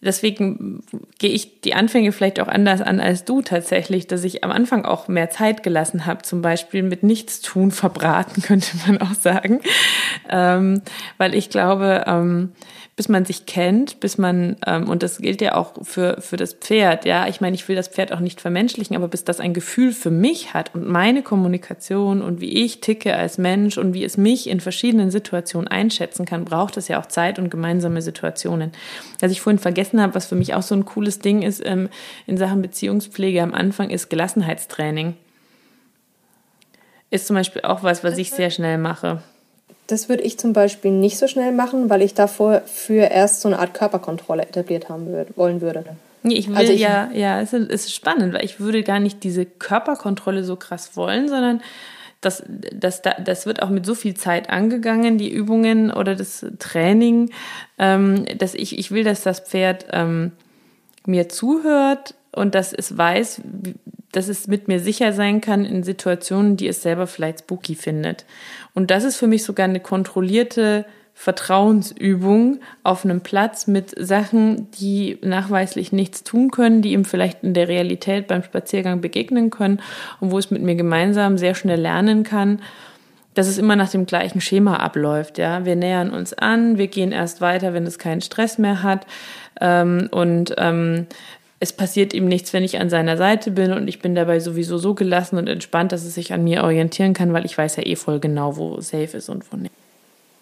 deswegen 0.00 0.82
gehe 1.18 1.30
ich 1.30 1.60
die 1.60 1.74
Anfänge 1.74 2.12
vielleicht 2.12 2.40
auch 2.40 2.48
anders 2.48 2.80
an 2.80 3.00
als 3.00 3.24
du 3.24 3.42
tatsächlich, 3.42 4.06
dass 4.06 4.24
ich 4.24 4.44
am 4.44 4.50
Anfang 4.50 4.84
auch 4.84 5.08
mehr 5.08 5.30
Zeit 5.30 5.62
gelassen 5.62 6.06
habe, 6.06 6.22
zum 6.22 6.42
Beispiel 6.42 6.82
mit 6.82 7.02
Nichtstun 7.02 7.70
verbraten, 7.70 8.42
könnte 8.42 8.76
man 8.86 8.98
auch 8.98 9.14
sagen. 9.14 9.60
Ähm, 10.28 10.82
weil 11.16 11.34
ich 11.34 11.50
glaube, 11.50 12.04
ähm, 12.06 12.52
bis 12.98 13.08
man 13.08 13.24
sich 13.24 13.46
kennt, 13.46 14.00
bis 14.00 14.18
man, 14.18 14.56
ähm, 14.66 14.88
und 14.88 15.04
das 15.04 15.18
gilt 15.18 15.40
ja 15.40 15.54
auch 15.54 15.74
für, 15.82 16.20
für 16.20 16.36
das 16.36 16.54
Pferd, 16.54 17.04
ja, 17.04 17.28
ich 17.28 17.40
meine, 17.40 17.54
ich 17.54 17.68
will 17.68 17.76
das 17.76 17.86
Pferd 17.86 18.12
auch 18.12 18.18
nicht 18.18 18.40
vermenschlichen, 18.40 18.96
aber 18.96 19.06
bis 19.06 19.22
das 19.22 19.38
ein 19.38 19.54
Gefühl 19.54 19.92
für 19.92 20.10
mich 20.10 20.52
hat 20.52 20.74
und 20.74 20.84
meine 20.84 21.22
Kommunikation 21.22 22.20
und 22.20 22.40
wie 22.40 22.64
ich 22.64 22.80
ticke 22.80 23.14
als 23.14 23.38
Mensch 23.38 23.78
und 23.78 23.94
wie 23.94 24.02
es 24.02 24.16
mich 24.16 24.48
in 24.48 24.58
verschiedenen 24.58 25.12
Situationen 25.12 25.68
einschätzen 25.68 26.26
kann, 26.26 26.44
braucht 26.44 26.76
es 26.76 26.88
ja 26.88 27.00
auch 27.00 27.06
Zeit 27.06 27.38
und 27.38 27.50
gemeinsame 27.50 28.02
Situationen. 28.02 28.72
Was 29.20 29.30
ich 29.30 29.40
vorhin 29.40 29.60
vergessen 29.60 30.02
habe, 30.02 30.16
was 30.16 30.26
für 30.26 30.34
mich 30.34 30.54
auch 30.54 30.62
so 30.62 30.74
ein 30.74 30.84
cooles 30.84 31.20
Ding 31.20 31.42
ist 31.42 31.64
ähm, 31.64 31.90
in 32.26 32.36
Sachen 32.36 32.62
Beziehungspflege 32.62 33.40
am 33.40 33.54
Anfang, 33.54 33.90
ist 33.90 34.10
Gelassenheitstraining. 34.10 35.14
Ist 37.10 37.28
zum 37.28 37.36
Beispiel 37.36 37.62
auch 37.62 37.84
was, 37.84 38.02
was 38.02 38.18
ich 38.18 38.32
sehr 38.32 38.50
schnell 38.50 38.76
mache. 38.76 39.22
Das 39.88 40.08
würde 40.08 40.22
ich 40.22 40.38
zum 40.38 40.52
Beispiel 40.52 40.92
nicht 40.92 41.18
so 41.18 41.26
schnell 41.26 41.50
machen, 41.50 41.90
weil 41.90 42.02
ich 42.02 42.14
davor 42.14 42.60
für 42.66 43.10
erst 43.10 43.40
so 43.40 43.48
eine 43.48 43.58
Art 43.58 43.74
Körperkontrolle 43.74 44.42
etabliert 44.42 44.88
haben 44.88 45.06
würde, 45.06 45.36
wollen 45.36 45.60
würde. 45.60 45.84
Nee, 46.22 46.34
ich 46.34 46.48
will 46.48 46.56
also 46.56 46.72
ich, 46.72 46.80
ja, 46.80 47.10
ja, 47.12 47.40
es 47.40 47.52
ist 47.52 47.94
spannend, 47.94 48.34
weil 48.34 48.44
ich 48.44 48.60
würde 48.60 48.82
gar 48.82 49.00
nicht 49.00 49.24
diese 49.24 49.46
Körperkontrolle 49.46 50.44
so 50.44 50.56
krass 50.56 50.94
wollen, 50.94 51.28
sondern 51.28 51.62
das, 52.20 52.42
das, 52.74 53.00
das 53.02 53.46
wird 53.46 53.62
auch 53.62 53.70
mit 53.70 53.86
so 53.86 53.94
viel 53.94 54.14
Zeit 54.14 54.50
angegangen, 54.50 55.18
die 55.18 55.30
Übungen 55.32 55.92
oder 55.92 56.16
das 56.16 56.44
Training, 56.58 57.30
ähm, 57.78 58.26
dass 58.36 58.54
ich, 58.54 58.78
ich 58.78 58.90
will, 58.90 59.04
dass 59.04 59.22
das 59.22 59.40
Pferd 59.40 59.86
ähm, 59.92 60.32
mir 61.06 61.28
zuhört 61.28 62.14
und 62.32 62.54
dass 62.54 62.72
es 62.72 62.98
weiß, 62.98 63.40
dass 64.12 64.28
es 64.28 64.48
mit 64.48 64.68
mir 64.68 64.80
sicher 64.80 65.12
sein 65.12 65.40
kann 65.40 65.64
in 65.64 65.82
Situationen, 65.82 66.56
die 66.56 66.68
es 66.68 66.82
selber 66.82 67.06
vielleicht 67.06 67.40
spooky 67.40 67.74
findet. 67.74 68.24
Und 68.74 68.90
das 68.90 69.04
ist 69.04 69.16
für 69.16 69.26
mich 69.26 69.44
sogar 69.44 69.64
eine 69.64 69.80
kontrollierte 69.80 70.86
Vertrauensübung 71.14 72.60
auf 72.84 73.04
einem 73.04 73.22
Platz 73.22 73.66
mit 73.66 73.92
Sachen, 73.98 74.70
die 74.70 75.18
nachweislich 75.20 75.90
nichts 75.90 76.22
tun 76.22 76.52
können, 76.52 76.80
die 76.80 76.92
ihm 76.92 77.04
vielleicht 77.04 77.42
in 77.42 77.54
der 77.54 77.66
Realität 77.66 78.28
beim 78.28 78.44
Spaziergang 78.44 79.00
begegnen 79.00 79.50
können 79.50 79.80
und 80.20 80.30
wo 80.30 80.38
es 80.38 80.52
mit 80.52 80.62
mir 80.62 80.76
gemeinsam 80.76 81.36
sehr 81.36 81.56
schnell 81.56 81.80
lernen 81.80 82.22
kann, 82.22 82.60
dass 83.34 83.48
es 83.48 83.58
immer 83.58 83.74
nach 83.74 83.90
dem 83.90 84.06
gleichen 84.06 84.40
Schema 84.40 84.76
abläuft. 84.76 85.38
Ja, 85.38 85.64
wir 85.64 85.74
nähern 85.74 86.10
uns 86.10 86.34
an, 86.34 86.78
wir 86.78 86.86
gehen 86.86 87.10
erst 87.10 87.40
weiter, 87.40 87.74
wenn 87.74 87.86
es 87.86 87.98
keinen 87.98 88.20
Stress 88.20 88.58
mehr 88.58 88.84
hat 88.84 89.04
ähm, 89.60 90.08
und 90.12 90.54
ähm, 90.56 91.08
es 91.60 91.72
passiert 91.72 92.14
ihm 92.14 92.26
nichts, 92.26 92.52
wenn 92.52 92.62
ich 92.62 92.78
an 92.78 92.88
seiner 92.88 93.16
Seite 93.16 93.50
bin 93.50 93.72
und 93.72 93.88
ich 93.88 94.00
bin 94.00 94.14
dabei 94.14 94.38
sowieso 94.38 94.78
so 94.78 94.94
gelassen 94.94 95.38
und 95.38 95.48
entspannt, 95.48 95.92
dass 95.92 96.04
es 96.04 96.14
sich 96.14 96.32
an 96.32 96.44
mir 96.44 96.62
orientieren 96.62 97.14
kann, 97.14 97.32
weil 97.32 97.44
ich 97.44 97.58
weiß 97.58 97.76
ja 97.76 97.86
eh 97.86 97.96
voll 97.96 98.20
genau, 98.20 98.56
wo 98.56 98.80
safe 98.80 99.16
ist 99.16 99.28
und 99.28 99.50
wo 99.52 99.56
nicht. 99.56 99.72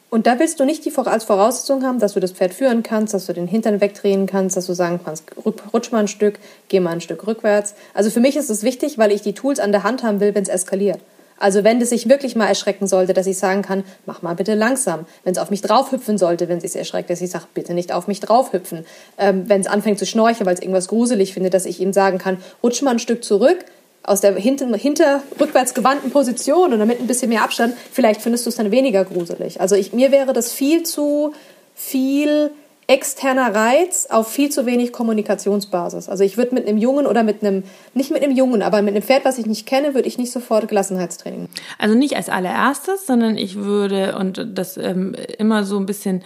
Und 0.09 0.27
da 0.27 0.39
willst 0.39 0.61
du 0.61 0.65
nicht 0.65 0.85
die 0.85 0.93
als 0.97 1.25
Voraussetzung 1.25 1.83
haben, 1.85 1.99
dass 1.99 2.15
du 2.15 2.21
das 2.21 2.33
Pferd 2.33 2.55
führen 2.55 2.83
kannst, 2.83 3.13
dass 3.13 3.27
du 3.27 3.33
den 3.33 3.49
Hintern 3.49 3.81
wegdrehen 3.81 4.27
kannst, 4.27 4.57
dass 4.57 4.67
du 4.67 4.73
sagen 4.73 5.01
kannst, 5.05 5.25
rutsch 5.73 5.91
mal 5.91 6.01
ein 6.01 6.09
Stück, 6.09 6.39
geh 6.69 6.81
mal 6.81 6.93
ein 6.93 7.01
Stück 7.01 7.27
rückwärts. 7.27 7.75
Also 7.93 8.11
für 8.11 8.21
mich 8.21 8.37
ist 8.37 8.49
es 8.49 8.63
wichtig, 8.63 8.99
weil 8.99 9.11
ich 9.11 9.23
die 9.23 9.33
Tools 9.33 9.59
an 9.59 9.73
der 9.73 9.83
Hand 9.83 10.03
haben 10.03 10.21
will, 10.21 10.35
wenn 10.35 10.45
es 10.45 10.49
eskaliert. 10.49 11.01
Also 11.39 11.65
wenn 11.65 11.81
es 11.81 11.91
sich 11.91 12.09
wirklich 12.09 12.37
mal 12.37 12.47
erschrecken 12.47 12.87
sollte, 12.87 13.13
dass 13.13 13.27
ich 13.27 13.39
sagen 13.39 13.63
kann, 13.63 13.85
mach 14.07 14.23
mal 14.23 14.35
bitte 14.35 14.55
langsam. 14.55 15.07
Wenn 15.25 15.33
es 15.33 15.39
auf 15.39 15.51
mich 15.51 15.63
draufhüpfen 15.63 16.19
sollte, 16.19 16.49
wenn 16.49 16.59
es 16.59 16.63
sich 16.63 16.77
erschreckt, 16.77 17.11
dass 17.11 17.21
ich 17.21 17.31
sage, 17.31 17.47
bitte 17.55 17.75
nicht 17.75 17.93
auf 17.93 18.09
mich 18.09 18.21
draufhüpfen. 18.21 18.87
Ähm, 19.19 19.49
wenn 19.49 19.61
es 19.61 19.67
anfängt 19.67 19.99
zu 19.99 20.07
schnorcheln, 20.07 20.47
weil 20.47 20.55
es 20.55 20.61
irgendwas 20.61 20.89
gruselig 20.89 21.35
findet, 21.35 21.55
dass 21.55 21.67
ich 21.67 21.81
ihm 21.81 21.93
sagen 21.93 22.19
kann, 22.19 22.39
rutsch 22.63 22.83
mal 22.83 22.93
ein 22.93 22.99
Stück 22.99 23.25
zurück, 23.25 23.65
aus 24.03 24.21
der 24.21 24.35
hinter, 24.37 24.75
hinter 24.77 25.23
rückwärts 25.41 25.75
gewandten 25.75 26.11
Position 26.11 26.73
und 26.73 26.79
damit 26.79 27.01
ein 27.01 27.07
bisschen 27.07 27.29
mehr 27.29 27.43
Abstand, 27.43 27.75
vielleicht 27.93 28.23
findest 28.23 28.47
du 28.47 28.51
es 28.51 28.57
dann 28.57 28.71
weniger 28.71 29.05
gruselig. 29.05 29.61
Also 29.61 29.75
ich, 29.75 29.93
mir 29.93 30.13
wäre 30.13 30.33
das 30.33 30.53
viel 30.53 30.85
zu 30.85 31.33
viel 31.75 32.53
externer 32.89 33.55
Reiz 33.55 34.07
auf 34.07 34.29
viel 34.29 34.51
zu 34.51 34.65
wenig 34.65 34.93
Kommunikationsbasis. 34.93 36.09
Also 36.09 36.23
ich 36.23 36.37
würde 36.37 36.55
mit 36.55 36.69
einem 36.69 36.79
Jungen 36.79 37.07
oder 37.07 37.25
mit 37.25 37.43
einem, 37.43 37.65
nicht 37.95 38.13
mit 38.13 38.23
einem 38.23 38.37
Jungen, 38.37 38.63
aber 38.63 38.81
mit 38.83 38.95
einem 38.95 39.03
Pferd, 39.03 39.25
was 39.25 39.39
ich 39.39 39.47
nicht 39.47 39.67
kenne, 39.67 39.95
würde 39.95 40.07
ich 40.07 40.19
nicht 40.19 40.31
sofort 40.31 40.69
Gelassenheitstraining. 40.69 41.49
Also 41.79 41.97
nicht 41.97 42.17
als 42.17 42.29
allererstes, 42.29 43.07
sondern 43.07 43.37
ich 43.37 43.57
würde 43.57 44.17
und 44.17 44.47
das 44.55 44.77
ähm, 44.77 45.17
immer 45.39 45.65
so 45.65 45.79
ein 45.79 45.87
bisschen 45.87 46.23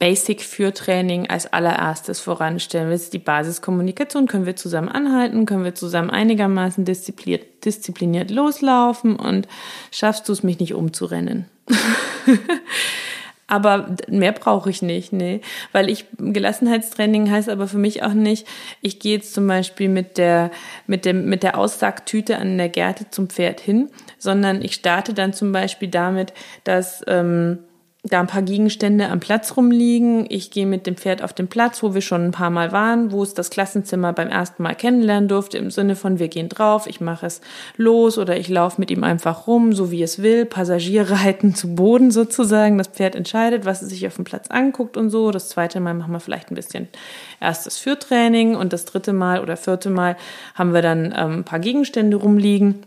Basic 0.00 0.40
für 0.40 0.72
Training 0.72 1.28
als 1.28 1.52
allererstes 1.52 2.20
voranstellen. 2.20 2.90
Das 2.90 3.02
ist 3.02 3.12
die 3.12 3.18
Basiskommunikation. 3.18 4.26
Können 4.26 4.46
wir 4.46 4.56
zusammen 4.56 4.88
anhalten? 4.88 5.44
Können 5.44 5.62
wir 5.62 5.74
zusammen 5.74 6.08
einigermaßen 6.08 6.86
diszipliniert, 6.86 7.66
diszipliniert 7.66 8.30
loslaufen? 8.30 9.16
Und 9.16 9.46
schaffst 9.90 10.26
du 10.26 10.32
es, 10.32 10.42
mich 10.42 10.58
nicht 10.58 10.72
umzurennen? 10.72 11.44
Aber 13.50 13.96
mehr 14.06 14.30
brauche 14.30 14.70
ich 14.70 14.80
nicht, 14.80 15.12
nee. 15.12 15.40
Weil 15.72 15.90
ich, 15.90 16.04
Gelassenheitstraining 16.18 17.28
heißt 17.28 17.48
aber 17.48 17.66
für 17.66 17.78
mich 17.78 18.04
auch 18.04 18.12
nicht, 18.12 18.46
ich 18.80 19.00
gehe 19.00 19.16
jetzt 19.16 19.34
zum 19.34 19.48
Beispiel 19.48 19.88
mit 19.88 20.18
der, 20.18 20.52
mit 20.86 21.04
dem, 21.04 21.24
mit 21.28 21.42
der 21.42 21.58
Aussaagtüte 21.58 22.38
an 22.38 22.56
der 22.58 22.68
Gerte 22.68 23.10
zum 23.10 23.28
Pferd 23.28 23.58
hin, 23.58 23.90
sondern 24.18 24.62
ich 24.62 24.74
starte 24.74 25.14
dann 25.14 25.32
zum 25.32 25.50
Beispiel 25.50 25.88
damit, 25.88 26.32
dass, 26.62 27.02
ähm, 27.08 27.58
da 28.02 28.20
ein 28.20 28.26
paar 28.26 28.42
Gegenstände 28.42 29.08
am 29.08 29.20
Platz 29.20 29.56
rumliegen. 29.58 30.24
Ich 30.30 30.50
gehe 30.50 30.64
mit 30.64 30.86
dem 30.86 30.96
Pferd 30.96 31.22
auf 31.22 31.34
den 31.34 31.48
Platz, 31.48 31.82
wo 31.82 31.92
wir 31.92 32.00
schon 32.00 32.24
ein 32.24 32.30
paar 32.30 32.48
Mal 32.48 32.72
waren, 32.72 33.12
wo 33.12 33.22
es 33.22 33.34
das 33.34 33.50
Klassenzimmer 33.50 34.14
beim 34.14 34.28
ersten 34.28 34.62
Mal 34.62 34.74
kennenlernen 34.74 35.28
durfte, 35.28 35.58
im 35.58 35.70
Sinne 35.70 35.96
von 35.96 36.18
wir 36.18 36.28
gehen 36.28 36.48
drauf, 36.48 36.86
ich 36.86 37.02
mache 37.02 37.26
es 37.26 37.42
los 37.76 38.16
oder 38.16 38.38
ich 38.38 38.48
laufe 38.48 38.80
mit 38.80 38.90
ihm 38.90 39.04
einfach 39.04 39.46
rum, 39.46 39.74
so 39.74 39.90
wie 39.90 40.02
es 40.02 40.22
will, 40.22 40.46
Passagierreiten 40.46 41.54
zu 41.54 41.74
Boden 41.74 42.10
sozusagen. 42.10 42.78
Das 42.78 42.88
Pferd 42.88 43.14
entscheidet, 43.14 43.66
was 43.66 43.82
es 43.82 43.90
sich 43.90 44.06
auf 44.06 44.16
dem 44.16 44.24
Platz 44.24 44.48
anguckt 44.48 44.96
und 44.96 45.10
so. 45.10 45.30
Das 45.30 45.50
zweite 45.50 45.78
Mal 45.80 45.92
machen 45.92 46.12
wir 46.12 46.20
vielleicht 46.20 46.50
ein 46.50 46.54
bisschen 46.54 46.88
erstes 47.38 47.76
Führtraining 47.76 48.56
und 48.56 48.72
das 48.72 48.86
dritte 48.86 49.12
Mal 49.12 49.40
oder 49.40 49.58
vierte 49.58 49.90
Mal 49.90 50.16
haben 50.54 50.72
wir 50.72 50.82
dann 50.82 51.14
ähm, 51.16 51.32
ein 51.40 51.44
paar 51.44 51.58
Gegenstände 51.58 52.16
rumliegen 52.16 52.86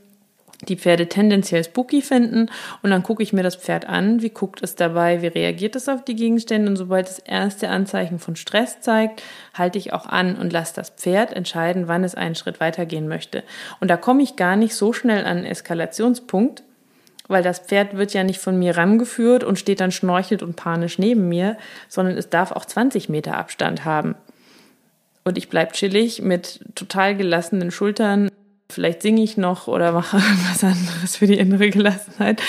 die 0.67 0.78
Pferde 0.78 1.08
tendenziell 1.08 1.63
spooky 1.63 2.02
finden 2.02 2.49
und 2.82 2.89
dann 2.89 3.04
gucke 3.04 3.23
ich 3.23 3.34
mir 3.34 3.43
das 3.43 3.56
Pferd 3.56 3.88
an, 3.88 4.21
wie 4.21 4.30
guckt 4.30 4.62
es 4.63 4.76
dabei, 4.76 5.21
wie 5.21 5.28
reagiert 5.28 5.76
es 5.76 5.89
auf 5.89 6.04
die 6.04 6.15
Gegenstände 6.15 6.69
und 6.69 6.76
sobald 6.76 7.10
es 7.10 7.19
erste 7.19 7.69
Anzeichen 7.69 8.19
von 8.19 8.36
Stress 8.36 8.82
zeigt, 8.82 9.23
halte 9.54 9.78
ich 9.78 9.93
auch 9.93 10.06
an 10.06 10.36
und 10.36 10.54
lasse 10.54 10.76
das 10.76 10.89
Pferd 10.89 11.34
entscheiden, 11.34 11.88
wann 11.88 12.04
es 12.04 12.15
einen 12.15 12.36
Schritt 12.36 12.60
weitergehen 12.60 13.08
möchte. 13.08 13.43
Und 13.80 13.89
da 13.89 13.97
komme 13.97 14.23
ich 14.23 14.36
gar 14.36 14.56
nicht 14.56 14.76
so 14.76 14.93
schnell 14.93 15.26
an 15.26 15.38
einen 15.38 15.45
Eskalationspunkt, 15.45 16.63
weil 17.28 17.43
das 17.43 17.60
Pferd 17.60 17.95
wird 17.97 18.13
ja 18.13 18.23
nicht 18.23 18.39
von 18.39 18.58
mir 18.60 18.78
rangeführt 18.78 19.43
und 19.43 19.58
steht 19.58 19.80
dann 19.80 19.91
schnorchelt 19.91 20.43
und 20.43 20.56
panisch 20.56 20.99
neben 20.99 21.30
mir, 21.30 21.58
sondern 21.88 22.17
es 22.17 22.30
darf 22.30 22.52
auch 22.52 22.65
20 22.65 23.10
Meter 23.10 23.38
Abstand 23.38 23.86
haben. 23.86 24.15
Und 25.23 25.38
ich 25.38 25.49
bleib 25.49 25.73
chillig 25.73 26.21
mit 26.21 26.60
total 26.76 27.15
gelassenen 27.15 27.71
Schultern 27.71 28.30
vielleicht 28.69 29.02
singe 29.02 29.23
ich 29.23 29.38
noch 29.38 29.67
oder 29.67 29.91
mache 29.91 30.17
was 30.52 30.63
anderes 30.63 31.17
für 31.17 31.28
die 31.28 31.38
innere 31.38 31.69
Gelassenheit, 31.69 32.41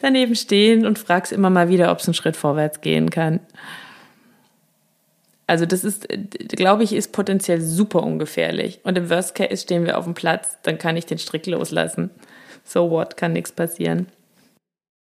daneben 0.00 0.34
stehen 0.34 0.86
und 0.86 0.98
fragst 0.98 1.32
immer 1.32 1.50
mal 1.50 1.68
wieder, 1.68 1.90
ob 1.90 1.98
es 1.98 2.06
einen 2.06 2.14
Schritt 2.14 2.36
vorwärts 2.36 2.80
gehen 2.80 3.10
kann. 3.10 3.40
Also 5.46 5.64
das 5.64 5.82
ist, 5.82 6.06
glaube 6.50 6.84
ich, 6.84 6.92
ist 6.92 7.12
potenziell 7.12 7.62
super 7.62 8.02
ungefährlich. 8.02 8.80
Und 8.82 8.98
im 8.98 9.08
Worst 9.08 9.34
Case 9.34 9.56
stehen 9.56 9.86
wir 9.86 9.96
auf 9.96 10.04
dem 10.04 10.12
Platz, 10.12 10.58
dann 10.62 10.76
kann 10.76 10.96
ich 10.96 11.06
den 11.06 11.18
Strick 11.18 11.46
loslassen. 11.46 12.10
So 12.64 12.90
what, 12.90 13.16
kann 13.16 13.32
nichts 13.32 13.50
passieren. 13.50 14.08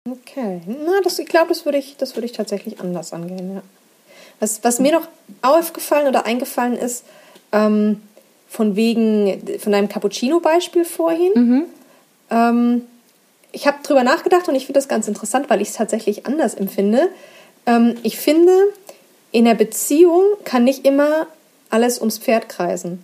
Okay, 0.08 0.60
na, 0.66 1.00
das, 1.04 1.20
ich 1.20 1.28
glaube, 1.28 1.50
das 1.50 1.64
würde 1.64 1.78
ich, 1.78 1.96
das 1.96 2.16
würde 2.16 2.26
ich 2.26 2.32
tatsächlich 2.32 2.80
anders 2.80 3.12
angehen. 3.12 3.54
Ja. 3.54 3.62
Was, 4.40 4.64
was 4.64 4.80
mir 4.80 4.90
noch 4.90 5.06
aufgefallen 5.42 6.08
oder 6.08 6.26
eingefallen 6.26 6.76
ist, 6.76 7.04
ähm, 7.52 8.02
von 8.52 8.76
wegen, 8.76 9.42
von 9.58 9.72
deinem 9.72 9.88
Cappuccino-Beispiel 9.88 10.84
vorhin. 10.84 11.32
Mhm. 11.34 11.64
Ähm, 12.30 12.82
ich 13.50 13.66
habe 13.66 13.78
drüber 13.82 14.04
nachgedacht 14.04 14.46
und 14.46 14.54
ich 14.54 14.66
finde 14.66 14.78
das 14.78 14.88
ganz 14.88 15.08
interessant, 15.08 15.48
weil 15.48 15.62
ich 15.62 15.68
es 15.68 15.74
tatsächlich 15.74 16.26
anders 16.26 16.54
empfinde. 16.54 17.08
Ähm, 17.64 17.94
ich 18.02 18.18
finde, 18.18 18.52
in 19.30 19.46
der 19.46 19.54
Beziehung 19.54 20.22
kann 20.44 20.64
nicht 20.64 20.84
immer 20.84 21.28
alles 21.70 21.98
ums 21.98 22.18
Pferd 22.18 22.50
kreisen. 22.50 23.02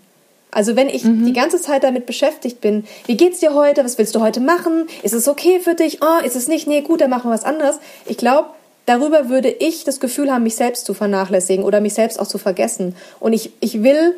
Also 0.51 0.77
wenn 0.77 0.91
ich 0.91 1.05
mhm. 1.05 1.25
die 1.25 1.33
ganze 1.33 1.59
Zeit 1.59 1.83
damit 1.83 2.05
beschäftigt 2.05 2.61
bin, 2.61 2.85
wie 3.07 3.17
geht's 3.17 3.41
dir 3.41 3.55
heute, 3.55 3.83
was 3.85 3.97
willst 3.97 4.15
du 4.15 4.21
heute 4.21 4.41
machen, 4.41 4.87
ist 5.03 5.15
es 5.15 5.29
okay 5.29 5.61
für 5.61 5.75
dich, 5.75 6.01
oh, 6.03 6.25
ist 6.27 6.37
es 6.37 6.47
nicht, 6.47 6.67
nee, 6.67 6.83
gut, 6.83 7.01
dann 7.01 7.09
machen 7.09 7.31
wir 7.31 7.35
was 7.35 7.45
anderes. 7.45 7.79
Ich 8.05 8.19
glaube, 8.19 8.51
darüber 8.85 9.31
würde 9.31 9.49
ich 9.49 9.85
das 9.85 9.99
Gefühl 9.99 10.31
haben, 10.31 10.43
mich 10.43 10.57
selbst 10.57 10.85
zu 10.85 10.93
vernachlässigen 10.93 11.65
oder 11.65 11.81
mich 11.81 11.95
selbst 11.95 12.21
auch 12.21 12.27
zu 12.27 12.37
vergessen. 12.37 12.95
Und 13.19 13.33
ich, 13.33 13.51
ich 13.61 13.83
will 13.83 14.15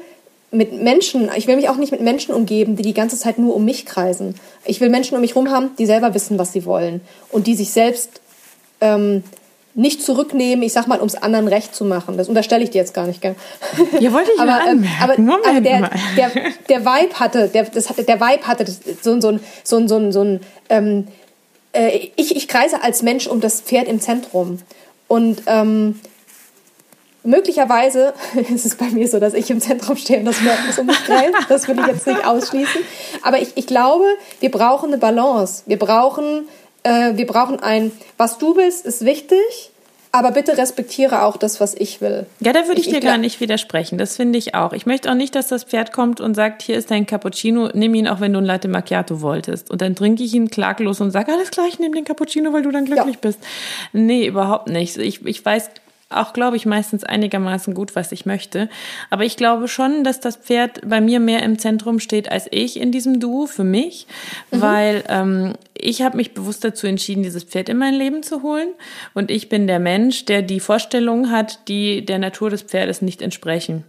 mit 0.53 0.73
Menschen, 0.83 1.31
ich 1.37 1.47
will 1.47 1.57
mich 1.57 1.69
auch 1.69 1.77
nicht 1.77 1.93
mit 1.93 2.01
Menschen 2.01 2.35
umgeben, 2.35 2.75
die 2.77 2.83
die 2.83 2.95
ganze 2.95 3.17
Zeit 3.17 3.39
nur 3.39 3.55
um 3.55 3.65
mich 3.65 3.87
kreisen. 3.87 4.35
Ich 4.65 4.81
will 4.81 4.89
Menschen 4.89 5.15
um 5.15 5.21
mich 5.21 5.31
herum 5.35 5.51
haben, 5.51 5.71
die 5.79 5.87
selber 5.87 6.13
wissen, 6.15 6.39
was 6.39 6.53
sie 6.53 6.65
wollen 6.65 7.01
und 7.31 7.47
die 7.47 7.55
sich 7.55 7.71
selbst 7.71 8.21
ähm, 8.81 9.23
nicht 9.75 10.03
zurücknehmen, 10.03 10.65
ich 10.65 10.73
sag 10.73 10.89
mal, 10.89 10.99
um 10.99 11.07
es 11.07 11.15
anderen 11.15 11.47
recht 11.47 11.75
zu 11.77 11.85
machen. 11.85 12.17
Das 12.17 12.29
unterstelle 12.29 12.65
ich 12.65 12.71
dir 12.71 12.79
jetzt 12.79 12.93
gar 12.95 13.07
nicht, 13.07 13.21
gell? 13.23 13.37
Ja, 14.01 14.13
wollte 14.13 14.33
ich 14.35 14.41
aber, 14.41 14.51
mal 14.51 14.69
ähm, 14.69 14.85
aber, 15.01 15.17
Moment 15.21 15.47
aber 15.47 15.61
der, 15.61 15.79
mal. 15.81 15.91
der, 16.17 16.31
der 16.69 16.81
Vibe 16.85 17.15
hatte, 17.21 17.49
der, 17.49 17.65
das 17.65 17.89
hatte, 17.89 18.03
der 18.03 18.21
Vibe 18.21 18.47
hatte 18.49 18.65
das, 18.65 18.81
so, 19.03 19.13
ein- 19.13 19.21
so 19.21 19.29
ein, 19.29 19.41
so 19.63 19.77
ein, 19.77 19.87
so 19.89 19.97
ein, 19.97 20.13
so 20.13 20.21
ein 20.25 20.41
ähm, 20.69 21.07
äh, 21.73 22.09
ich, 22.17 22.35
ich 22.35 22.49
kreise 22.49 22.83
als 22.83 23.03
Mensch 23.05 23.29
um 23.29 23.41
das 23.41 23.61
Pferd 23.61 23.87
im 23.87 24.01
Zentrum. 24.01 24.59
Und 25.07 25.43
ähm, 25.47 26.01
möglicherweise 27.25 28.15
ist 28.55 28.67
es 28.67 28.75
bei 28.77 28.87
mir 28.87 29.09
so, 29.09 29.19
dass 29.21 29.35
ich 29.35 29.51
im 29.51 29.61
Zentrum 29.61 29.97
stehe 29.97 30.21
und 30.21 30.25
das 30.27 30.37
muss 30.67 30.79
um 30.79 30.87
mich 30.87 31.05
kreist. 31.05 31.35
Das 31.49 31.69
will 31.69 31.79
ich 31.79 31.87
jetzt 31.87 32.07
nicht 32.07 32.25
ausschließen. 32.27 32.81
Aber 33.23 33.41
ich, 33.41 33.53
ich 33.57 33.67
glaube, 33.67 34.05
wir 34.41 34.51
brauchen 34.51 34.89
eine 34.89 34.99
Balance. 34.99 35.63
Wir 35.67 35.79
brauchen, 35.79 36.49
äh, 36.83 37.17
wir 37.17 37.27
brauchen 37.27 37.61
ein, 37.61 37.93
was 38.17 38.39
du 38.39 38.57
willst, 38.57 38.87
ist 38.87 39.05
wichtig, 39.05 39.39
aber 40.13 40.33
bitte 40.33 40.59
respektiere 40.59 41.23
auch 41.23 41.37
das, 41.37 41.61
was 41.61 41.73
ich 41.75 42.01
will. 42.01 42.27
Ja, 42.41 42.53
da 42.53 42.67
würde 42.67 42.81
ich, 42.81 42.87
Ich- 42.89 42.93
dir 42.93 42.99
ich 42.99 43.05
gar 43.05 43.17
nicht 43.19 43.41
widersprechen. 43.41 43.97
Das 43.97 44.17
finde 44.17 44.39
ich 44.39 44.57
auch. 44.57 44.73
Ich 44.73 44.85
möchte 44.85 45.09
auch 45.09 45.15
nicht, 45.15 45.37
dass 45.37 45.47
das 45.47 45.63
Pferd 45.63 45.93
kommt 45.93 46.21
und 46.21 46.35
sagt, 46.35 46.63
hier 46.63 46.77
ist 46.77 46.91
dein 46.91 47.07
Cappuccino, 47.07 47.69
nimm 47.75 47.95
ihn 47.95 48.09
auch, 48.09 48.19
wenn 48.21 48.33
du 48.33 48.39
ein 48.41 48.45
Latte 48.45 48.67
Macchiato 48.67 49.21
wolltest. 49.21 49.71
Und 49.71 49.83
dann 49.83 49.95
trinke 49.95 50.25
ich 50.25 50.35
ihn 50.35 50.51
klaglos 50.51 51.01
und 51.01 51.13
sage, 51.13 51.31
alles 51.33 51.51
klar, 51.53 51.67
ich 51.69 51.79
nehme 51.79 51.95
den 51.95 52.05
Cappuccino, 52.05 52.53
weil 52.53 52.63
du 52.63 52.73
dann 52.73 52.87
glücklich 52.87 53.15
Ja. 53.15 53.21
bist. 53.21 53.39
Nee, 53.93 54.27
überhaupt 54.27 54.69
nicht. 54.69 54.97
Ich, 54.97 55.25
ich 55.25 55.45
weiß 55.45 55.71
auch, 56.11 56.33
glaube 56.33 56.57
ich, 56.57 56.67
meistens 56.67 57.05
einigermaßen 57.05 57.73
gut, 57.73 57.97
was 57.97 58.13
ich 58.13 58.27
möchte. 58.27 58.69
Aber 59.09 59.25
ich 59.25 59.37
glaube 59.37 59.69
schon, 59.69 60.05
dass 60.05 60.21
das 60.21 60.37
Pferd 60.37 60.81
bei 60.89 61.01
mir 61.01 61.21
mehr 61.21 61.43
im 61.43 61.59
Zentrum 61.59 62.01
steht 62.01 62.31
als 62.31 62.49
ich 62.51 62.79
in 62.79 62.93
diesem 62.93 63.21
Duo 63.21 63.47
für 63.47 63.65
mich, 63.65 64.07
weil 64.51 65.05
ähm, 65.09 65.55
ich 65.73 66.03
habe 66.03 66.17
mich 66.17 66.35
bewusst 66.35 66.65
dazu 66.65 66.87
entschieden, 66.87 67.23
dieses 67.23 67.45
Pferd 67.45 67.69
in 67.69 67.79
mein 67.79 67.95
Leben 67.95 68.23
zu 68.23 68.43
holen. 68.43 68.69
Und 69.15 69.31
ich 69.31 69.49
bin 69.49 69.67
der 69.67 69.79
Mensch, 69.79 70.25
der 70.25 70.43
die 70.43 70.61
Vorstellungen 70.61 71.31
hat, 71.31 71.69
die 71.69 72.05
der 72.05 72.19
Natur 72.19 72.51
des 72.51 72.63
Pferdes 72.63 73.03
nicht 73.03 73.23
entsprechen. 73.23 73.85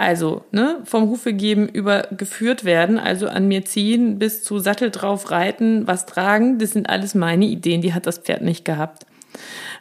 Also, 0.00 0.44
ne, 0.52 0.80
vom 0.84 1.08
Hufe 1.08 1.32
geben 1.32 1.68
über 1.68 2.06
geführt 2.12 2.64
werden, 2.64 3.00
also 3.00 3.26
an 3.26 3.48
mir 3.48 3.64
ziehen, 3.64 4.20
bis 4.20 4.44
zu 4.44 4.60
Sattel 4.60 4.92
drauf 4.92 5.32
reiten, 5.32 5.88
was 5.88 6.06
tragen, 6.06 6.60
das 6.60 6.70
sind 6.70 6.88
alles 6.88 7.16
meine 7.16 7.46
Ideen, 7.46 7.82
die 7.82 7.94
hat 7.94 8.06
das 8.06 8.18
Pferd 8.18 8.42
nicht 8.42 8.64
gehabt. 8.64 9.06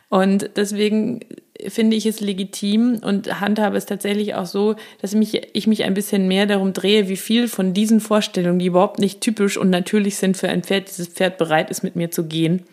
Und 0.09 0.51
deswegen 0.55 1.19
finde 1.67 1.97
ich 1.97 2.05
es 2.05 2.19
legitim 2.19 2.99
und 3.01 3.39
handhabe 3.41 3.77
es 3.77 3.85
tatsächlich 3.85 4.35
auch 4.35 4.45
so, 4.45 4.75
dass 5.01 5.15
mich, 5.15 5.41
ich 5.53 5.67
mich 5.67 5.83
ein 5.83 5.93
bisschen 5.93 6.27
mehr 6.27 6.45
darum 6.45 6.73
drehe, 6.73 7.09
wie 7.09 7.17
viel 7.17 7.47
von 7.47 7.73
diesen 7.73 7.99
Vorstellungen, 7.99 8.59
die 8.59 8.67
überhaupt 8.67 8.99
nicht 8.99 9.21
typisch 9.21 9.57
und 9.57 9.69
natürlich 9.69 10.17
sind 10.17 10.37
für 10.37 10.49
ein 10.49 10.63
Pferd, 10.63 10.89
dieses 10.89 11.07
Pferd 11.07 11.37
bereit 11.37 11.69
ist, 11.69 11.83
mit 11.83 11.95
mir 11.95 12.11
zu 12.11 12.25
gehen. 12.25 12.63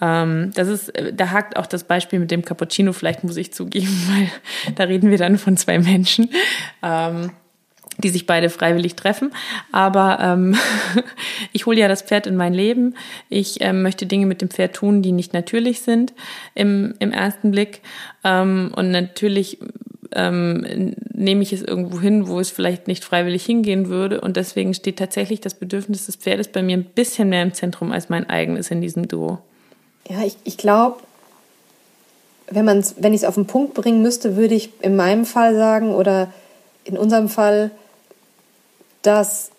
Ähm, 0.00 0.50
das 0.54 0.68
ist, 0.68 0.92
da 1.12 1.30
hakt 1.30 1.56
auch 1.56 1.66
das 1.66 1.84
Beispiel 1.84 2.18
mit 2.18 2.30
dem 2.30 2.44
Cappuccino, 2.44 2.92
vielleicht 2.92 3.24
muss 3.24 3.36
ich 3.36 3.52
zugeben, 3.52 3.86
weil 4.08 4.74
da 4.74 4.84
reden 4.84 5.10
wir 5.10 5.18
dann 5.18 5.38
von 5.38 5.56
zwei 5.56 5.78
Menschen. 5.78 6.30
Ähm, 6.82 7.30
die 7.98 8.08
sich 8.08 8.26
beide 8.26 8.50
freiwillig 8.50 8.96
treffen. 8.96 9.32
Aber 9.70 10.18
ähm, 10.20 10.56
ich 11.52 11.66
hole 11.66 11.78
ja 11.78 11.88
das 11.88 12.02
Pferd 12.02 12.26
in 12.26 12.36
mein 12.36 12.54
Leben. 12.54 12.94
Ich 13.28 13.60
ähm, 13.60 13.82
möchte 13.82 14.06
Dinge 14.06 14.26
mit 14.26 14.40
dem 14.40 14.50
Pferd 14.50 14.74
tun, 14.74 15.02
die 15.02 15.12
nicht 15.12 15.32
natürlich 15.32 15.80
sind 15.80 16.12
im, 16.54 16.94
im 16.98 17.12
ersten 17.12 17.50
Blick. 17.50 17.80
Ähm, 18.24 18.72
und 18.74 18.90
natürlich 18.90 19.58
ähm, 20.14 20.94
nehme 21.12 21.42
ich 21.42 21.52
es 21.52 21.62
irgendwo 21.62 22.00
hin, 22.00 22.28
wo 22.28 22.40
es 22.40 22.50
vielleicht 22.50 22.88
nicht 22.88 23.04
freiwillig 23.04 23.44
hingehen 23.44 23.88
würde. 23.88 24.20
Und 24.20 24.36
deswegen 24.36 24.74
steht 24.74 24.98
tatsächlich 24.98 25.40
das 25.40 25.54
Bedürfnis 25.54 26.06
des 26.06 26.16
Pferdes 26.16 26.48
bei 26.48 26.62
mir 26.62 26.76
ein 26.76 26.84
bisschen 26.84 27.28
mehr 27.28 27.42
im 27.42 27.54
Zentrum 27.54 27.92
als 27.92 28.08
mein 28.08 28.28
eigenes 28.28 28.70
in 28.70 28.80
diesem 28.80 29.08
Duo. 29.08 29.38
Ja, 30.08 30.24
ich, 30.24 30.36
ich 30.44 30.56
glaube, 30.56 30.98
wenn, 32.50 32.66
wenn 32.66 33.14
ich 33.14 33.22
es 33.22 33.24
auf 33.24 33.34
den 33.34 33.46
Punkt 33.46 33.74
bringen 33.74 34.02
müsste, 34.02 34.36
würde 34.36 34.54
ich 34.54 34.70
in 34.80 34.96
meinem 34.96 35.24
Fall 35.24 35.54
sagen 35.54 35.94
oder 35.94 36.32
in 36.84 36.98
unserem 36.98 37.28
Fall, 37.28 37.70
dass 39.02 39.50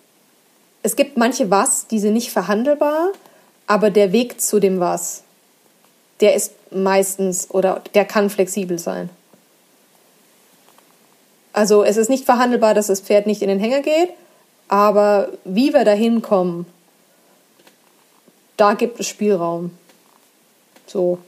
es 0.82 0.96
gibt 0.96 1.16
manche 1.16 1.50
Was, 1.50 1.86
die 1.86 1.98
sind 1.98 2.14
nicht 2.14 2.30
verhandelbar, 2.30 3.12
aber 3.66 3.90
der 3.90 4.12
Weg 4.12 4.40
zu 4.40 4.60
dem 4.60 4.80
Was, 4.80 5.22
der 6.20 6.34
ist 6.34 6.52
meistens 6.70 7.50
oder 7.50 7.82
der 7.94 8.04
kann 8.04 8.28
flexibel 8.28 8.78
sein. 8.78 9.08
Also 11.52 11.84
es 11.84 11.96
ist 11.96 12.10
nicht 12.10 12.24
verhandelbar, 12.24 12.74
dass 12.74 12.88
das 12.88 13.00
Pferd 13.00 13.26
nicht 13.26 13.40
in 13.40 13.48
den 13.48 13.60
Hänger 13.60 13.80
geht, 13.80 14.10
aber 14.68 15.28
wie 15.44 15.72
wir 15.72 15.84
dahin 15.84 16.20
kommen, 16.20 16.66
da 18.56 18.74
gibt 18.74 19.00
es 19.00 19.06
Spielraum. 19.06 19.70
So. 20.86 21.18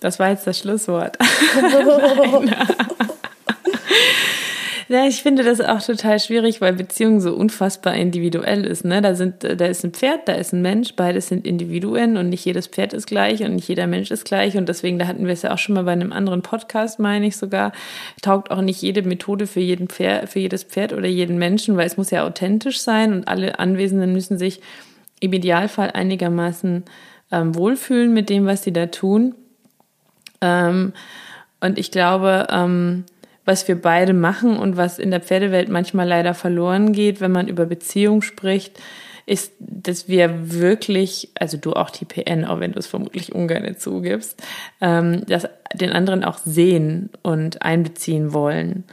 Das 0.00 0.18
war 0.18 0.30
jetzt 0.30 0.46
das 0.46 0.58
Schlusswort. 0.58 1.18
Ja, 4.94 5.08
ich 5.08 5.24
finde 5.24 5.42
das 5.42 5.60
auch 5.60 5.82
total 5.82 6.20
schwierig, 6.20 6.60
weil 6.60 6.72
Beziehung 6.72 7.18
so 7.18 7.34
unfassbar 7.34 7.96
individuell 7.96 8.64
ist. 8.64 8.84
Ne? 8.84 9.02
Da, 9.02 9.16
sind, 9.16 9.42
da 9.42 9.66
ist 9.66 9.84
ein 9.84 9.90
Pferd, 9.90 10.28
da 10.28 10.34
ist 10.34 10.52
ein 10.52 10.62
Mensch, 10.62 10.94
beides 10.94 11.26
sind 11.26 11.48
Individuen 11.48 12.16
und 12.16 12.28
nicht 12.28 12.44
jedes 12.44 12.68
Pferd 12.68 12.92
ist 12.92 13.08
gleich 13.08 13.42
und 13.42 13.56
nicht 13.56 13.66
jeder 13.66 13.88
Mensch 13.88 14.12
ist 14.12 14.24
gleich. 14.24 14.56
Und 14.56 14.68
deswegen, 14.68 15.00
da 15.00 15.08
hatten 15.08 15.26
wir 15.26 15.32
es 15.32 15.42
ja 15.42 15.52
auch 15.52 15.58
schon 15.58 15.74
mal 15.74 15.82
bei 15.82 15.90
einem 15.90 16.12
anderen 16.12 16.42
Podcast, 16.42 17.00
meine 17.00 17.26
ich 17.26 17.36
sogar, 17.36 17.72
taugt 18.22 18.52
auch 18.52 18.60
nicht 18.60 18.82
jede 18.82 19.02
Methode 19.02 19.48
für, 19.48 19.58
jeden 19.58 19.88
Pferd, 19.88 20.28
für 20.28 20.38
jedes 20.38 20.62
Pferd 20.62 20.92
oder 20.92 21.08
jeden 21.08 21.38
Menschen, 21.38 21.76
weil 21.76 21.88
es 21.88 21.96
muss 21.96 22.12
ja 22.12 22.24
authentisch 22.24 22.78
sein 22.78 23.12
und 23.12 23.26
alle 23.26 23.58
Anwesenden 23.58 24.12
müssen 24.12 24.38
sich 24.38 24.60
im 25.18 25.32
Idealfall 25.32 25.90
einigermaßen 25.90 26.84
ähm, 27.32 27.56
wohlfühlen 27.56 28.12
mit 28.12 28.30
dem, 28.30 28.46
was 28.46 28.62
sie 28.62 28.72
da 28.72 28.86
tun. 28.86 29.34
Ähm, 30.40 30.92
und 31.58 31.80
ich 31.80 31.90
glaube, 31.90 32.46
ähm, 32.48 33.06
was 33.44 33.68
wir 33.68 33.80
beide 33.80 34.12
machen 34.12 34.56
und 34.56 34.76
was 34.76 34.98
in 34.98 35.10
der 35.10 35.20
Pferdewelt 35.20 35.68
manchmal 35.68 36.08
leider 36.08 36.34
verloren 36.34 36.92
geht, 36.92 37.20
wenn 37.20 37.32
man 37.32 37.48
über 37.48 37.66
Beziehung 37.66 38.22
spricht, 38.22 38.80
ist, 39.26 39.52
dass 39.58 40.06
wir 40.08 40.52
wirklich, 40.52 41.30
also 41.38 41.56
du 41.56 41.72
auch 41.72 41.90
TPN, 41.90 42.44
auch 42.44 42.60
wenn 42.60 42.72
du 42.72 42.78
es 42.78 42.86
vermutlich 42.86 43.34
ungern 43.34 43.76
zugibst, 43.78 44.42
ähm, 44.80 45.24
dass 45.26 45.48
den 45.72 45.92
anderen 45.92 46.24
auch 46.24 46.38
sehen 46.44 47.10
und 47.22 47.62
einbeziehen 47.62 48.32
wollen. 48.32 48.84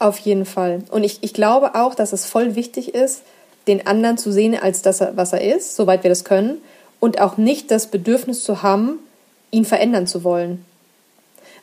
Auf 0.00 0.18
jeden 0.18 0.46
Fall. 0.46 0.82
Und 0.90 1.04
ich, 1.04 1.18
ich 1.20 1.34
glaube 1.34 1.74
auch, 1.74 1.94
dass 1.94 2.12
es 2.12 2.26
voll 2.26 2.56
wichtig 2.56 2.94
ist, 2.94 3.22
den 3.68 3.86
anderen 3.86 4.18
zu 4.18 4.32
sehen, 4.32 4.58
als 4.60 4.82
das, 4.82 5.00
was 5.14 5.32
er 5.32 5.54
ist, 5.54 5.76
soweit 5.76 6.02
wir 6.02 6.08
das 6.08 6.24
können, 6.24 6.58
und 6.98 7.20
auch 7.20 7.36
nicht 7.36 7.70
das 7.70 7.86
Bedürfnis 7.86 8.42
zu 8.42 8.62
haben, 8.62 8.98
ihn 9.50 9.64
verändern 9.64 10.06
zu 10.06 10.24
wollen. 10.24 10.64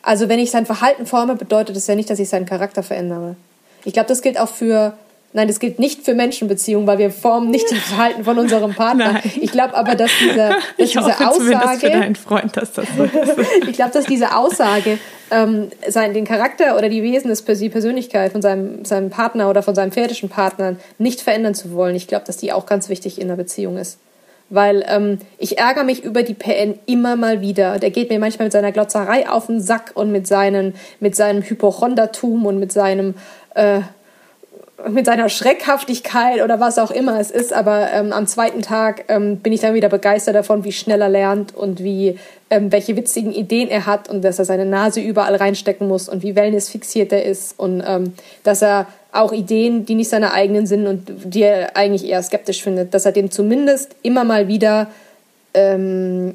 Also 0.08 0.30
wenn 0.30 0.40
ich 0.40 0.52
sein 0.52 0.66
Verhalten 0.66 1.06
forme, 1.06 1.36
bedeutet 1.36 1.76
das 1.76 1.86
ja 1.88 1.94
nicht, 1.94 2.10
dass 2.10 2.18
ich 2.18 2.30
seinen 2.30 2.46
Charakter 2.46 2.82
verändere. 2.82 3.36
Ich 3.84 3.92
glaube, 3.92 4.08
das 4.08 4.22
gilt 4.22 4.40
auch 4.40 4.48
für, 4.48 4.94
nein, 5.34 5.50
das 5.50 5.60
gilt 5.60 5.80
nicht 5.80 6.06
für 6.06 6.14
Menschenbeziehungen, 6.14 6.88
weil 6.88 6.98
wir 6.98 7.12
formen 7.12 7.52
nicht 7.52 7.70
das 7.70 7.80
Verhalten 7.80 8.24
von 8.24 8.40
unserem 8.40 8.74
Partner. 8.74 9.12
Nein. 9.12 9.32
Ich 9.42 9.52
glaube 9.52 9.76
aber, 9.76 9.96
dass 9.96 10.10
diese, 10.22 10.36
dass 10.38 10.58
Ich 10.78 10.94
diese 10.94 11.04
hoffe 11.04 11.40
zumindest 11.40 11.62
für 11.62 11.70
Aussage, 11.70 11.90
deinen 11.92 12.16
Freund, 12.16 12.56
dass 12.56 12.72
das 12.72 12.88
so 12.96 13.04
ist. 13.04 13.14
ich 13.68 13.74
glaube, 13.74 13.92
dass 13.92 14.06
diese 14.06 14.34
Aussage, 14.34 14.98
ähm, 15.30 15.72
sein, 15.90 16.14
den 16.14 16.24
Charakter 16.24 16.78
oder 16.78 16.88
die 16.88 17.04
Wesen, 17.04 17.28
des, 17.28 17.44
die 17.44 17.68
Persönlichkeit 17.68 18.32
von 18.32 18.42
seinem, 18.42 18.86
seinem 18.86 19.10
Partner 19.10 19.50
oder 19.50 19.62
von 19.62 19.76
seinem 19.76 19.92
pferdischen 19.92 20.30
Partner 20.30 20.78
nicht 21.00 21.20
verändern 21.20 21.54
zu 21.54 21.74
wollen, 21.74 21.98
ich 21.98 22.08
glaube, 22.08 22.24
dass 22.26 22.38
die 22.38 22.54
auch 22.54 22.66
ganz 22.66 22.88
wichtig 22.88 23.20
in 23.20 23.28
einer 23.28 23.36
Beziehung 23.36 23.76
ist. 23.78 23.98
Weil 24.50 24.86
ähm, 24.88 25.20
ich 25.38 25.58
ärgere 25.58 25.84
mich 25.84 26.04
über 26.04 26.24
die 26.24 26.34
PN 26.34 26.80
immer 26.86 27.16
mal 27.16 27.42
wieder. 27.42 27.80
Der 27.80 27.92
geht 27.92 28.10
mir 28.10 28.20
manchmal 28.20 28.46
mit 28.46 28.54
seiner 28.54 28.72
Glotzerei 28.72 29.30
auf 29.30 29.48
den 29.48 29.62
Sack 29.62 29.92
und 29.96 30.12
mit, 30.12 30.26
seinen, 30.28 30.76
mit 31.00 31.16
seinem 31.16 31.44
Hypochondertum 31.44 32.46
und 32.46 32.60
mit 32.60 32.72
seinem 32.72 33.16
äh, 33.56 33.82
mit 34.90 35.06
seiner 35.06 35.30
Schreckhaftigkeit 35.30 36.42
oder 36.42 36.60
was 36.60 36.78
auch 36.78 36.92
immer 36.92 37.20
es 37.20 37.32
ist, 37.32 37.54
aber 37.54 37.92
ähm, 37.92 38.14
am 38.14 38.28
zweiten 38.28 38.62
Tag 38.62 39.06
ähm, 39.08 39.38
bin 39.38 39.54
ich 39.54 39.62
dann 39.62 39.74
wieder 39.74 39.90
begeistert 39.90 40.36
davon, 40.36 40.64
wie 40.64 40.72
schnell 40.72 41.02
er 41.02 41.10
lernt 41.10 41.56
und 41.56 41.84
wie 41.84 42.18
ähm, 42.50 42.72
welche 42.72 42.96
witzigen 42.96 43.34
Ideen 43.34 43.70
er 43.70 43.86
hat 43.86 44.10
und 44.10 44.24
dass 44.24 44.40
er 44.40 44.46
seine 44.46 44.66
Nase 44.66 45.02
überall 45.02 45.36
reinstecken 45.36 45.88
muss 45.88 46.10
und 46.10 46.24
wie 46.24 46.36
wellness 46.36 46.70
fixiert 46.70 47.12
er 47.12 47.26
ist 47.26 47.60
und 47.60 47.84
ähm, 47.86 48.14
dass 48.44 48.62
er 48.62 48.88
auch 49.12 49.32
Ideen, 49.32 49.86
die 49.86 49.96
nicht 49.96 50.10
seine 50.10 50.34
eigenen 50.34 50.68
sind 50.68 50.88
und 50.88 51.12
die 51.24 51.44
er 51.44 51.76
eigentlich 51.76 52.06
eher 52.06 52.22
skeptisch 52.22 52.62
findet, 52.62 52.94
dass 52.94 53.06
er 53.06 53.12
dem 53.12 53.32
zumindest 53.32 53.96
immer 54.04 54.24
mal 54.24 54.48
wieder 54.48 54.88
ähm, 55.54 56.34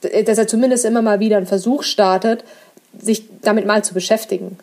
dass 0.00 0.38
er 0.38 0.46
zumindest 0.46 0.84
immer 0.84 1.02
mal 1.02 1.20
wieder 1.20 1.36
einen 1.36 1.46
Versuch 1.46 1.82
startet, 1.82 2.44
sich 2.98 3.24
damit 3.42 3.66
mal 3.66 3.84
zu 3.84 3.94
beschäftigen. 3.94 4.58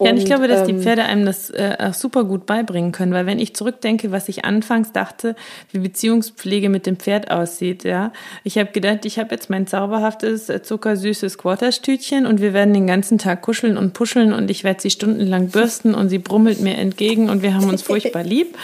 Ja, 0.00 0.10
und 0.10 0.16
ich 0.16 0.24
glaube, 0.24 0.48
dass 0.48 0.64
die 0.64 0.72
ähm, 0.72 0.80
Pferde 0.80 1.04
einem 1.04 1.24
das 1.24 1.50
äh, 1.50 1.76
auch 1.78 1.94
super 1.94 2.24
gut 2.24 2.46
beibringen 2.46 2.92
können, 2.92 3.12
weil 3.12 3.26
wenn 3.26 3.38
ich 3.38 3.54
zurückdenke, 3.54 4.12
was 4.12 4.28
ich 4.28 4.44
anfangs 4.44 4.92
dachte, 4.92 5.36
wie 5.72 5.78
Beziehungspflege 5.78 6.68
mit 6.68 6.86
dem 6.86 6.96
Pferd 6.96 7.30
aussieht, 7.30 7.84
ja, 7.84 8.12
ich 8.44 8.58
habe 8.58 8.72
gedacht, 8.72 9.04
ich 9.04 9.18
habe 9.18 9.34
jetzt 9.34 9.50
mein 9.50 9.66
zauberhaftes, 9.66 10.48
äh, 10.48 10.62
zuckersüßes 10.62 11.38
Quarterstütchen 11.38 12.26
und 12.26 12.40
wir 12.40 12.52
werden 12.52 12.74
den 12.74 12.86
ganzen 12.86 13.18
Tag 13.18 13.42
kuscheln 13.42 13.76
und 13.76 13.92
puscheln 13.92 14.32
und 14.32 14.50
ich 14.50 14.64
werde 14.64 14.80
sie 14.80 14.90
stundenlang 14.90 15.48
bürsten 15.48 15.94
und 15.94 16.08
sie 16.08 16.18
brummelt 16.18 16.60
mir 16.60 16.76
entgegen 16.76 17.30
und 17.30 17.42
wir 17.42 17.54
haben 17.54 17.68
uns 17.68 17.82
furchtbar 17.82 18.22
lieb. 18.24 18.56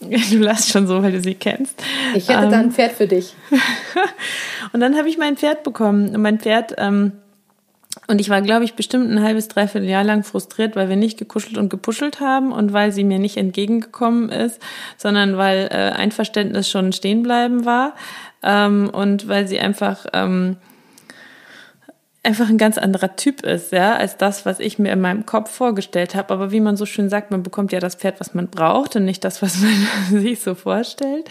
Du 0.00 0.38
lachst 0.38 0.70
schon 0.70 0.86
so, 0.86 1.02
weil 1.02 1.12
du 1.12 1.22
sie 1.22 1.34
kennst. 1.34 1.82
Ich 2.14 2.28
hätte 2.28 2.44
ähm, 2.44 2.50
da 2.50 2.58
ein 2.58 2.70
Pferd 2.70 2.92
für 2.92 3.06
dich. 3.06 3.34
und 4.72 4.80
dann 4.80 4.96
habe 4.96 5.08
ich 5.08 5.18
mein 5.18 5.36
Pferd 5.36 5.62
bekommen. 5.62 6.14
Und 6.14 6.22
mein 6.22 6.38
Pferd, 6.38 6.74
ähm, 6.78 7.12
und 8.08 8.20
ich 8.20 8.28
war, 8.28 8.42
glaube 8.42 8.64
ich, 8.64 8.74
bestimmt 8.74 9.10
ein 9.10 9.22
halbes, 9.22 9.48
dreiviertel 9.48 9.88
Jahr 9.88 10.04
lang 10.04 10.22
frustriert, 10.22 10.76
weil 10.76 10.88
wir 10.88 10.96
nicht 10.96 11.18
gekuschelt 11.18 11.58
und 11.58 11.68
gepuschelt 11.68 12.20
haben 12.20 12.52
und 12.52 12.72
weil 12.72 12.92
sie 12.92 13.04
mir 13.04 13.18
nicht 13.18 13.36
entgegengekommen 13.36 14.28
ist, 14.28 14.60
sondern 14.96 15.36
weil 15.36 15.68
äh, 15.70 15.90
Einverständnis 15.96 16.68
schon 16.68 16.92
stehen 16.92 17.22
bleiben 17.22 17.64
war 17.64 17.94
ähm, 18.42 18.90
und 18.92 19.28
weil 19.28 19.48
sie 19.48 19.58
einfach 19.58 20.06
ähm, 20.12 20.56
einfach 22.26 22.48
ein 22.48 22.58
ganz 22.58 22.76
anderer 22.76 23.14
Typ 23.14 23.46
ist, 23.46 23.70
ja, 23.70 23.94
als 23.94 24.16
das, 24.16 24.44
was 24.44 24.58
ich 24.58 24.80
mir 24.80 24.92
in 24.92 25.00
meinem 25.00 25.26
Kopf 25.26 25.48
vorgestellt 25.48 26.16
habe. 26.16 26.34
Aber 26.34 26.50
wie 26.50 26.58
man 26.58 26.76
so 26.76 26.84
schön 26.84 27.08
sagt, 27.08 27.30
man 27.30 27.44
bekommt 27.44 27.70
ja 27.70 27.78
das 27.78 27.94
Pferd, 27.94 28.18
was 28.18 28.34
man 28.34 28.48
braucht 28.48 28.96
und 28.96 29.04
nicht 29.04 29.22
das, 29.22 29.42
was 29.42 29.58
man 30.10 30.20
sich 30.20 30.40
so 30.40 30.56
vorstellt, 30.56 31.28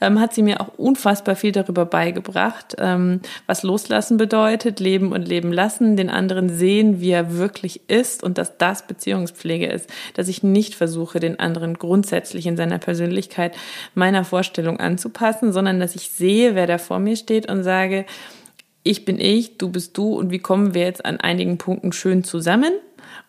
ähm, 0.00 0.20
hat 0.20 0.34
sie 0.34 0.42
mir 0.42 0.60
auch 0.60 0.78
unfassbar 0.78 1.34
viel 1.34 1.50
darüber 1.50 1.84
beigebracht, 1.86 2.76
ähm, 2.78 3.20
was 3.46 3.64
Loslassen 3.64 4.16
bedeutet, 4.16 4.78
leben 4.78 5.10
und 5.10 5.26
leben 5.26 5.52
lassen, 5.52 5.96
den 5.96 6.08
anderen 6.08 6.48
sehen, 6.48 7.00
wie 7.00 7.10
er 7.10 7.36
wirklich 7.36 7.88
ist 7.88 8.22
und 8.22 8.38
dass 8.38 8.56
das 8.58 8.86
Beziehungspflege 8.86 9.66
ist, 9.66 9.90
dass 10.14 10.28
ich 10.28 10.44
nicht 10.44 10.76
versuche, 10.76 11.18
den 11.18 11.40
anderen 11.40 11.74
grundsätzlich 11.74 12.46
in 12.46 12.56
seiner 12.56 12.78
Persönlichkeit 12.78 13.56
meiner 13.94 14.24
Vorstellung 14.24 14.78
anzupassen, 14.78 15.52
sondern 15.52 15.80
dass 15.80 15.96
ich 15.96 16.10
sehe, 16.10 16.54
wer 16.54 16.68
da 16.68 16.78
vor 16.78 17.00
mir 17.00 17.16
steht 17.16 17.50
und 17.50 17.64
sage, 17.64 18.06
ich 18.82 19.04
bin 19.04 19.20
ich, 19.20 19.58
du 19.58 19.70
bist 19.70 19.96
du 19.96 20.14
und 20.14 20.30
wie 20.30 20.38
kommen 20.38 20.74
wir 20.74 20.82
jetzt 20.82 21.04
an 21.04 21.18
einigen 21.18 21.58
Punkten 21.58 21.92
schön 21.92 22.24
zusammen 22.24 22.72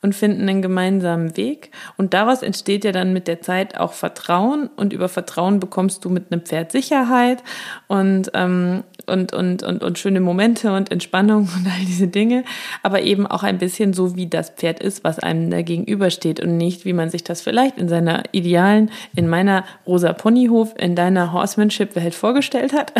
und 0.01 0.15
finden 0.15 0.47
einen 0.47 0.61
gemeinsamen 0.61 1.35
Weg. 1.35 1.71
Und 1.97 2.13
daraus 2.13 2.41
entsteht 2.41 2.85
ja 2.85 2.91
dann 2.91 3.13
mit 3.13 3.27
der 3.27 3.41
Zeit 3.41 3.77
auch 3.77 3.93
Vertrauen 3.93 4.69
und 4.75 4.93
über 4.93 5.09
Vertrauen 5.09 5.59
bekommst 5.59 6.05
du 6.05 6.09
mit 6.09 6.31
einem 6.31 6.41
Pferd 6.41 6.71
Sicherheit 6.71 7.43
und 7.87 8.31
ähm, 8.33 8.83
und, 9.09 9.33
und, 9.33 9.63
und, 9.63 9.83
und 9.83 9.99
schöne 9.99 10.19
Momente 10.19 10.71
und 10.71 10.91
Entspannung 10.91 11.49
und 11.57 11.67
all 11.67 11.85
diese 11.85 12.07
Dinge, 12.07 12.43
aber 12.83 13.01
eben 13.01 13.27
auch 13.27 13.43
ein 13.43 13.57
bisschen 13.57 13.93
so, 13.93 14.15
wie 14.15 14.27
das 14.27 14.51
Pferd 14.51 14.79
ist, 14.79 15.03
was 15.03 15.19
einem 15.19 15.49
da 15.49 15.61
gegenübersteht 15.61 16.39
und 16.39 16.57
nicht, 16.57 16.85
wie 16.85 16.93
man 16.93 17.09
sich 17.09 17.23
das 17.23 17.41
vielleicht 17.41 17.77
in 17.77 17.89
seiner 17.89 18.23
idealen, 18.31 18.91
in 19.15 19.27
meiner 19.27 19.65
rosa 19.85 20.13
Ponyhof, 20.13 20.73
in 20.77 20.95
deiner 20.95 21.33
Horsemanship-Welt 21.33 22.15
vorgestellt 22.15 22.73
hat, 22.73 22.93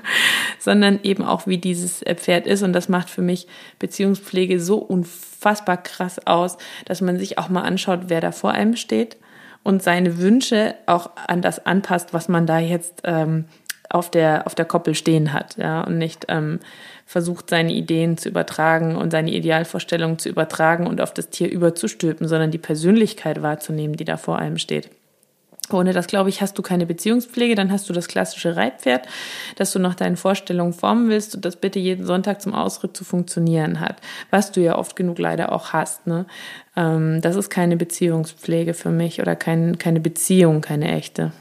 sondern 0.58 1.00
eben 1.02 1.24
auch, 1.24 1.46
wie 1.46 1.58
dieses 1.58 2.04
Pferd 2.16 2.46
ist. 2.46 2.62
Und 2.62 2.72
das 2.72 2.88
macht 2.88 3.10
für 3.10 3.22
mich 3.22 3.46
Beziehungspflege 3.78 4.60
so 4.60 4.76
unfassbar 4.78 5.76
krass 5.76 6.26
aus, 6.26 6.56
dass 6.84 7.00
man 7.00 7.18
sich 7.18 7.38
auch 7.38 7.48
mal 7.48 7.62
anschaut, 7.62 8.04
wer 8.08 8.20
da 8.20 8.32
vor 8.32 8.52
einem 8.52 8.76
steht 8.76 9.16
und 9.62 9.82
seine 9.82 10.18
Wünsche 10.18 10.74
auch 10.86 11.10
an 11.26 11.42
das 11.42 11.66
anpasst, 11.66 12.14
was 12.14 12.28
man 12.28 12.46
da 12.46 12.58
jetzt 12.58 13.02
ähm, 13.04 13.44
auf 13.90 14.10
der, 14.10 14.46
auf 14.46 14.54
der 14.54 14.64
Koppel 14.64 14.94
stehen 14.94 15.32
hat, 15.32 15.56
ja, 15.56 15.82
und 15.82 15.98
nicht 15.98 16.26
ähm, 16.28 16.60
versucht, 17.06 17.48
seine 17.48 17.72
Ideen 17.72 18.18
zu 18.18 18.28
übertragen 18.28 18.96
und 18.96 19.10
seine 19.10 19.30
Idealvorstellungen 19.30 20.18
zu 20.18 20.28
übertragen 20.28 20.86
und 20.86 21.00
auf 21.00 21.14
das 21.14 21.30
Tier 21.30 21.50
überzustülpen, 21.50 22.28
sondern 22.28 22.50
die 22.50 22.58
Persönlichkeit 22.58 23.40
wahrzunehmen, 23.40 23.96
die 23.96 24.04
da 24.04 24.16
vor 24.16 24.38
einem 24.38 24.58
steht. 24.58 24.90
Ohne 25.70 25.92
das, 25.92 26.06
glaube 26.06 26.30
ich, 26.30 26.40
hast 26.40 26.56
du 26.56 26.62
keine 26.62 26.86
Beziehungspflege, 26.86 27.54
dann 27.54 27.70
hast 27.70 27.88
du 27.88 27.92
das 27.92 28.08
klassische 28.08 28.56
Reitpferd, 28.56 29.06
das 29.56 29.72
du 29.72 29.78
nach 29.78 29.94
deinen 29.94 30.16
Vorstellungen 30.16 30.72
formen 30.72 31.08
willst 31.10 31.34
und 31.34 31.44
das 31.44 31.56
bitte 31.56 31.78
jeden 31.78 32.06
Sonntag 32.06 32.40
zum 32.40 32.54
Ausritt 32.54 32.96
zu 32.96 33.04
funktionieren 33.04 33.80
hat, 33.80 33.96
was 34.30 34.50
du 34.50 34.60
ja 34.60 34.78
oft 34.78 34.96
genug 34.96 35.18
leider 35.18 35.52
auch 35.52 35.72
hast. 35.74 36.06
Ne? 36.06 36.26
Ähm, 36.76 37.20
das 37.20 37.36
ist 37.36 37.50
keine 37.50 37.76
Beziehungspflege 37.76 38.72
für 38.72 38.90
mich 38.90 39.20
oder 39.20 39.36
kein, 39.36 39.78
keine 39.78 40.00
Beziehung, 40.00 40.62
keine 40.62 40.90
echte. 40.90 41.32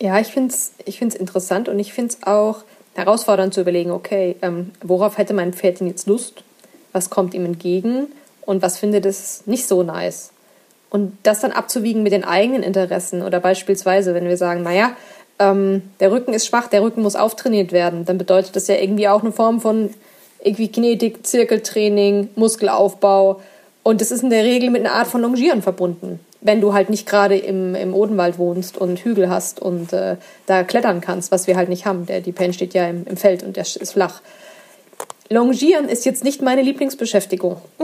Ja, 0.00 0.18
ich 0.18 0.28
finde 0.28 0.52
es 0.52 0.72
ich 0.84 0.98
find's 0.98 1.14
interessant 1.14 1.68
und 1.68 1.78
ich 1.78 1.92
finde 1.92 2.14
es 2.14 2.26
auch 2.26 2.64
herausfordernd 2.94 3.54
zu 3.54 3.60
überlegen, 3.60 3.90
okay, 3.90 4.36
ähm, 4.42 4.72
worauf 4.82 5.18
hätte 5.18 5.34
mein 5.34 5.52
Pferd 5.52 5.80
denn 5.80 5.88
jetzt 5.88 6.06
Lust? 6.06 6.42
Was 6.92 7.10
kommt 7.10 7.34
ihm 7.34 7.44
entgegen? 7.44 8.06
Und 8.42 8.62
was 8.62 8.78
findet 8.78 9.06
es 9.06 9.46
nicht 9.46 9.66
so 9.66 9.82
nice? 9.82 10.30
Und 10.90 11.16
das 11.22 11.40
dann 11.40 11.52
abzuwiegen 11.52 12.02
mit 12.02 12.12
den 12.12 12.24
eigenen 12.24 12.62
Interessen 12.62 13.22
oder 13.22 13.40
beispielsweise, 13.40 14.14
wenn 14.14 14.28
wir 14.28 14.36
sagen, 14.36 14.62
naja, 14.62 14.96
ähm, 15.38 15.82
der 15.98 16.12
Rücken 16.12 16.34
ist 16.34 16.46
schwach, 16.46 16.68
der 16.68 16.82
Rücken 16.82 17.02
muss 17.02 17.16
auftrainiert 17.16 17.72
werden, 17.72 18.04
dann 18.04 18.18
bedeutet 18.18 18.54
das 18.54 18.68
ja 18.68 18.76
irgendwie 18.76 19.08
auch 19.08 19.22
eine 19.22 19.32
Form 19.32 19.60
von 19.60 19.90
Kinetik, 20.42 21.26
Zirkeltraining, 21.26 22.28
Muskelaufbau. 22.36 23.40
Und 23.82 24.00
das 24.00 24.12
ist 24.12 24.22
in 24.22 24.30
der 24.30 24.44
Regel 24.44 24.70
mit 24.70 24.82
einer 24.82 24.94
Art 24.94 25.08
von 25.08 25.22
Longieren 25.22 25.62
verbunden 25.62 26.20
wenn 26.44 26.60
du 26.60 26.74
halt 26.74 26.90
nicht 26.90 27.08
gerade 27.08 27.36
im, 27.36 27.74
im 27.74 27.94
Odenwald 27.94 28.38
wohnst 28.38 28.76
und 28.76 28.98
Hügel 28.98 29.30
hast 29.30 29.60
und 29.60 29.94
äh, 29.94 30.16
da 30.44 30.62
klettern 30.62 31.00
kannst, 31.00 31.32
was 31.32 31.46
wir 31.46 31.56
halt 31.56 31.70
nicht 31.70 31.86
haben. 31.86 32.04
Der, 32.04 32.20
die 32.20 32.32
Pen 32.32 32.52
steht 32.52 32.74
ja 32.74 32.86
im, 32.86 33.06
im 33.06 33.16
Feld 33.16 33.42
und 33.42 33.56
der 33.56 33.62
ist 33.62 33.92
flach. 33.92 34.20
Longieren 35.30 35.88
ist 35.88 36.04
jetzt 36.04 36.22
nicht 36.22 36.42
meine 36.42 36.60
Lieblingsbeschäftigung. 36.60 37.56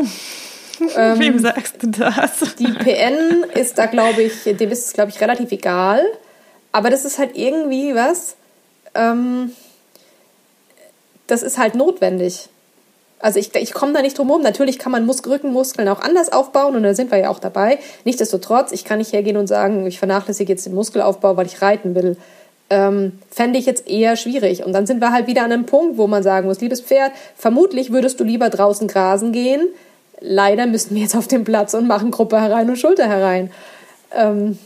ähm, 0.97 1.19
Wem 1.19 1.39
sagst 1.39 1.83
du 1.83 1.87
das? 1.87 2.55
Die 2.59 2.71
PN 2.71 3.47
ist 3.55 3.79
da, 3.79 3.87
glaube 3.87 4.23
ich, 4.23 4.45
dem 4.45 4.71
ist 4.71 4.89
es, 4.89 4.93
glaube 4.93 5.11
ich, 5.11 5.23
relativ 5.23 5.51
egal. 5.53 6.05
Aber 6.71 6.91
das 6.91 7.07
ist 7.07 7.19
halt 7.19 7.39
irgendwie 7.39 7.95
was, 7.95 8.37
ähm, 8.95 9.53
das 11.27 11.43
ist 11.43 11.57
halt 11.57 11.75
notwendig. 11.75 12.51
Also 13.21 13.39
ich, 13.39 13.55
ich 13.55 13.73
komme 13.73 13.93
da 13.93 14.03
nicht 14.03 14.19
drum 14.19 14.29
herum. 14.29 14.43
Natürlich 14.43 14.79
kann 14.79 14.93
man 14.93 15.05
Mus 15.07 15.25
Rückenmuskeln 15.27 15.89
auch 15.89 16.01
anders 16.01 16.33
aufbauen 16.33 16.75
und 16.75 16.83
da 16.83 16.95
sind 16.95 17.11
wir 17.11 17.19
ja 17.19 17.31
auch 17.31 17.39
dabei. 17.39 17.79
Nichtsdestotrotz, 18.05 18.73
ich 18.73 18.85
kann 18.85 18.99
nicht 18.99 19.13
hergehen 19.13 19.37
und 19.37 19.47
sagen, 19.47 19.87
ich 19.87 19.99
vernachlässige 19.99 20.53
jetzt 20.53 20.67
den 20.67 20.75
Muskelaufbau, 20.75 21.37
weil 21.37 21.47
ich 21.47 21.61
reiten 21.61 21.95
will. 21.95 22.17
Ähm, 22.71 23.19
fände 23.31 23.59
ich 23.59 23.67
jetzt 23.67 23.89
eher 23.89 24.17
schwierig. 24.17 24.65
Und 24.65 24.73
dann 24.73 24.87
sind 24.87 25.01
wir 25.01 25.13
halt 25.13 25.27
wieder 25.27 25.43
an 25.43 25.53
einem 25.53 25.67
Punkt, 25.67 25.99
wo 25.99 26.07
man 26.07 26.23
sagen 26.23 26.47
muss, 26.47 26.61
liebes 26.61 26.81
Pferd, 26.81 27.13
vermutlich 27.37 27.93
würdest 27.93 28.21
du 28.21 28.25
lieber 28.25 28.49
draußen 28.49 28.89
grasen 28.89 29.33
gehen. 29.33 29.69
Leider 30.21 30.67
müssen 30.67 30.95
wir 30.95 31.03
jetzt 31.03 31.17
auf 31.17 31.27
den 31.29 31.45
Platz 31.45 31.75
und 31.75 31.87
machen 31.87 32.11
Gruppe 32.11 32.41
herein 32.41 32.71
und 32.71 32.77
Schulter 32.77 33.09
herein. 33.09 33.51
Ähm, 34.15 34.59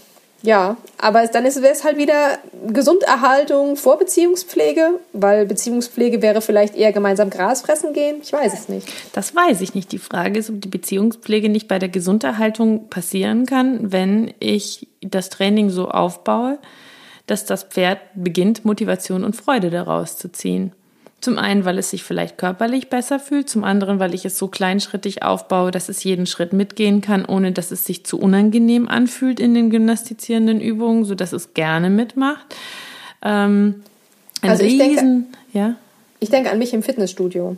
ja, 0.44 0.76
aber 0.98 1.26
dann 1.26 1.46
ist 1.46 1.56
es 1.56 1.84
halt 1.84 1.96
wieder 1.96 2.38
Gesunderhaltung 2.66 3.76
vor 3.76 3.98
Beziehungspflege, 3.98 5.00
weil 5.14 5.46
Beziehungspflege 5.46 6.20
wäre 6.20 6.42
vielleicht 6.42 6.76
eher 6.76 6.92
gemeinsam 6.92 7.30
Gras 7.30 7.62
fressen 7.62 7.94
gehen. 7.94 8.16
Ich 8.22 8.30
weiß 8.30 8.52
es 8.52 8.68
nicht. 8.68 8.86
Das 9.14 9.34
weiß 9.34 9.62
ich 9.62 9.74
nicht. 9.74 9.90
Die 9.92 9.98
Frage 9.98 10.38
ist, 10.38 10.50
ob 10.50 10.60
die 10.60 10.68
Beziehungspflege 10.68 11.48
nicht 11.48 11.66
bei 11.66 11.78
der 11.78 11.88
Gesunderhaltung 11.88 12.90
passieren 12.90 13.46
kann, 13.46 13.90
wenn 13.90 14.34
ich 14.38 14.88
das 15.00 15.30
Training 15.30 15.70
so 15.70 15.88
aufbaue, 15.88 16.58
dass 17.26 17.46
das 17.46 17.64
Pferd 17.64 18.00
beginnt, 18.14 18.66
Motivation 18.66 19.24
und 19.24 19.34
Freude 19.34 19.70
daraus 19.70 20.18
zu 20.18 20.30
ziehen. 20.30 20.72
Zum 21.24 21.38
einen, 21.38 21.64
weil 21.64 21.78
es 21.78 21.88
sich 21.88 22.04
vielleicht 22.04 22.36
körperlich 22.36 22.90
besser 22.90 23.18
fühlt, 23.18 23.48
zum 23.48 23.64
anderen, 23.64 23.98
weil 23.98 24.12
ich 24.12 24.26
es 24.26 24.36
so 24.36 24.46
kleinschrittig 24.46 25.22
aufbaue, 25.22 25.70
dass 25.70 25.88
es 25.88 26.04
jeden 26.04 26.26
Schritt 26.26 26.52
mitgehen 26.52 27.00
kann, 27.00 27.24
ohne 27.24 27.52
dass 27.52 27.70
es 27.70 27.86
sich 27.86 28.04
zu 28.04 28.20
unangenehm 28.20 28.90
anfühlt 28.90 29.40
in 29.40 29.54
den 29.54 29.70
gymnastizierenden 29.70 30.60
Übungen, 30.60 31.06
sodass 31.06 31.32
es 31.32 31.54
gerne 31.54 31.88
mitmacht. 31.88 32.54
Ähm, 33.22 33.84
also 34.42 34.64
ich 34.64 34.78
Riesen, 34.78 35.32
denke, 35.32 35.38
ja? 35.54 35.76
ich 36.20 36.28
denke 36.28 36.50
an 36.50 36.58
mich 36.58 36.74
im 36.74 36.82
Fitnessstudio. 36.82 37.56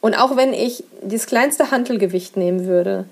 Und 0.00 0.14
auch 0.14 0.36
wenn 0.36 0.52
ich 0.52 0.82
das 1.00 1.26
kleinste 1.26 1.70
Handelgewicht 1.70 2.36
nehmen 2.36 2.66
würde 2.66 3.04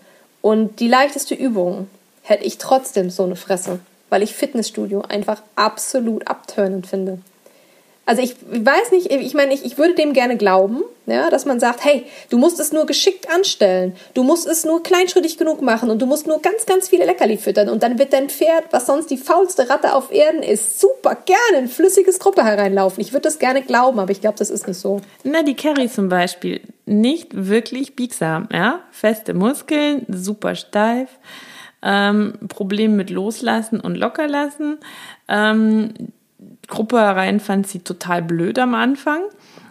und 0.43 0.81
die 0.81 0.89
leichteste 0.89 1.37
Übung, 1.37 1.87
hätte 2.23 2.43
ich 2.43 2.59
trotzdem 2.59 3.11
so 3.11 3.23
eine 3.23 3.37
Fresse, 3.37 3.79
weil 4.11 4.25
ich 4.25 4.35
Fitnessstudio 4.35 5.03
einfach 5.03 5.41
absolut 5.55 6.27
abtörnend 6.27 6.89
finde. 6.89 7.21
Also 8.07 8.23
ich 8.23 8.37
weiß 8.51 8.93
nicht, 8.93 9.11
ich 9.11 9.35
meine, 9.35 9.55
ich, 9.55 9.65
ich 9.65 9.79
würde 9.79 9.95
dem 9.95 10.13
gerne 10.13 10.37
glauben, 10.37 10.83
ja, 11.07 11.31
dass 11.31 11.47
man 11.47 11.59
sagt, 11.59 11.85
hey, 11.85 12.05
du 12.29 12.39
musst 12.39 12.61
es 12.61 12.73
nur 12.73 12.85
geschickt 12.87 13.31
anstellen, 13.31 13.95
du 14.13 14.23
musst 14.23 14.47
es 14.47 14.65
nur 14.65 14.83
kleinschrittig 14.83 15.39
genug 15.39 15.63
machen 15.63 15.91
und 15.91 16.03
du 16.03 16.07
musst 16.07 16.27
nur 16.27 16.41
ganz, 16.43 16.67
ganz 16.67 16.89
viele 16.89 17.07
Leckerli 17.07 17.39
füttern 17.39 17.69
und 17.69 17.83
dann 17.83 17.99
wird 17.99 18.13
dein 18.13 18.29
Pferd, 18.29 18.65
was 18.73 18.87
sonst 18.87 19.11
die 19.11 19.17
faulste 19.17 19.71
Ratte 19.71 19.95
auf 19.95 20.13
Erden 20.13 20.43
ist, 20.43 20.81
super 20.81 21.17
gerne 21.25 21.65
in 21.65 21.69
flüssiges 21.69 22.19
Gruppe 22.19 22.45
hereinlaufen. 22.45 23.01
Ich 23.01 23.13
würde 23.13 23.23
das 23.23 23.39
gerne 23.39 23.63
glauben, 23.63 23.99
aber 23.99 24.13
ich 24.13 24.21
glaube, 24.21 24.39
das 24.39 24.51
ist 24.51 24.69
nicht 24.69 24.79
so. 24.79 25.01
Na, 25.23 25.43
die 25.43 25.57
Carrie 25.57 25.89
zum 25.89 26.09
Beispiel, 26.09 26.61
nicht 26.85 27.31
wirklich 27.33 27.97
biegsam, 27.97 28.49
ja, 28.53 28.81
feste 28.91 29.33
Muskeln, 29.33 30.05
super 30.09 30.55
steif. 30.55 31.09
Ähm, 31.83 32.35
Problem 32.49 32.97
mit 32.97 33.11
Loslassen 33.11 33.79
und 33.79 33.97
Lockerlassen. 33.97 34.79
Ähm, 35.29 35.93
Gruppe 36.69 36.99
herein 36.99 37.41
fand 37.41 37.67
sie 37.67 37.81
total 37.81 38.23
blöd 38.23 38.59
am 38.59 38.75
Anfang. 38.75 39.23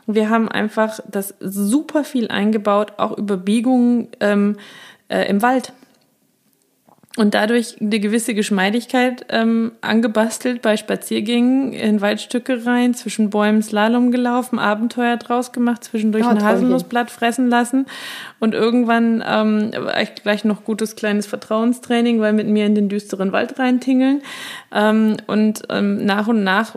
Wir 0.05 0.29
haben 0.29 0.49
einfach 0.49 0.99
das 1.09 1.33
super 1.39 2.03
viel 2.03 2.27
eingebaut, 2.27 2.93
auch 2.97 3.17
über 3.17 3.37
Biegungen 3.37 4.09
ähm, 4.19 4.57
äh, 5.07 5.27
im 5.29 5.41
Wald. 5.41 5.71
Und 7.16 7.36
dadurch 7.36 7.76
eine 7.80 7.99
gewisse 7.99 8.34
Geschmeidigkeit 8.34 9.26
ähm, 9.30 9.74
angebastelt 9.82 10.64
bei 10.64 10.78
Spaziergängen 10.78 11.72
in 11.74 12.01
Waldstücke 12.01 12.66
rein, 12.66 12.95
zwischen 12.95 13.30
Bäumen 13.30 13.61
Slalom 13.61 14.11
gelaufen, 14.11 14.57
Abenteuer 14.57 15.18
draus 15.18 15.51
gemacht, 15.51 15.84
zwischendurch 15.84 16.24
Ja, 16.24 16.32
ein. 16.32 16.43
Haselnussblatt 16.43 17.11
fressen 17.11 17.49
lassen 17.49 17.86
und 18.39 18.55
irgendwann 18.55 19.24
ähm, 19.28 19.72
gleich 20.24 20.43
noch 20.43 20.64
gutes 20.64 20.95
kleines 20.95 21.28
Vertrauenstraining, 21.28 22.20
weil 22.20 22.34
mit 22.34 22.47
mir 22.47 22.66
in 22.66 22.74
den 22.74 22.89
düsteren 22.89 23.32
Wald 23.32 23.59
reintingeln 23.59 24.24
ähm, 24.74 25.18
und 25.28 25.64
ähm, 25.70 26.03
nach 26.05 26.28
und 26.28 26.43
nach 26.43 26.76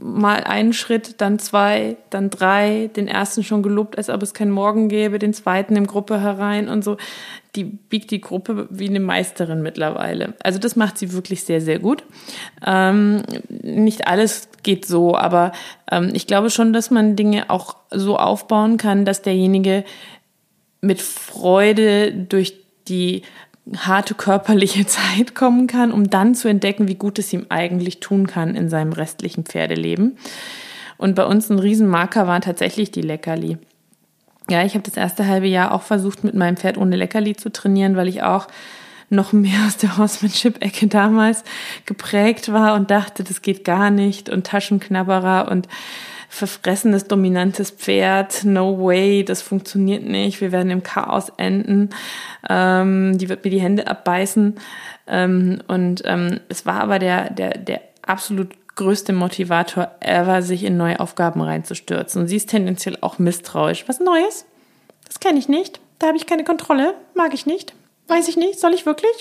mal 0.00 0.44
einen 0.44 0.72
Schritt, 0.72 1.20
dann 1.20 1.38
zwei, 1.38 1.96
dann 2.10 2.30
drei, 2.30 2.88
den 2.94 3.08
ersten 3.08 3.42
schon 3.42 3.62
gelobt, 3.62 3.98
als 3.98 4.08
ob 4.10 4.22
es 4.22 4.32
keinen 4.32 4.52
Morgen 4.52 4.88
gäbe, 4.88 5.18
den 5.18 5.34
zweiten 5.34 5.76
in 5.76 5.86
Gruppe 5.86 6.20
herein 6.20 6.68
und 6.68 6.84
so. 6.84 6.96
Die 7.58 7.64
biegt 7.64 8.12
die 8.12 8.20
Gruppe 8.20 8.68
wie 8.70 8.88
eine 8.88 9.00
Meisterin 9.00 9.62
mittlerweile. 9.62 10.34
Also 10.44 10.60
das 10.60 10.76
macht 10.76 10.96
sie 10.96 11.12
wirklich 11.12 11.42
sehr, 11.42 11.60
sehr 11.60 11.80
gut. 11.80 12.04
Ähm, 12.64 13.24
nicht 13.48 14.06
alles 14.06 14.48
geht 14.62 14.86
so, 14.86 15.16
aber 15.16 15.50
ähm, 15.90 16.10
ich 16.12 16.28
glaube 16.28 16.50
schon, 16.50 16.72
dass 16.72 16.92
man 16.92 17.16
Dinge 17.16 17.50
auch 17.50 17.74
so 17.90 18.16
aufbauen 18.16 18.76
kann, 18.76 19.04
dass 19.04 19.22
derjenige 19.22 19.82
mit 20.80 21.02
Freude 21.02 22.12
durch 22.12 22.54
die 22.86 23.22
harte 23.76 24.14
körperliche 24.14 24.86
Zeit 25.16 25.34
kommen 25.34 25.66
kann, 25.66 25.90
um 25.90 26.08
dann 26.08 26.36
zu 26.36 26.46
entdecken, 26.46 26.86
wie 26.86 26.94
gut 26.94 27.18
es 27.18 27.32
ihm 27.32 27.46
eigentlich 27.48 27.98
tun 27.98 28.28
kann 28.28 28.54
in 28.54 28.68
seinem 28.68 28.92
restlichen 28.92 29.42
Pferdeleben. 29.42 30.16
Und 30.96 31.16
bei 31.16 31.24
uns 31.24 31.50
ein 31.50 31.58
Riesenmarker 31.58 32.28
war 32.28 32.40
tatsächlich 32.40 32.92
die 32.92 33.02
Leckerli. 33.02 33.58
Ja, 34.50 34.64
ich 34.64 34.74
habe 34.74 34.84
das 34.84 34.96
erste 34.96 35.26
halbe 35.26 35.46
Jahr 35.46 35.72
auch 35.72 35.82
versucht, 35.82 36.24
mit 36.24 36.34
meinem 36.34 36.56
Pferd 36.56 36.78
ohne 36.78 36.96
Leckerli 36.96 37.36
zu 37.36 37.50
trainieren, 37.50 37.96
weil 37.96 38.08
ich 38.08 38.22
auch 38.22 38.46
noch 39.10 39.32
mehr 39.32 39.66
aus 39.66 39.76
der 39.76 39.96
Horsemanship-Ecke 39.96 40.86
damals 40.86 41.44
geprägt 41.86 42.52
war 42.52 42.74
und 42.74 42.90
dachte, 42.90 43.24
das 43.24 43.42
geht 43.42 43.64
gar 43.64 43.90
nicht 43.90 44.28
und 44.28 44.46
Taschenknabberer 44.46 45.50
und 45.50 45.68
verfressenes, 46.30 47.08
dominantes 47.08 47.70
Pferd, 47.70 48.44
no 48.44 48.78
way, 48.78 49.24
das 49.24 49.40
funktioniert 49.40 50.04
nicht, 50.04 50.42
wir 50.42 50.52
werden 50.52 50.70
im 50.70 50.82
Chaos 50.82 51.32
enden, 51.38 51.90
ähm, 52.48 53.16
die 53.16 53.30
wird 53.30 53.44
mir 53.44 53.50
die 53.50 53.62
Hände 53.62 53.86
abbeißen. 53.86 54.56
Ähm, 55.06 55.62
und 55.68 56.02
ähm, 56.04 56.40
es 56.50 56.66
war 56.66 56.82
aber 56.82 56.98
der, 56.98 57.30
der, 57.30 57.56
der 57.56 57.80
absolut 58.02 58.50
größte 58.78 59.12
Motivator 59.12 59.90
ever, 60.00 60.40
sich 60.40 60.64
in 60.64 60.76
neue 60.76 61.00
Aufgaben 61.00 61.42
reinzustürzen. 61.42 62.22
Und 62.22 62.28
sie 62.28 62.36
ist 62.36 62.48
tendenziell 62.48 62.96
auch 63.02 63.18
misstrauisch. 63.18 63.84
Was 63.86 64.00
Neues? 64.00 64.46
Das 65.06 65.20
kenne 65.20 65.38
ich 65.38 65.48
nicht. 65.48 65.80
Da 65.98 66.06
habe 66.06 66.16
ich 66.16 66.26
keine 66.26 66.44
Kontrolle. 66.44 66.94
Mag 67.14 67.34
ich 67.34 67.44
nicht. 67.44 67.74
Weiß 68.06 68.28
ich 68.28 68.36
nicht. 68.36 68.58
Soll 68.58 68.72
ich 68.72 68.86
wirklich? 68.86 69.12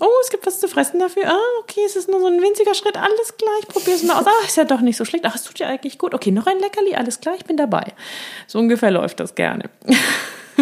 Oh, 0.00 0.08
es 0.22 0.30
gibt 0.30 0.46
was 0.46 0.60
zu 0.60 0.68
fressen 0.68 0.98
dafür. 0.98 1.24
Ah, 1.26 1.60
okay, 1.62 1.80
es 1.84 1.94
ist 1.94 2.08
nur 2.08 2.20
so 2.20 2.26
ein 2.26 2.40
winziger 2.40 2.74
Schritt. 2.74 2.96
Alles 2.96 3.36
klar, 3.36 3.52
ich 3.60 3.68
probiere 3.68 3.96
es 3.96 4.02
mal 4.02 4.18
aus. 4.18 4.26
Ah, 4.26 4.46
ist 4.46 4.56
ja 4.56 4.64
doch 4.64 4.80
nicht 4.80 4.96
so 4.96 5.04
schlecht. 5.04 5.26
Ach, 5.26 5.34
es 5.34 5.42
tut 5.42 5.58
ja 5.58 5.66
eigentlich 5.66 5.98
gut. 5.98 6.14
Okay, 6.14 6.30
noch 6.30 6.46
ein 6.46 6.58
Leckerli. 6.58 6.94
Alles 6.94 7.20
klar, 7.20 7.34
ich 7.36 7.44
bin 7.44 7.58
dabei. 7.58 7.92
So 8.46 8.58
ungefähr 8.58 8.90
läuft 8.90 9.20
das 9.20 9.34
gerne. 9.34 9.68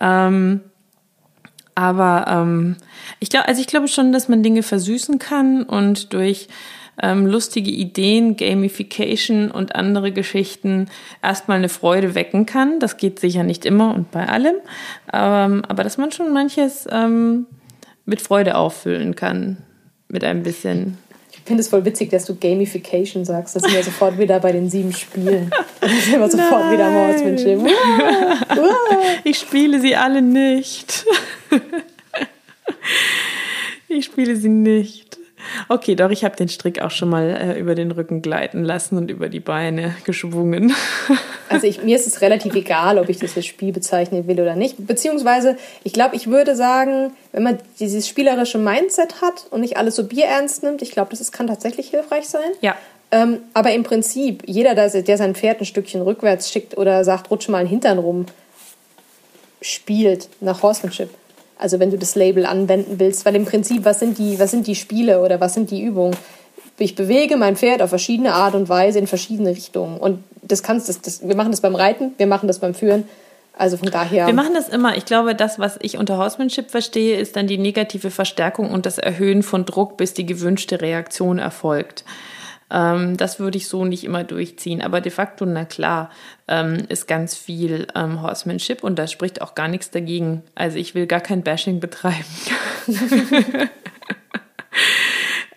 ähm, 0.00 0.62
aber 1.74 2.26
ähm, 2.28 2.76
ich 3.20 3.28
glaube, 3.28 3.48
also 3.48 3.60
ich 3.60 3.66
glaube 3.66 3.88
schon, 3.88 4.12
dass 4.12 4.28
man 4.28 4.42
Dinge 4.42 4.62
versüßen 4.62 5.18
kann 5.18 5.64
und 5.64 6.12
durch 6.12 6.48
ähm, 7.00 7.26
lustige 7.26 7.70
Ideen, 7.70 8.36
Gamification 8.36 9.50
und 9.50 9.74
andere 9.74 10.12
Geschichten 10.12 10.88
erstmal 11.22 11.58
eine 11.58 11.68
Freude 11.68 12.14
wecken 12.14 12.46
kann. 12.46 12.80
Das 12.80 12.96
geht 12.96 13.20
sicher 13.20 13.42
nicht 13.44 13.64
immer 13.64 13.94
und 13.94 14.10
bei 14.10 14.28
allem, 14.28 14.56
ähm, 15.12 15.62
aber 15.66 15.84
dass 15.84 15.98
man 15.98 16.12
schon 16.12 16.32
manches 16.32 16.86
ähm, 16.90 17.46
mit 18.04 18.20
Freude 18.20 18.56
auffüllen 18.56 19.16
kann, 19.16 19.58
mit 20.08 20.24
ein 20.24 20.42
bisschen. 20.42 20.98
Ich 21.30 21.38
finde 21.44 21.62
es 21.62 21.68
voll 21.68 21.84
witzig, 21.84 22.10
dass 22.10 22.24
du 22.24 22.36
Gamification 22.36 23.24
sagst. 23.24 23.56
Das 23.56 23.62
sind 23.62 23.74
wir 23.74 23.82
sofort 23.82 24.16
wieder 24.18 24.38
bei 24.38 24.52
den 24.52 24.70
sieben 24.70 24.92
Spielen. 24.92 25.50
Das 25.80 26.04
sind 26.04 26.20
wir 26.20 26.28
sofort 26.28 26.70
wieder 26.70 26.86
am 26.86 26.94
Horsemanship. 26.94 27.58
Ich 29.24 29.38
spiele 29.38 29.80
sie 29.80 29.96
alle 29.96 30.22
nicht. 30.22 31.04
Ich 33.88 34.04
spiele 34.04 34.36
sie 34.36 34.48
nicht. 34.48 35.18
Okay, 35.68 35.94
doch, 35.94 36.10
ich 36.10 36.24
habe 36.24 36.36
den 36.36 36.48
Strick 36.48 36.80
auch 36.82 36.90
schon 36.90 37.08
mal 37.08 37.30
äh, 37.30 37.58
über 37.58 37.74
den 37.74 37.90
Rücken 37.90 38.22
gleiten 38.22 38.64
lassen 38.64 38.96
und 38.96 39.10
über 39.10 39.28
die 39.28 39.40
Beine 39.40 39.94
geschwungen. 40.04 40.74
Also 41.48 41.66
ich, 41.66 41.82
mir 41.82 41.96
ist 41.96 42.06
es 42.06 42.22
relativ 42.22 42.54
egal, 42.54 42.96
ob 42.96 43.10
ich 43.10 43.18
das 43.18 43.36
als 43.36 43.44
Spiel 43.44 43.72
bezeichnen 43.72 44.26
will 44.26 44.40
oder 44.40 44.54
nicht. 44.54 44.86
Beziehungsweise, 44.86 45.58
ich 45.84 45.92
glaube, 45.92 46.16
ich 46.16 46.28
würde 46.28 46.56
sagen, 46.56 47.12
wenn 47.32 47.42
man 47.42 47.58
dieses 47.78 48.08
spielerische 48.08 48.56
Mindset 48.56 49.20
hat 49.20 49.48
und 49.50 49.60
nicht 49.60 49.76
alles 49.76 49.96
so 49.96 50.04
bierernst 50.04 50.62
nimmt, 50.62 50.80
ich 50.80 50.92
glaube, 50.92 51.10
das 51.10 51.20
ist, 51.20 51.30
kann 51.30 51.48
tatsächlich 51.48 51.90
hilfreich 51.90 52.26
sein. 52.26 52.48
Ja. 52.62 52.74
Ähm, 53.10 53.40
aber 53.52 53.72
im 53.72 53.82
Prinzip, 53.82 54.44
jeder, 54.46 54.74
der, 54.74 55.16
sein 55.18 55.34
Pferd 55.34 55.60
ein 55.60 55.66
Stückchen 55.66 56.00
rückwärts 56.00 56.50
schickt 56.50 56.78
oder 56.78 57.04
sagt, 57.04 57.30
rutsch 57.30 57.50
mal 57.50 57.58
einen 57.58 57.68
Hintern 57.68 57.98
rum, 57.98 58.24
spielt 59.60 60.30
nach 60.40 60.62
Horsemanship. 60.62 61.10
Also 61.62 61.78
wenn 61.78 61.92
du 61.92 61.96
das 61.96 62.16
Label 62.16 62.44
anwenden 62.44 62.98
willst, 62.98 63.24
weil 63.24 63.36
im 63.36 63.44
Prinzip, 63.44 63.84
was 63.84 64.00
sind 64.00 64.18
die, 64.18 64.40
was 64.40 64.50
sind 64.50 64.66
die 64.66 64.74
Spiele 64.74 65.20
oder 65.20 65.40
was 65.40 65.54
sind 65.54 65.70
die 65.70 65.80
Übungen? 65.80 66.16
Ich 66.76 66.96
bewege 66.96 67.36
mein 67.36 67.54
Pferd 67.54 67.82
auf 67.82 67.90
verschiedene 67.90 68.32
Art 68.32 68.56
und 68.56 68.68
Weise 68.68 68.98
in 68.98 69.06
verschiedene 69.06 69.50
Richtungen. 69.50 69.96
Und 69.96 70.24
das 70.42 70.64
kannst 70.64 70.88
das, 70.88 71.00
das, 71.00 71.26
wir 71.26 71.36
machen 71.36 71.52
das 71.52 71.60
beim 71.60 71.76
Reiten, 71.76 72.14
wir 72.16 72.26
machen 72.26 72.48
das 72.48 72.58
beim 72.58 72.74
Führen. 72.74 73.04
Also 73.56 73.76
von 73.76 73.90
daher. 73.92 74.26
Wir 74.26 74.34
machen 74.34 74.54
das 74.54 74.70
immer. 74.70 74.96
Ich 74.96 75.04
glaube, 75.04 75.36
das, 75.36 75.60
was 75.60 75.78
ich 75.82 75.98
unter 75.98 76.16
Horsemanship 76.16 76.68
verstehe, 76.68 77.16
ist 77.16 77.36
dann 77.36 77.46
die 77.46 77.58
negative 77.58 78.10
Verstärkung 78.10 78.72
und 78.72 78.84
das 78.84 78.98
Erhöhen 78.98 79.44
von 79.44 79.64
Druck, 79.64 79.96
bis 79.96 80.14
die 80.14 80.26
gewünschte 80.26 80.80
Reaktion 80.80 81.38
erfolgt. 81.38 82.04
Ähm, 82.72 83.16
das 83.18 83.38
würde 83.38 83.58
ich 83.58 83.68
so 83.68 83.84
nicht 83.84 84.02
immer 84.04 84.24
durchziehen. 84.24 84.80
Aber 84.80 85.00
de 85.00 85.12
facto, 85.12 85.44
na 85.44 85.64
klar, 85.64 86.10
ähm, 86.48 86.78
ist 86.88 87.06
ganz 87.06 87.36
viel 87.36 87.86
ähm, 87.94 88.22
Horsemanship 88.22 88.82
und 88.82 88.98
da 88.98 89.06
spricht 89.06 89.42
auch 89.42 89.54
gar 89.54 89.68
nichts 89.68 89.90
dagegen. 89.90 90.42
Also 90.54 90.78
ich 90.78 90.94
will 90.94 91.06
gar 91.06 91.20
kein 91.20 91.42
Bashing 91.42 91.80
betreiben. 91.80 92.24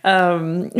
ähm, 0.03 0.71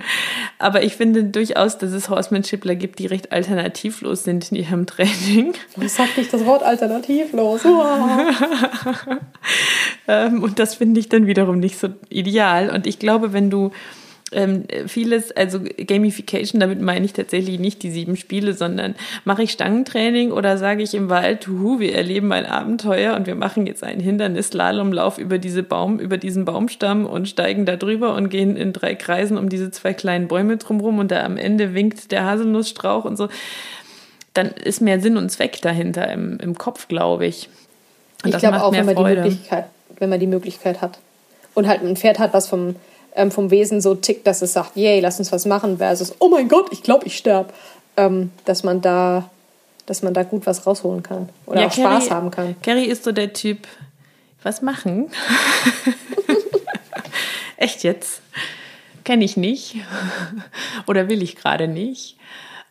aber 0.58 0.82
ich 0.82 0.94
finde 0.94 1.24
durchaus, 1.24 1.78
dass 1.78 1.92
es 1.92 2.10
Horsemanshipler 2.10 2.74
gibt, 2.74 2.98
die 2.98 3.06
recht 3.06 3.32
alternativlos 3.32 4.24
sind 4.24 4.52
in 4.52 4.58
ihrem 4.58 4.84
Training. 4.84 5.54
Ich 5.80 5.92
sag 5.92 6.16
nicht 6.18 6.32
das 6.32 6.44
Wort 6.44 6.62
alternativlos. 6.62 7.62
Ähm, 10.10 10.42
und 10.42 10.58
das 10.58 10.74
finde 10.74 11.00
ich 11.00 11.10
dann 11.10 11.26
wiederum 11.26 11.60
nicht 11.60 11.78
so 11.78 11.88
ideal. 12.08 12.70
Und 12.70 12.86
ich 12.86 12.98
glaube, 12.98 13.34
wenn 13.34 13.50
du 13.50 13.72
ähm, 14.32 14.64
vieles, 14.86 15.32
also 15.32 15.60
Gamification, 15.60 16.60
damit 16.60 16.80
meine 16.80 17.04
ich 17.04 17.12
tatsächlich 17.12 17.58
nicht 17.58 17.82
die 17.82 17.90
sieben 17.90 18.16
Spiele, 18.16 18.52
sondern 18.52 18.94
mache 19.24 19.42
ich 19.42 19.52
Stangentraining 19.52 20.32
oder 20.32 20.58
sage 20.58 20.82
ich 20.82 20.94
im 20.94 21.08
Wald, 21.08 21.48
huhu, 21.48 21.80
wir 21.80 21.94
erleben 21.94 22.30
ein 22.32 22.44
Abenteuer 22.44 23.16
und 23.16 23.26
wir 23.26 23.34
machen 23.34 23.66
jetzt 23.66 23.82
einen 23.82 24.00
Hindernis-Slalomlauf 24.00 25.18
über 25.18 25.38
diese 25.38 25.62
Baum, 25.62 25.98
über 25.98 26.18
diesen 26.18 26.44
Baumstamm 26.44 27.06
und 27.06 27.28
steigen 27.28 27.64
da 27.64 27.76
drüber 27.76 28.14
und 28.14 28.28
gehen 28.28 28.56
in 28.56 28.72
drei 28.72 28.94
Kreisen 28.94 29.38
um 29.38 29.48
diese 29.48 29.70
zwei 29.70 29.94
kleinen 29.94 30.28
Bäume 30.28 30.58
drumherum 30.58 30.98
und 30.98 31.10
da 31.10 31.24
am 31.24 31.36
Ende 31.36 31.74
winkt 31.74 32.12
der 32.12 32.24
Haselnussstrauch 32.24 33.04
und 33.04 33.16
so. 33.16 33.28
Dann 34.34 34.48
ist 34.48 34.82
mehr 34.82 35.00
Sinn 35.00 35.16
und 35.16 35.30
Zweck 35.30 35.60
dahinter 35.62 36.10
im, 36.12 36.38
im 36.38 36.56
Kopf, 36.56 36.86
glaube 36.88 37.26
ich. 37.26 37.48
Und 38.24 38.34
Ich 38.34 38.38
glaube 38.38 38.62
auch, 38.62 38.72
wenn 38.72 38.84
man, 38.84 38.94
die. 38.94 39.02
Möglichkeit, 39.02 39.66
wenn 39.98 40.10
man 40.10 40.20
die 40.20 40.26
Möglichkeit 40.26 40.82
hat. 40.82 40.98
Und 41.54 41.66
halt 41.66 41.82
ein 41.82 41.96
Pferd 41.96 42.18
hat, 42.18 42.34
was 42.34 42.46
vom, 42.46 42.76
ähm, 43.18 43.30
vom 43.30 43.50
Wesen 43.50 43.82
so 43.82 43.94
tickt, 43.94 44.26
dass 44.26 44.40
es 44.40 44.54
sagt, 44.54 44.76
yay, 44.76 45.00
lass 45.00 45.18
uns 45.18 45.30
was 45.32 45.44
machen, 45.44 45.78
versus, 45.78 46.14
oh 46.20 46.28
mein 46.28 46.48
Gott, 46.48 46.68
ich 46.70 46.82
glaube, 46.82 47.06
ich 47.06 47.16
sterbe. 47.16 47.52
Ähm, 47.96 48.30
dass 48.44 48.62
man 48.62 48.80
da 48.80 49.28
dass 49.88 50.02
man 50.02 50.12
da 50.12 50.22
gut 50.22 50.44
was 50.44 50.66
rausholen 50.66 51.02
kann. 51.02 51.30
Oder 51.46 51.66
auch 51.66 51.72
Spaß 51.72 52.10
haben 52.10 52.30
kann. 52.30 52.56
Carrie 52.62 52.84
ist 52.84 53.04
so 53.04 53.12
der 53.12 53.32
Typ, 53.32 53.66
was 54.42 54.60
machen? 54.60 55.10
Echt 57.56 57.84
jetzt? 57.84 58.20
Kenne 59.04 59.24
ich 59.24 59.38
nicht. 59.38 59.76
Oder 60.86 61.08
will 61.08 61.22
ich 61.22 61.36
gerade 61.36 61.68
nicht. 61.68 62.18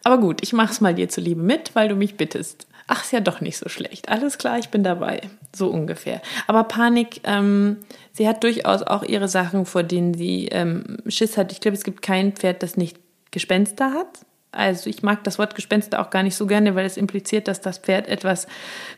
Aber 0.03 0.19
gut, 0.19 0.43
ich 0.43 0.53
mach's 0.53 0.79
mal 0.79 0.93
dir 0.93 1.09
zuliebe 1.09 1.41
mit, 1.41 1.73
weil 1.73 1.89
du 1.89 1.95
mich 1.95 2.17
bittest. 2.17 2.66
Ach, 2.89 3.03
ist 3.03 3.11
ja 3.11 3.19
doch 3.19 3.41
nicht 3.41 3.57
so 3.57 3.67
schlecht. 3.67 4.07
Alles 4.07 4.37
klar, 4.37 4.57
ich 4.57 4.69
bin 4.69 4.81
dabei. 4.81 5.19
So 5.53 5.69
ungefähr. 5.69 6.21
Aber 6.47 6.63
Panik, 6.63 7.19
ähm, 7.25 7.77
sie 8.13 8.27
hat 8.27 8.43
durchaus 8.43 8.81
auch 8.81 9.03
ihre 9.03 9.27
Sachen, 9.27 9.65
vor 9.65 9.83
denen 9.83 10.13
sie 10.13 10.47
ähm, 10.47 10.97
Schiss 11.07 11.35
hat. 11.35 11.51
Ich 11.51 11.59
glaube, 11.59 11.75
es 11.75 11.83
gibt 11.83 12.01
kein 12.01 12.31
Pferd, 12.31 12.63
das 12.63 12.77
nicht 12.77 12.97
Gespenster 13.31 13.91
hat. 13.93 14.07
Also 14.53 14.89
ich 14.89 15.03
mag 15.03 15.23
das 15.25 15.37
Wort 15.37 15.55
Gespenster 15.55 15.99
auch 16.01 16.09
gar 16.09 16.23
nicht 16.23 16.35
so 16.35 16.47
gerne, 16.47 16.75
weil 16.75 16.85
es 16.85 16.95
impliziert, 16.95 17.49
dass 17.49 17.59
das 17.59 17.77
Pferd 17.77 18.07
etwas 18.07 18.47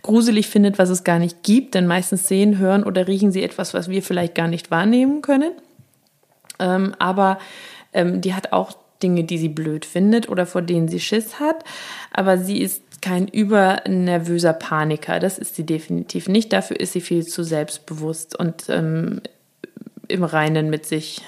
gruselig 0.04 0.48
findet, 0.48 0.78
was 0.78 0.90
es 0.90 1.04
gar 1.04 1.18
nicht 1.18 1.42
gibt. 1.42 1.74
Denn 1.74 1.88
meistens 1.88 2.28
sehen, 2.28 2.60
hören 2.60 2.84
oder 2.84 3.08
riechen 3.08 3.32
sie 3.32 3.44
etwas, 3.44 3.74
was 3.74 3.90
wir 3.90 4.04
vielleicht 4.04 4.36
gar 4.36 4.48
nicht 4.48 4.70
wahrnehmen 4.70 5.24
können. 5.24 5.54
Ähm, 6.60 6.94
aber 7.00 7.40
ähm, 7.94 8.22
die 8.22 8.36
hat 8.36 8.54
auch 8.54 8.74
Dinge, 9.02 9.24
die 9.24 9.38
sie 9.38 9.50
blöd 9.50 9.86
findet 9.86 10.30
oder 10.30 10.46
vor 10.46 10.62
denen 10.62 10.88
sie 10.88 11.00
Schiss 11.00 11.40
hat. 11.40 11.64
Aber 12.12 12.38
sie 12.38 12.62
ist 12.62 12.84
kein 13.02 13.28
übernervöser 13.28 14.54
Paniker. 14.54 15.20
Das 15.20 15.38
ist 15.38 15.56
sie 15.56 15.66
definitiv 15.66 16.28
nicht. 16.28 16.54
Dafür 16.54 16.80
ist 16.80 16.94
sie 16.94 17.02
viel 17.02 17.26
zu 17.26 17.44
selbstbewusst 17.44 18.38
und 18.38 18.66
ähm, 18.70 19.22
im 20.08 20.24
Reinen 20.24 20.70
mit 20.70 20.86
sich. 20.86 21.22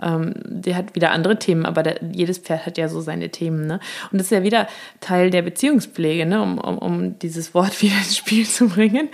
Ähm, 0.00 0.34
die 0.44 0.74
hat 0.74 0.94
wieder 0.94 1.12
andere 1.12 1.38
Themen, 1.38 1.64
aber 1.64 1.82
da, 1.82 1.92
jedes 2.12 2.38
Pferd 2.38 2.66
hat 2.66 2.78
ja 2.78 2.88
so 2.88 3.00
seine 3.00 3.28
Themen. 3.30 3.66
Ne? 3.66 3.78
Und 4.10 4.18
das 4.18 4.26
ist 4.26 4.30
ja 4.32 4.42
wieder 4.42 4.66
Teil 5.00 5.30
der 5.30 5.42
Beziehungspflege, 5.42 6.26
ne? 6.26 6.42
um, 6.42 6.58
um, 6.58 6.78
um 6.78 7.18
dieses 7.18 7.54
Wort 7.54 7.80
wieder 7.82 7.96
ins 7.96 8.16
Spiel 8.16 8.46
zu 8.46 8.68
bringen, 8.68 9.08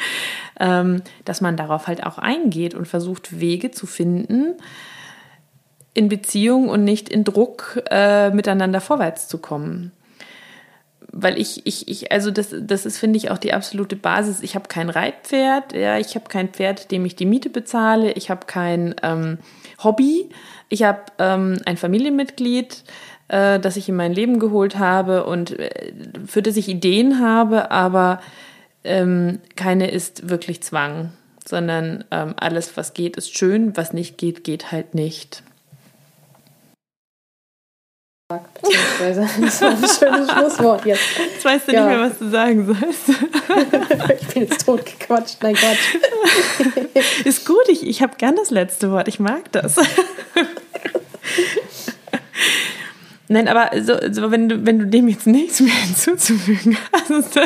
ähm, 0.58 1.02
dass 1.24 1.40
man 1.40 1.56
darauf 1.56 1.88
halt 1.88 2.04
auch 2.04 2.18
eingeht 2.18 2.74
und 2.74 2.86
versucht, 2.88 3.38
Wege 3.40 3.70
zu 3.70 3.86
finden, 3.86 4.54
in 5.94 6.08
Beziehung 6.08 6.68
und 6.68 6.84
nicht 6.84 7.08
in 7.08 7.24
Druck 7.24 7.82
äh, 7.90 8.30
miteinander 8.30 8.80
vorwärts 8.80 9.26
zu 9.26 9.38
kommen 9.38 9.92
weil 11.12 11.38
ich, 11.38 11.66
ich, 11.66 11.88
ich, 11.88 12.12
also 12.12 12.30
das, 12.30 12.54
das 12.58 12.84
ist, 12.86 12.98
finde 12.98 13.16
ich, 13.16 13.30
auch 13.30 13.38
die 13.38 13.54
absolute 13.54 13.96
Basis. 13.96 14.42
Ich 14.42 14.54
habe 14.54 14.68
kein 14.68 14.90
Reitpferd, 14.90 15.72
ja, 15.72 15.98
ich 15.98 16.14
habe 16.14 16.28
kein 16.28 16.48
Pferd, 16.48 16.90
dem 16.90 17.04
ich 17.04 17.16
die 17.16 17.26
Miete 17.26 17.50
bezahle, 17.50 18.12
ich 18.12 18.30
habe 18.30 18.46
kein 18.46 18.94
ähm, 19.02 19.38
Hobby, 19.82 20.28
ich 20.68 20.82
habe 20.82 21.00
ähm, 21.18 21.58
ein 21.64 21.76
Familienmitglied, 21.76 22.84
äh, 23.28 23.58
das 23.58 23.76
ich 23.76 23.88
in 23.88 23.96
mein 23.96 24.12
Leben 24.12 24.38
geholt 24.38 24.78
habe 24.78 25.24
und 25.24 25.58
äh, 25.58 25.92
für 26.26 26.42
das 26.42 26.56
ich 26.56 26.68
Ideen 26.68 27.20
habe, 27.20 27.70
aber 27.70 28.20
ähm, 28.84 29.40
keine 29.56 29.90
ist 29.90 30.28
wirklich 30.28 30.62
Zwang, 30.62 31.12
sondern 31.44 32.04
ähm, 32.10 32.34
alles, 32.36 32.76
was 32.76 32.92
geht, 32.92 33.16
ist 33.16 33.36
schön, 33.36 33.76
was 33.76 33.92
nicht 33.92 34.18
geht, 34.18 34.44
geht 34.44 34.72
halt 34.72 34.94
nicht. 34.94 35.42
Das 38.98 39.62
war 39.62 39.70
ein 39.70 39.76
schönes 39.78 40.30
Schlusswort 40.30 40.84
jetzt. 40.84 41.00
Jetzt 41.16 41.44
weißt 41.46 41.68
du 41.68 41.72
ja. 41.72 41.86
nicht 41.86 41.96
mehr, 41.96 42.10
was 42.10 42.18
du 42.18 42.28
sagen 42.28 42.66
sollst. 42.66 43.08
ich 44.20 44.26
bin 44.28 44.42
jetzt 44.42 44.66
tot 44.66 44.84
gequatscht. 44.84 45.38
Nein, 45.42 45.54
Quatsch. 45.54 45.96
Ist 47.24 47.46
gut, 47.46 47.66
ich, 47.68 47.86
ich 47.86 48.02
habe 48.02 48.16
gern 48.18 48.36
das 48.36 48.50
letzte 48.50 48.90
Wort. 48.92 49.08
Ich 49.08 49.18
mag 49.18 49.50
das. 49.52 49.76
Nein, 53.30 53.46
aber 53.46 53.70
so, 53.82 53.94
so 54.10 54.30
wenn, 54.30 54.48
du, 54.48 54.64
wenn 54.64 54.78
du 54.78 54.86
dem 54.86 55.06
jetzt 55.06 55.26
nichts 55.26 55.60
mehr 55.60 55.74
hinzuzufügen 55.86 56.78
hast, 56.92 57.38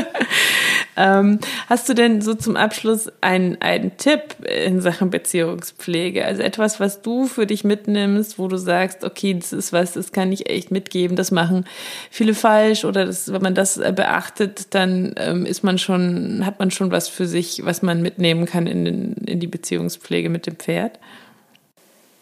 ähm, 0.96 1.40
hast 1.68 1.88
du 1.88 1.94
denn 1.94 2.20
so 2.20 2.34
zum 2.34 2.56
Abschluss 2.56 3.10
einen, 3.20 3.60
einen 3.60 3.96
Tipp 3.96 4.36
in 4.44 4.80
Sachen 4.80 5.10
Beziehungspflege? 5.10 6.24
Also 6.24 6.42
etwas, 6.42 6.78
was 6.78 7.02
du 7.02 7.26
für 7.26 7.46
dich 7.46 7.64
mitnimmst, 7.64 8.38
wo 8.38 8.46
du 8.46 8.58
sagst, 8.58 9.02
okay, 9.02 9.34
das 9.34 9.52
ist 9.52 9.72
was, 9.72 9.94
das 9.94 10.12
kann 10.12 10.30
ich 10.30 10.48
echt 10.48 10.70
mitgeben, 10.70 11.16
das 11.16 11.32
machen 11.32 11.64
viele 12.10 12.34
falsch 12.34 12.84
oder 12.84 13.04
das, 13.04 13.32
wenn 13.32 13.42
man 13.42 13.56
das 13.56 13.78
beachtet, 13.78 14.74
dann 14.74 15.14
ähm, 15.16 15.44
ist 15.44 15.64
man 15.64 15.78
schon, 15.78 16.46
hat 16.46 16.60
man 16.60 16.70
schon 16.70 16.92
was 16.92 17.08
für 17.08 17.26
sich, 17.26 17.64
was 17.64 17.82
man 17.82 18.02
mitnehmen 18.02 18.46
kann 18.46 18.68
in, 18.68 18.84
den, 18.84 19.12
in 19.26 19.40
die 19.40 19.48
Beziehungspflege 19.48 20.28
mit 20.28 20.46
dem 20.46 20.54
Pferd? 20.54 21.00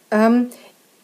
Ähm, 0.09 0.47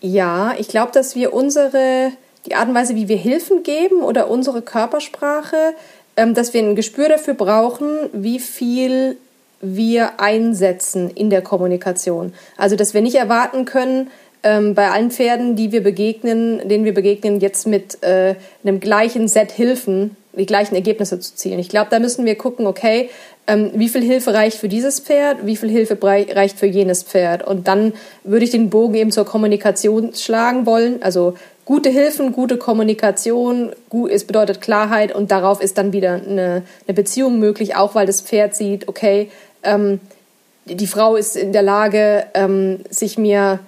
ja, 0.01 0.55
ich 0.57 0.69
glaube, 0.69 0.91
dass 0.91 1.15
wir 1.15 1.33
unsere 1.33 2.11
die 2.47 2.55
Art 2.55 2.69
und 2.69 2.75
Weise, 2.75 2.95
wie 2.95 3.07
wir 3.07 3.17
Hilfen 3.17 3.63
geben 3.63 4.01
oder 4.01 4.29
unsere 4.29 4.61
Körpersprache, 4.61 5.73
ähm, 6.15 6.33
dass 6.33 6.53
wir 6.53 6.61
ein 6.61 6.75
Gespür 6.75 7.09
dafür 7.09 7.33
brauchen, 7.33 7.87
wie 8.13 8.39
viel 8.39 9.17
wir 9.59 10.19
einsetzen 10.19 11.09
in 11.09 11.29
der 11.29 11.41
Kommunikation. 11.41 12.33
Also, 12.57 12.75
dass 12.75 12.93
wir 12.93 13.01
nicht 13.01 13.15
erwarten 13.15 13.65
können, 13.65 14.09
ähm, 14.43 14.75
bei 14.75 14.89
allen 14.89 15.11
Pferden, 15.11 15.55
die 15.55 15.71
wir 15.71 15.81
begegnen, 15.81 16.67
denen 16.67 16.85
wir 16.85 16.93
begegnen, 16.93 17.39
jetzt 17.39 17.67
mit 17.67 18.03
äh, 18.03 18.35
einem 18.63 18.79
gleichen 18.79 19.27
Set 19.27 19.51
Hilfen 19.51 20.15
die 20.37 20.45
gleichen 20.45 20.75
Ergebnisse 20.75 21.19
zu 21.19 21.35
zielen. 21.35 21.59
Ich 21.59 21.69
glaube, 21.69 21.87
da 21.89 21.99
müssen 21.99 22.25
wir 22.25 22.35
gucken, 22.35 22.67
okay, 22.67 23.09
ähm, 23.47 23.71
wie 23.73 23.89
viel 23.89 24.03
Hilfe 24.03 24.33
reicht 24.33 24.57
für 24.57 24.67
dieses 24.67 24.99
Pferd, 24.99 25.45
wie 25.45 25.55
viel 25.55 25.69
Hilfe 25.69 25.97
reicht 26.01 26.59
für 26.59 26.67
jenes 26.67 27.03
Pferd. 27.03 27.45
Und 27.45 27.67
dann 27.67 27.93
würde 28.23 28.45
ich 28.45 28.51
den 28.51 28.69
Bogen 28.69 28.93
eben 28.95 29.11
zur 29.11 29.25
Kommunikation 29.25 30.13
schlagen 30.13 30.65
wollen. 30.65 31.01
Also 31.01 31.33
gute 31.67 31.89
Hilfen, 31.89 32.31
gute 32.31 32.55
Kommunikation, 32.55 33.73
es 34.09 34.23
bedeutet 34.23 34.61
Klarheit 34.61 35.13
und 35.13 35.31
darauf 35.31 35.61
ist 35.61 35.77
dann 35.77 35.91
wieder 35.91 36.13
eine, 36.13 36.63
eine 36.87 36.93
Beziehung 36.95 37.39
möglich, 37.39 37.75
auch 37.75 37.93
weil 37.93 38.07
das 38.07 38.21
Pferd 38.21 38.55
sieht, 38.55 38.87
okay, 38.87 39.29
ähm, 39.63 39.99
die 40.63 40.87
Frau 40.87 41.17
ist 41.17 41.35
in 41.35 41.51
der 41.51 41.63
Lage, 41.63 42.25
ähm, 42.35 42.79
sich 42.89 43.17
mir 43.17 43.59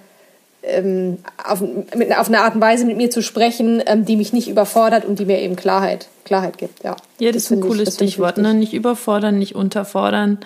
ähm, 0.62 1.18
auf, 1.46 1.60
mit, 1.94 2.16
auf 2.16 2.28
eine 2.28 2.40
Art 2.40 2.54
und 2.54 2.62
Weise 2.62 2.86
mit 2.86 2.96
mir 2.96 3.10
zu 3.10 3.20
sprechen, 3.22 3.82
ähm, 3.84 4.06
die 4.06 4.16
mich 4.16 4.32
nicht 4.32 4.48
überfordert 4.48 5.04
und 5.04 5.18
die 5.18 5.26
mir 5.26 5.38
eben 5.38 5.56
Klarheit, 5.56 6.08
Klarheit 6.24 6.56
gibt. 6.56 6.82
Ja, 6.82 6.96
ja 7.18 7.32
das, 7.32 7.42
das 7.42 7.50
ist 7.50 7.50
ein 7.50 7.60
cooles 7.60 7.88
ich, 7.90 7.94
Stichwort, 7.96 8.38
ne? 8.38 8.54
Nicht 8.54 8.72
überfordern, 8.72 9.38
nicht 9.38 9.54
unterfordern. 9.54 10.38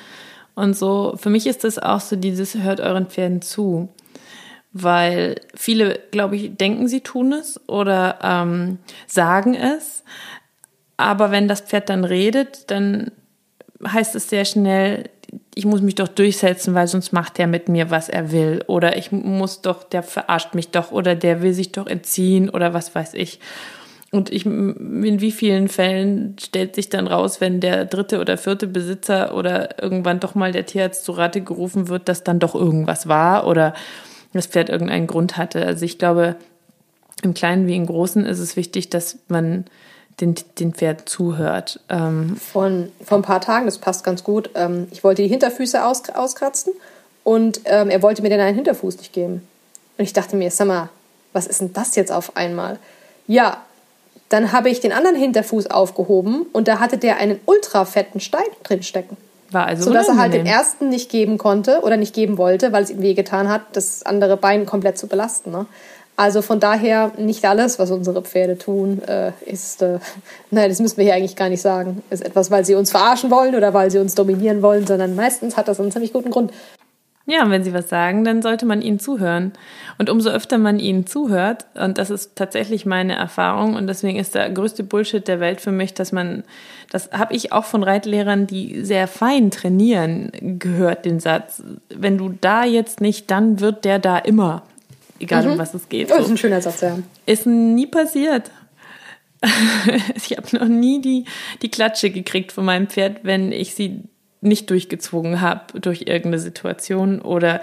Und 0.57 0.77
so, 0.77 1.15
für 1.17 1.31
mich 1.31 1.47
ist 1.47 1.63
das 1.63 1.79
auch 1.79 2.01
so 2.01 2.17
dieses, 2.17 2.57
hört 2.57 2.81
euren 2.81 3.07
Pferden 3.07 3.43
zu 3.43 3.89
weil 4.75 5.37
viele, 5.55 6.01
glaube 6.11 6.37
ich, 6.37 6.57
denken, 6.57 6.89
sie 6.89 7.01
tun 7.01 7.33
es 7.33 7.61
oder 7.69 8.19
ähm, 8.23 8.79
sagen 9.07 9.55
es. 9.55 10.03
Aber 10.97 11.31
wenn 11.31 11.49
das 11.49 11.61
Pferd 11.61 11.89
dann 11.89 12.05
redet, 12.05 12.71
dann 12.73 13.13
heißt 13.87 14.17
es 14.17 14.29
sehr 14.29 14.45
schnell, 14.45 15.05
ich 15.55 15.65
muss 15.65 15.81
mich 15.81 15.95
doch 15.95 16.09
durchsetzen, 16.09 16.75
weil 16.75 16.89
sonst 16.89 17.13
macht 17.13 17.39
der 17.39 17.47
mit 17.47 17.69
mir, 17.69 17.91
was 17.91 18.09
er 18.09 18.33
will. 18.33 18.65
Oder 18.67 18.97
ich 18.97 19.13
muss 19.13 19.63
doch, 19.63 19.85
der 19.85 20.03
verarscht 20.03 20.55
mich 20.55 20.71
doch 20.71 20.91
oder 20.91 21.15
der 21.15 21.41
will 21.41 21.55
sich 21.55 21.71
doch 21.71 21.87
entziehen 21.87 22.51
oder 22.51 22.75
was 22.75 22.95
weiß 22.95 23.15
ich. 23.15 23.39
Und 24.11 24.33
ich, 24.33 24.45
in 24.45 25.21
wie 25.21 25.33
vielen 25.33 25.69
Fällen 25.69 26.37
stellt 26.41 26.75
sich 26.75 26.89
dann 26.89 27.07
raus, 27.07 27.41
wenn 27.41 27.61
der 27.61 27.85
dritte 27.85 28.21
oder 28.21 28.39
vierte 28.39 28.67
Besitzer 28.67 29.37
oder 29.37 29.83
irgendwann 29.83 30.21
doch 30.21 30.35
mal 30.35 30.53
der 30.53 30.67
Tierarzt 30.67 31.05
zu 31.05 31.13
Rate 31.13 31.41
gerufen 31.41 31.89
wird, 31.89 32.09
dass 32.09 32.25
dann 32.25 32.41
doch 32.41 32.55
irgendwas 32.55 33.09
war 33.09 33.47
oder 33.47 33.75
das 34.39 34.47
Pferd 34.47 34.69
irgendeinen 34.69 35.07
Grund 35.07 35.37
hatte. 35.37 35.65
Also 35.65 35.85
ich 35.85 35.99
glaube, 35.99 36.37
im 37.23 37.35
Kleinen 37.35 37.67
wie 37.67 37.77
im 37.77 37.87
Großen 37.87 38.25
ist 38.27 38.39
es 38.39 38.57
wichtig, 38.57 38.91
dass 38.91 39.19
man 39.29 39.65
den, 40.21 40.35
den 40.59 40.75
Pferd 40.75 41.09
zuhört. 41.09 41.81
Ähm 41.89 42.37
Von, 42.37 42.93
vor 43.05 43.19
ein 43.19 43.23
paar 43.23 43.41
Tagen, 43.41 43.67
das 43.67 43.79
passt 43.79 44.05
ganz 44.05 44.23
gut, 44.25 44.51
ähm, 44.55 44.87
ich 44.91 45.03
wollte 45.03 45.23
die 45.23 45.29
Hinterfüße 45.29 45.85
aus, 45.85 46.09
auskratzen 46.11 46.73
und 47.25 47.61
ähm, 47.65 47.91
er 47.91 48.03
wollte 48.03 48.23
mir 48.23 48.29
den 48.29 48.41
einen 48.41 48.55
Hinterfuß 48.55 48.99
nicht 48.99 49.13
geben. 49.13 49.47
Und 49.97 50.05
ich 50.05 50.13
dachte 50.13 50.37
mir, 50.37 50.51
sag 50.51 50.69
mal, 50.69 50.89
was 51.33 51.47
ist 51.47 51.61
denn 51.61 51.73
das 51.73 51.97
jetzt 51.97 52.13
auf 52.13 52.37
einmal? 52.37 52.79
Ja, 53.27 53.65
dann 54.29 54.53
habe 54.53 54.71
ich 54.71 54.81
den 54.81 54.93
anderen 54.93 55.17
Hinterfuß 55.17 55.69
aufgehoben 55.69 56.47
und 56.53 56.69
da 56.69 56.81
hatte 56.81 56.99
der 56.99 57.19
einen 57.19 57.41
ultra 57.47 57.85
fetten 57.85 58.21
Stein 58.21 58.47
drin 58.63 58.83
stecken. 58.83 59.17
War 59.51 59.67
also 59.67 59.85
Sodass 59.85 60.09
er 60.09 60.17
halt 60.17 60.35
den 60.35 60.47
ersten 60.47 60.89
nicht 60.89 61.11
geben 61.11 61.39
konnte 61.39 61.81
oder 61.83 61.97
nicht 61.97 62.15
geben 62.15 62.39
wollte, 62.39 62.73
weil 62.73 62.83
es 62.83 62.91
ihm 62.91 63.03
wehgetan 63.03 63.49
hat, 63.49 63.63
das 63.73 64.03
andere 64.03 64.37
Bein 64.37 64.67
komplett 64.67 64.99
zu 64.99 65.07
belasten. 65.07 65.51
Ne? 65.51 65.67
Also 66.17 66.43
von 66.43 66.61
daher, 66.61 67.13
nicht 67.19 67.45
alles, 67.45 67.79
was 67.79 67.91
unsere 67.91 68.23
Pferde 68.23 68.57
tun, 68.57 69.03
äh, 69.03 69.33
ist, 69.47 69.83
äh, 69.83 69.99
nein, 70.51 70.69
das 70.69 70.81
müssen 70.81 70.97
wir 70.97 71.05
hier 71.05 71.15
eigentlich 71.15 71.37
gar 71.37 71.49
nicht 71.49 71.63
sagen, 71.63 72.03
ist 72.11 72.25
etwas, 72.25 72.51
weil 72.51 72.65
sie 72.65 72.75
uns 72.75 72.91
verarschen 72.91 73.31
wollen 73.31 73.55
oder 73.55 73.75
weil 73.75 73.91
sie 73.91 73.99
uns 73.99 74.15
dominieren 74.15 74.63
wollen, 74.63 74.87
sondern 74.87 75.17
meistens 75.17 75.57
hat 75.57 75.67
das 75.67 75.81
einen 75.81 75.91
ziemlich 75.91 76.13
guten 76.13 76.31
Grund. 76.31 76.53
Ja, 77.27 77.43
und 77.43 77.51
wenn 77.51 77.65
sie 77.65 77.73
was 77.73 77.89
sagen, 77.89 78.23
dann 78.25 78.43
sollte 78.43 78.67
man 78.67 78.83
ihnen 78.83 78.99
zuhören. 78.99 79.53
Und 79.97 80.11
umso 80.11 80.29
öfter 80.29 80.59
man 80.59 80.79
ihnen 80.79 81.07
zuhört, 81.07 81.65
und 81.75 81.97
das 81.97 82.11
ist 82.11 82.37
tatsächlich 82.37 82.85
meine 82.85 83.15
Erfahrung, 83.15 83.77
und 83.77 83.87
deswegen 83.87 84.19
ist 84.19 84.35
der 84.35 84.51
größte 84.51 84.85
Bullshit 84.85 85.27
der 85.27 85.41
Welt 85.41 85.63
für 85.63 85.73
mich, 85.73 85.95
dass 85.95 86.13
man, 86.13 86.45
das 86.91 87.11
habe 87.13 87.35
ich 87.35 87.51
auch 87.51 87.65
von 87.65 87.83
Reitlehrern, 87.83 88.47
die 88.47 88.85
sehr 88.85 89.09
fein 89.09 89.51
trainieren, 89.51 90.33
gehört, 90.59 91.07
den 91.07 91.19
Satz, 91.19 91.63
wenn 91.89 92.19
du 92.19 92.35
da 92.41 92.65
jetzt 92.65 93.01
nicht, 93.01 93.31
dann 93.31 93.59
wird 93.59 93.87
der 93.87 93.99
da 93.99 94.19
immer. 94.19 94.63
Egal, 95.19 95.45
mhm. 95.45 95.53
um 95.53 95.59
was 95.59 95.73
es 95.73 95.89
geht. 95.89 96.09
So. 96.11 96.17
Das 96.17 96.27
ist 96.27 96.31
ein 96.31 96.39
schöner 96.39 96.61
Satz, 96.61 96.83
ja. 96.83 96.99
Ist 97.25 97.47
nie 97.47 97.87
passiert. 97.87 98.51
ich 100.15 100.37
habe 100.37 100.57
noch 100.59 100.69
nie 100.69 101.01
die, 101.01 101.25
die 101.63 101.71
Klatsche 101.71 102.11
gekriegt 102.11 102.53
von 102.53 102.67
meinem 102.67 102.89
Pferd, 102.89 103.21
wenn 103.23 103.51
ich 103.51 103.75
sie 103.75 104.03
nicht 104.45 104.71
durchgezwungen 104.71 105.41
habe 105.41 105.81
durch 105.81 106.03
irgendeine 106.03 106.39
Situation 106.39 107.21
oder 107.21 107.61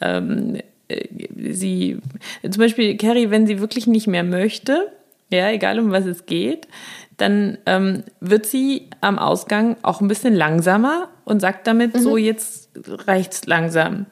ähm, 0.00 0.58
äh, 0.88 1.04
sie, 1.52 1.98
zum 2.42 2.60
Beispiel 2.60 2.96
Carrie, 2.96 3.30
wenn 3.30 3.46
sie 3.46 3.60
wirklich 3.60 3.86
nicht 3.86 4.06
mehr 4.06 4.24
möchte, 4.24 4.92
ja, 5.30 5.50
egal 5.50 5.78
um 5.78 5.90
was 5.90 6.04
es 6.06 6.26
geht, 6.26 6.68
dann 7.16 7.58
ähm, 7.66 8.02
wird 8.20 8.46
sie 8.46 8.88
am 9.00 9.18
Ausgang 9.18 9.76
auch 9.82 10.00
ein 10.00 10.08
bisschen 10.08 10.34
langsamer 10.34 11.08
und 11.24 11.40
sagt 11.40 11.66
damit, 11.66 11.94
mhm. 11.94 12.00
so 12.00 12.16
jetzt 12.16 12.70
reicht's 12.88 13.46
langsam. 13.46 14.06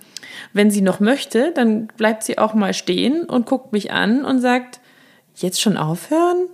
Wenn 0.53 0.71
sie 0.71 0.81
noch 0.81 1.01
möchte, 1.01 1.53
dann 1.53 1.89
bleibt 1.89 2.23
sie 2.23 2.39
auch 2.39 2.55
mal 2.55 2.73
stehen 2.73 3.25
und 3.25 3.47
guckt 3.47 3.73
mich 3.73 3.93
an 3.93 4.25
und 4.25 4.41
sagt, 4.41 4.81
jetzt 5.35 5.61
schon 5.61 5.77
aufhören? 5.77 6.49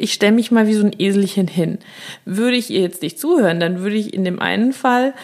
Ich 0.00 0.12
stelle 0.12 0.32
mich 0.32 0.50
mal 0.50 0.66
wie 0.66 0.74
so 0.74 0.84
ein 0.84 0.94
Eselchen 0.98 1.48
hin. 1.48 1.78
Würde 2.24 2.56
ich 2.56 2.70
ihr 2.70 2.80
jetzt 2.80 3.02
nicht 3.02 3.18
zuhören, 3.18 3.60
dann 3.60 3.80
würde 3.80 3.96
ich 3.96 4.14
in 4.14 4.24
dem 4.24 4.40
einen 4.40 4.72
Fall 4.72 5.14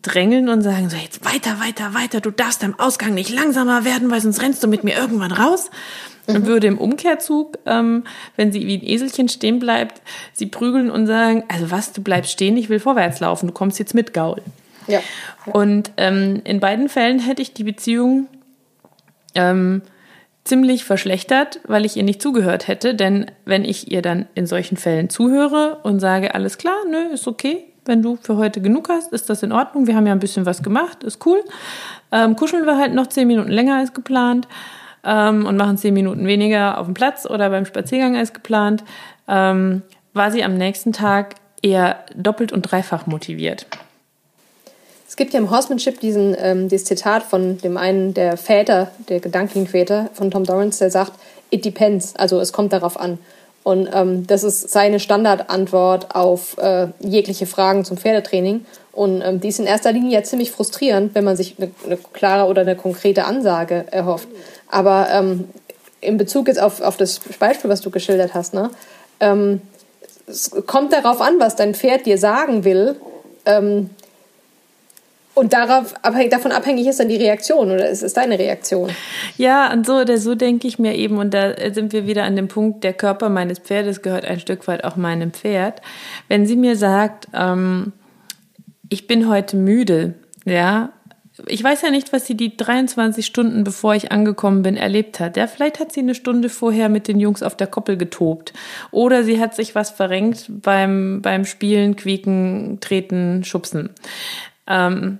drängeln 0.00 0.48
und 0.48 0.62
sagen 0.62 0.88
so, 0.88 0.96
jetzt 0.96 1.24
weiter, 1.24 1.60
weiter, 1.60 1.94
weiter, 1.94 2.20
du 2.20 2.30
darfst 2.30 2.64
am 2.64 2.78
Ausgang 2.78 3.14
nicht 3.14 3.30
langsamer 3.30 3.84
werden, 3.84 4.10
weil 4.10 4.20
sonst 4.20 4.40
rennst 4.40 4.62
du 4.62 4.68
mit 4.68 4.84
mir 4.84 4.96
irgendwann 4.96 5.32
raus. 5.32 5.70
Mhm. 6.26 6.36
Und 6.36 6.46
würde 6.46 6.66
im 6.68 6.78
Umkehrzug, 6.78 7.58
ähm, 7.66 8.04
wenn 8.36 8.52
sie 8.52 8.66
wie 8.66 8.78
ein 8.78 8.84
Eselchen 8.84 9.28
stehen 9.28 9.58
bleibt, 9.58 10.00
sie 10.32 10.46
prügeln 10.46 10.90
und 10.90 11.06
sagen, 11.06 11.44
also 11.48 11.70
was, 11.70 11.92
du 11.92 12.02
bleibst 12.02 12.32
stehen, 12.32 12.56
ich 12.56 12.68
will 12.68 12.78
vorwärts 12.78 13.20
laufen, 13.20 13.48
du 13.48 13.52
kommst 13.52 13.78
jetzt 13.78 13.94
mit, 13.94 14.14
Gaul. 14.14 14.40
Ja. 14.86 15.00
ja. 15.46 15.52
Und 15.52 15.92
ähm, 15.96 16.40
in 16.44 16.60
beiden 16.60 16.88
Fällen 16.88 17.18
hätte 17.18 17.42
ich 17.42 17.52
die 17.52 17.64
Beziehung 17.64 18.28
ähm, 19.34 19.82
ziemlich 20.44 20.84
verschlechtert, 20.84 21.60
weil 21.66 21.84
ich 21.84 21.96
ihr 21.96 22.02
nicht 22.02 22.20
zugehört 22.20 22.68
hätte. 22.68 22.94
Denn 22.94 23.26
wenn 23.44 23.64
ich 23.64 23.92
ihr 23.92 24.02
dann 24.02 24.26
in 24.34 24.46
solchen 24.46 24.76
Fällen 24.76 25.08
zuhöre 25.08 25.78
und 25.82 26.00
sage, 26.00 26.34
alles 26.34 26.58
klar, 26.58 26.76
nö, 26.90 27.12
ist 27.12 27.28
okay, 27.28 27.64
wenn 27.84 28.02
du 28.02 28.16
für 28.16 28.36
heute 28.36 28.60
genug 28.60 28.88
hast, 28.88 29.12
ist 29.12 29.28
das 29.28 29.42
in 29.42 29.52
Ordnung. 29.52 29.86
Wir 29.86 29.96
haben 29.96 30.06
ja 30.06 30.12
ein 30.12 30.20
bisschen 30.20 30.46
was 30.46 30.62
gemacht, 30.62 31.02
ist 31.04 31.24
cool. 31.26 31.42
Ähm, 32.10 32.36
kuscheln 32.36 32.64
wir 32.64 32.78
halt 32.78 32.94
noch 32.94 33.08
zehn 33.08 33.26
Minuten 33.26 33.50
länger 33.50 33.76
als 33.76 33.92
geplant 33.92 34.46
ähm, 35.04 35.46
und 35.46 35.56
machen 35.56 35.78
zehn 35.78 35.94
Minuten 35.94 36.26
weniger 36.26 36.78
auf 36.78 36.86
dem 36.86 36.94
Platz 36.94 37.26
oder 37.26 37.50
beim 37.50 37.66
Spaziergang 37.66 38.16
als 38.16 38.32
geplant, 38.32 38.84
ähm, 39.28 39.82
war 40.12 40.30
sie 40.30 40.44
am 40.44 40.56
nächsten 40.56 40.92
Tag 40.92 41.36
eher 41.62 42.04
doppelt 42.14 42.52
und 42.52 42.62
dreifach 42.62 43.06
motiviert. 43.06 43.66
Es 45.12 45.16
gibt 45.16 45.34
ja 45.34 45.40
im 45.40 45.50
Horsemanship 45.50 46.00
diesen, 46.00 46.34
ähm, 46.38 46.70
dieses 46.70 46.86
Zitat 46.86 47.22
von 47.22 47.58
dem 47.58 47.76
einen 47.76 48.14
der 48.14 48.38
Väter, 48.38 48.92
der 49.10 49.20
gedanklichen 49.20 49.66
Väter 49.66 50.08
von 50.14 50.30
Tom 50.30 50.44
Dorrance, 50.44 50.78
der 50.78 50.90
sagt, 50.90 51.12
it 51.50 51.66
depends, 51.66 52.16
also 52.16 52.40
es 52.40 52.54
kommt 52.54 52.72
darauf 52.72 52.98
an. 52.98 53.18
Und 53.62 53.90
ähm, 53.92 54.26
das 54.26 54.42
ist 54.42 54.70
seine 54.70 55.00
Standardantwort 55.00 56.14
auf 56.14 56.56
äh, 56.56 56.86
jegliche 57.00 57.44
Fragen 57.44 57.84
zum 57.84 57.98
Pferdetraining. 57.98 58.64
Und 58.90 59.20
ähm, 59.20 59.38
die 59.38 59.48
ist 59.48 59.60
in 59.60 59.66
erster 59.66 59.92
Linie 59.92 60.12
ja 60.12 60.22
ziemlich 60.22 60.50
frustrierend, 60.50 61.14
wenn 61.14 61.24
man 61.24 61.36
sich 61.36 61.56
eine, 61.58 61.70
eine 61.84 61.98
klare 62.14 62.48
oder 62.48 62.62
eine 62.62 62.74
konkrete 62.74 63.26
Ansage 63.26 63.84
erhofft. 63.90 64.28
Aber 64.70 65.08
ähm, 65.10 65.50
in 66.00 66.16
Bezug 66.16 66.48
jetzt 66.48 66.58
auf, 66.58 66.80
auf 66.80 66.96
das 66.96 67.20
Beispiel, 67.38 67.68
was 67.68 67.82
du 67.82 67.90
geschildert 67.90 68.32
hast, 68.32 68.54
ne, 68.54 68.70
ähm, 69.20 69.60
es 70.26 70.50
kommt 70.66 70.94
darauf 70.94 71.20
an, 71.20 71.34
was 71.38 71.54
dein 71.54 71.74
Pferd 71.74 72.06
dir 72.06 72.16
sagen 72.16 72.64
will. 72.64 72.96
Ähm, 73.44 73.90
und 75.34 75.54
darauf 75.54 75.94
abhängig, 76.02 76.30
davon 76.30 76.52
abhängig 76.52 76.86
ist 76.86 77.00
dann 77.00 77.08
die 77.08 77.16
Reaktion 77.16 77.70
oder 77.70 77.88
ist 77.88 78.02
es 78.02 78.12
deine 78.12 78.38
Reaktion? 78.38 78.90
Ja, 79.38 79.72
und 79.72 79.86
so 79.86 79.94
oder 79.94 80.18
so 80.18 80.34
denke 80.34 80.68
ich 80.68 80.78
mir 80.78 80.94
eben, 80.94 81.16
und 81.16 81.32
da 81.32 81.54
sind 81.72 81.92
wir 81.92 82.06
wieder 82.06 82.24
an 82.24 82.36
dem 82.36 82.48
Punkt, 82.48 82.84
der 82.84 82.92
Körper 82.92 83.30
meines 83.30 83.58
Pferdes 83.58 84.02
gehört 84.02 84.26
ein 84.26 84.40
Stück 84.40 84.68
weit 84.68 84.84
auch 84.84 84.96
meinem 84.96 85.32
Pferd. 85.32 85.80
Wenn 86.28 86.44
sie 86.46 86.56
mir 86.56 86.76
sagt, 86.76 87.28
ähm, 87.34 87.92
ich 88.90 89.06
bin 89.06 89.28
heute 89.28 89.56
müde, 89.56 90.14
ja, 90.44 90.92
ich 91.46 91.64
weiß 91.64 91.80
ja 91.80 91.90
nicht, 91.90 92.12
was 92.12 92.26
sie 92.26 92.36
die 92.36 92.56
23 92.58 93.24
Stunden, 93.24 93.64
bevor 93.64 93.94
ich 93.94 94.12
angekommen 94.12 94.62
bin, 94.62 94.76
erlebt 94.76 95.18
hat. 95.18 95.38
Ja, 95.38 95.46
vielleicht 95.46 95.80
hat 95.80 95.90
sie 95.90 96.00
eine 96.00 96.14
Stunde 96.14 96.50
vorher 96.50 96.90
mit 96.90 97.08
den 97.08 97.18
Jungs 97.18 97.42
auf 97.42 97.56
der 97.56 97.66
Koppel 97.68 97.96
getobt. 97.96 98.52
Oder 98.90 99.24
sie 99.24 99.40
hat 99.40 99.56
sich 99.56 99.74
was 99.74 99.90
verrenkt 99.90 100.44
beim, 100.48 101.22
beim 101.22 101.46
Spielen, 101.46 101.96
Quieken, 101.96 102.78
Treten, 102.80 103.44
Schubsen 103.44 103.90
ähm, 104.66 105.18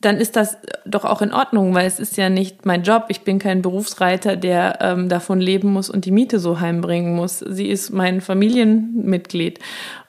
dann 0.00 0.16
ist 0.16 0.36
das 0.36 0.56
doch 0.86 1.04
auch 1.04 1.20
in 1.20 1.32
Ordnung, 1.32 1.74
weil 1.74 1.86
es 1.86 2.00
ist 2.00 2.16
ja 2.16 2.30
nicht 2.30 2.64
mein 2.64 2.82
Job. 2.82 3.06
Ich 3.08 3.20
bin 3.20 3.38
kein 3.38 3.60
Berufsreiter, 3.60 4.36
der 4.36 4.78
ähm, 4.80 5.08
davon 5.10 5.40
leben 5.40 5.72
muss 5.72 5.90
und 5.90 6.06
die 6.06 6.10
Miete 6.10 6.38
so 6.38 6.60
heimbringen 6.60 7.14
muss. 7.14 7.38
Sie 7.40 7.68
ist 7.68 7.90
mein 7.90 8.20
Familienmitglied. 8.22 9.58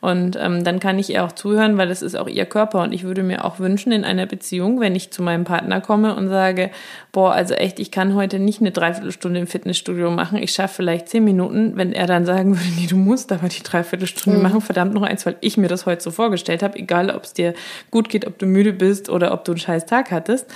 Und 0.01 0.35
ähm, 0.35 0.63
dann 0.63 0.79
kann 0.79 0.97
ich 0.97 1.11
ihr 1.11 1.23
auch 1.23 1.31
zuhören, 1.31 1.77
weil 1.77 1.91
es 1.91 2.01
ist 2.01 2.15
auch 2.15 2.27
ihr 2.27 2.45
Körper. 2.45 2.81
Und 2.81 2.91
ich 2.91 3.03
würde 3.03 3.21
mir 3.21 3.45
auch 3.45 3.59
wünschen 3.59 3.91
in 3.91 4.03
einer 4.03 4.25
Beziehung, 4.25 4.79
wenn 4.79 4.95
ich 4.95 5.11
zu 5.11 5.21
meinem 5.21 5.43
Partner 5.43 5.79
komme 5.79 6.15
und 6.15 6.27
sage, 6.27 6.71
boah, 7.11 7.33
also 7.33 7.53
echt, 7.53 7.79
ich 7.79 7.91
kann 7.91 8.15
heute 8.15 8.39
nicht 8.39 8.61
eine 8.61 8.71
Dreiviertelstunde 8.71 9.39
im 9.39 9.45
Fitnessstudio 9.45 10.09
machen. 10.09 10.39
Ich 10.39 10.53
schaffe 10.53 10.73
vielleicht 10.77 11.07
zehn 11.07 11.23
Minuten. 11.23 11.77
Wenn 11.77 11.93
er 11.93 12.07
dann 12.07 12.25
sagen 12.25 12.57
würde, 12.57 12.69
nee, 12.75 12.87
du 12.87 12.97
musst 12.97 13.31
aber 13.31 13.47
die 13.47 13.61
Dreiviertelstunde 13.61 14.37
mhm. 14.37 14.43
machen, 14.43 14.61
verdammt 14.61 14.95
noch 14.95 15.03
eins, 15.03 15.23
weil 15.27 15.35
ich 15.39 15.57
mir 15.57 15.67
das 15.67 15.85
heute 15.85 16.01
so 16.01 16.09
vorgestellt 16.09 16.63
habe, 16.63 16.79
egal 16.79 17.11
ob 17.11 17.25
es 17.25 17.33
dir 17.33 17.53
gut 17.91 18.09
geht, 18.09 18.25
ob 18.25 18.39
du 18.39 18.47
müde 18.47 18.73
bist 18.73 19.07
oder 19.07 19.31
ob 19.31 19.45
du 19.45 19.51
einen 19.51 19.59
scheiß 19.59 19.85
Tag 19.85 20.09
hattest, 20.09 20.47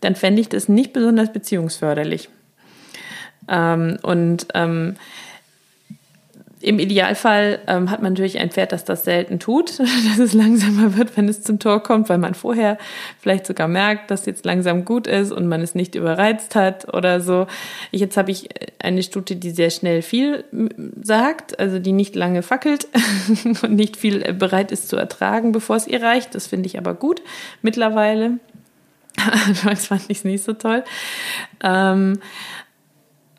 dann 0.00 0.16
fände 0.16 0.40
ich 0.40 0.48
das 0.48 0.68
nicht 0.68 0.92
besonders 0.92 1.32
beziehungsförderlich. 1.32 2.28
Ähm, 3.48 3.98
und 4.02 4.48
ähm, 4.54 4.96
im 6.62 6.78
Idealfall 6.78 7.60
ähm, 7.66 7.90
hat 7.90 8.02
man 8.02 8.12
natürlich 8.12 8.38
ein 8.38 8.50
Pferd, 8.50 8.72
das 8.72 8.84
das 8.84 9.04
selten 9.04 9.38
tut, 9.38 9.78
dass 9.78 10.18
es 10.18 10.34
langsamer 10.34 10.96
wird, 10.96 11.16
wenn 11.16 11.28
es 11.28 11.42
zum 11.42 11.58
Tor 11.58 11.82
kommt, 11.82 12.08
weil 12.08 12.18
man 12.18 12.34
vorher 12.34 12.76
vielleicht 13.18 13.46
sogar 13.46 13.66
merkt, 13.66 14.10
dass 14.10 14.26
jetzt 14.26 14.44
langsam 14.44 14.84
gut 14.84 15.06
ist 15.06 15.32
und 15.32 15.48
man 15.48 15.62
es 15.62 15.74
nicht 15.74 15.94
überreizt 15.94 16.54
hat 16.54 16.92
oder 16.92 17.20
so. 17.20 17.46
Ich, 17.90 18.00
jetzt 18.00 18.16
habe 18.16 18.30
ich 18.30 18.48
eine 18.78 19.02
Stute, 19.02 19.36
die 19.36 19.50
sehr 19.50 19.70
schnell 19.70 20.02
viel 20.02 20.44
sagt, 21.02 21.58
also 21.58 21.78
die 21.78 21.92
nicht 21.92 22.14
lange 22.14 22.42
fackelt 22.42 22.88
und 23.62 23.72
nicht 23.72 23.96
viel 23.96 24.22
äh, 24.22 24.32
bereit 24.32 24.70
ist 24.70 24.88
zu 24.88 24.96
ertragen, 24.96 25.52
bevor 25.52 25.76
es 25.76 25.86
ihr 25.86 26.02
reicht. 26.02 26.34
Das 26.34 26.46
finde 26.46 26.66
ich 26.66 26.78
aber 26.78 26.94
gut 26.94 27.22
mittlerweile. 27.62 28.38
Anfangs 29.16 29.86
fand 29.86 30.02
ich 30.08 30.18
es 30.18 30.24
nicht 30.24 30.44
so 30.44 30.52
toll. 30.52 30.84
Ähm, 31.62 32.18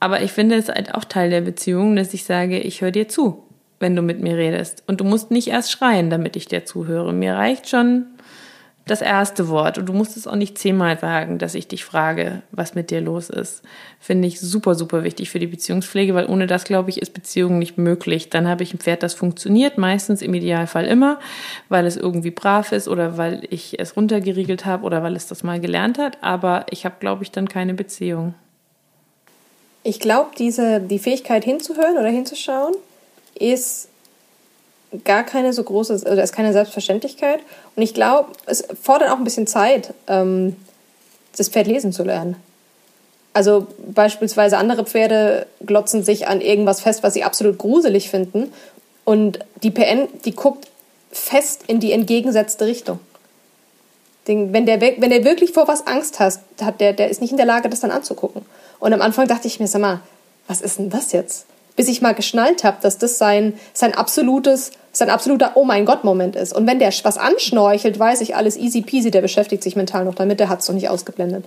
aber 0.02 0.24
ich 0.24 0.32
finde 0.32 0.56
es 0.56 0.68
halt 0.68 0.96
auch 0.96 1.06
Teil 1.06 1.30
der 1.30 1.42
Beziehung, 1.42 1.96
dass 1.96 2.14
ich 2.14 2.24
sage, 2.26 2.60
ich 2.60 2.82
höre 2.82 2.90
dir 2.90 3.08
zu, 3.08 3.44
wenn 3.80 3.96
du 3.96 4.02
mit 4.02 4.20
mir 4.20 4.36
redest. 4.36 4.84
Und 4.88 5.00
du 5.00 5.06
musst 5.06 5.30
nicht 5.30 5.48
erst 5.48 5.72
schreien, 5.72 6.10
damit 6.10 6.36
ich 6.36 6.48
dir 6.48 6.66
zuhöre. 6.66 7.14
Mir 7.14 7.36
reicht 7.36 7.70
schon 7.70 8.08
das 8.88 9.04
erste 9.04 9.48
Wort. 9.48 9.78
Und 9.78 9.86
du 9.86 9.94
musst 9.94 10.18
es 10.18 10.26
auch 10.26 10.36
nicht 10.36 10.58
zehnmal 10.58 10.98
sagen, 10.98 11.38
dass 11.38 11.54
ich 11.54 11.68
dich 11.68 11.86
frage, 11.86 12.42
was 12.52 12.74
mit 12.74 12.90
dir 12.90 13.00
los 13.00 13.30
ist. 13.30 13.62
Finde 14.00 14.28
ich 14.28 14.40
super, 14.40 14.74
super 14.74 15.04
wichtig 15.04 15.30
für 15.30 15.38
die 15.38 15.46
Beziehungspflege, 15.46 16.16
weil 16.16 16.26
ohne 16.26 16.48
das, 16.48 16.64
glaube 16.64 16.90
ich, 16.90 17.00
ist 17.00 17.14
Beziehung 17.14 17.60
nicht 17.60 17.78
möglich. 17.78 18.32
Dann 18.32 18.48
habe 18.48 18.64
ich 18.64 18.74
ein 18.74 18.80
Pferd, 18.80 19.04
das 19.04 19.14
funktioniert, 19.14 19.78
meistens 19.78 20.24
im 20.24 20.34
Idealfall 20.34 20.88
immer, 20.88 21.20
weil 21.70 21.86
es 21.86 21.96
irgendwie 21.96 22.32
brav 22.32 22.72
ist 22.72 22.88
oder 22.88 23.20
weil 23.20 23.44
ich 23.52 23.80
es 23.80 23.96
runtergeriegelt 23.96 24.66
habe 24.66 24.84
oder 24.84 25.04
weil 25.04 25.16
es 25.16 25.28
das 25.28 25.44
mal 25.44 25.60
gelernt 25.60 26.00
hat. 26.00 26.18
Aber 26.22 26.66
ich 26.72 26.86
habe, 26.86 26.96
glaube 27.00 27.22
ich, 27.22 27.30
dann 27.30 27.48
keine 27.48 27.76
Beziehung. 27.76 28.34
Ich 29.84 30.00
glaube, 30.00 30.32
diese, 30.38 30.80
die 30.80 31.00
Fähigkeit 31.00 31.44
hinzuhören 31.44 31.98
oder 31.98 32.10
hinzuschauen 32.10 32.76
ist 33.36 33.88
gar 35.06 35.24
keine 35.24 35.54
so 35.54 35.64
große, 35.64 36.04
oder 36.06 36.24
ist 36.24 36.34
keine 36.34 36.54
Selbstverständlichkeit. 36.54 37.40
Und 37.76 37.84
ich 37.84 37.94
glaube, 37.94 38.32
es 38.46 38.68
fordert 38.82 39.10
auch 39.10 39.18
ein 39.18 39.24
bisschen 39.24 39.48
Zeit, 39.48 39.94
ähm, 40.08 40.56
das 41.38 41.50
Pferd 41.50 41.68
lesen 41.68 41.94
zu 41.94 42.04
lernen. 42.04 42.36
Also 43.34 43.68
beispielsweise 43.78 44.58
andere 44.58 44.86
Pferde 44.86 45.48
glotzen 45.66 46.04
sich 46.04 46.28
an 46.28 46.42
irgendwas 46.42 46.82
fest, 46.82 47.02
was 47.04 47.14
sie 47.14 47.24
absolut 47.24 47.58
gruselig 47.58 48.10
finden. 48.10 48.52
Und 49.06 49.40
die 49.64 49.72
PN, 49.72 50.10
die 50.26 50.36
guckt 50.36 50.68
fest 51.12 51.64
in 51.68 51.80
die 51.80 51.94
entgegengesetzte 51.94 52.66
Richtung. 52.66 53.00
Den, 54.28 54.54
wenn, 54.54 54.66
der, 54.66 54.82
wenn 54.82 55.10
der 55.10 55.24
wirklich 55.24 55.54
vor 55.54 55.68
was 55.68 55.88
Angst 55.88 56.20
hat, 56.20 56.40
hat 56.62 56.80
der, 56.82 56.94
der 56.94 57.10
ist 57.10 57.22
nicht 57.22 57.32
in 57.32 57.38
der 57.38 57.46
Lage, 57.46 57.70
das 57.70 57.80
dann 57.80 57.92
anzugucken. 57.92 58.46
Und 58.82 58.92
am 58.94 59.02
Anfang 59.02 59.28
dachte 59.28 59.48
ich 59.48 59.62
mir, 59.62 59.68
sag 59.68 59.80
mal, 59.80 60.02
was 60.48 60.60
ist 60.60 60.80
denn 60.80 60.90
das 60.90 61.14
jetzt? 61.14 61.46
Bis 61.78 61.88
ich 61.88 62.02
mal 62.02 62.14
geschnallt 62.14 62.66
habe, 62.66 62.78
dass 62.82 62.98
das 62.98 63.18
sein, 63.18 63.54
sein 63.74 63.94
absolutes, 63.94 64.72
sein 64.92 65.10
absoluter 65.10 65.52
Oh 65.56 65.64
mein 65.64 65.86
Gott-Moment 65.86 66.36
ist. 66.36 66.52
Und 66.52 66.68
wenn 66.68 66.80
der 66.80 66.92
was 67.04 67.18
anschnorchelt, 67.18 67.98
weiß 67.98 68.20
ich 68.20 68.36
alles 68.36 68.58
easy 68.58 68.82
peasy, 68.82 69.12
der 69.12 69.22
beschäftigt 69.22 69.64
sich 69.64 69.78
mental 69.78 70.04
noch 70.04 70.16
damit, 70.16 70.42
der 70.42 70.50
hat 70.50 70.60
es 70.60 70.68
noch 70.68 70.76
nicht 70.76 70.90
ausgeblendet. 70.90 71.46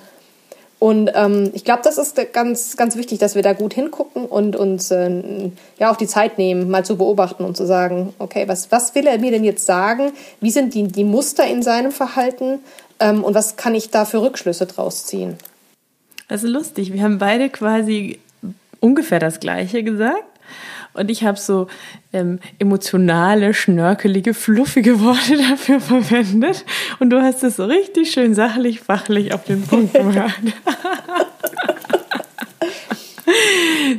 Und 0.79 1.11
ähm, 1.15 1.51
ich 1.55 1.65
glaube, 1.65 1.81
das 1.83 1.99
ist 1.99 2.21
ganz, 2.33 2.77
ganz 2.77 2.97
wichtig, 2.97 3.19
dass 3.19 3.35
wir 3.35 3.43
da 3.43 3.53
gut 3.53 3.75
hingucken 3.75 4.27
und 4.27 4.55
uns 4.55 4.91
äh, 4.91 5.51
ja 5.79 5.91
auch 5.91 5.97
die 5.97 6.07
Zeit 6.07 6.39
nehmen, 6.39 6.71
mal 6.71 6.85
zu 6.85 6.97
beobachten 6.97 7.45
und 7.45 7.57
zu 7.57 7.67
sagen, 7.67 8.15
okay, 8.19 8.47
was, 8.47 8.71
was 8.71 8.95
will 8.95 9.07
er 9.07 9.19
mir 9.19 9.31
denn 9.33 9.45
jetzt 9.45 9.67
sagen? 9.67 10.13
Wie 10.41 10.51
sind 10.51 10.75
die, 10.75 10.85
die 10.85 11.05
Muster 11.05 11.47
in 11.47 11.63
seinem 11.63 11.91
Verhalten? 11.91 12.61
Ähm, 13.01 13.25
und 13.25 13.35
was 13.35 13.57
kann 13.57 13.75
ich 13.75 13.91
da 13.91 14.05
für 14.05 14.23
Rückschlüsse 14.23 14.67
draus 14.67 15.07
ziehen? 15.07 15.37
Also 16.29 16.49
lustig, 16.49 16.93
wir 16.93 17.03
haben 17.03 17.19
beide 17.19 17.49
quasi 17.51 18.19
ungefähr 18.81 19.19
das 19.19 19.41
Gleiche 19.41 19.83
gesagt. 19.83 20.25
Und 20.95 21.11
ich 21.11 21.25
habe 21.25 21.39
so 21.39 21.67
ähm, 22.13 22.39
emotionale, 22.61 23.53
schnörkelige, 23.53 24.33
fluffige 24.33 25.01
Worte 25.01 25.37
dafür 25.51 25.81
verwendet. 25.81 26.65
Und 27.01 27.11
du 27.11 27.21
hast 27.21 27.43
es 27.43 27.57
so 27.57 27.65
richtig 27.65 28.13
schön 28.13 28.35
sachlich, 28.35 28.81
fachlich 28.81 29.35
auf 29.35 29.45
den 29.45 29.63
Punkt 29.63 29.93
gebracht. 29.95 30.41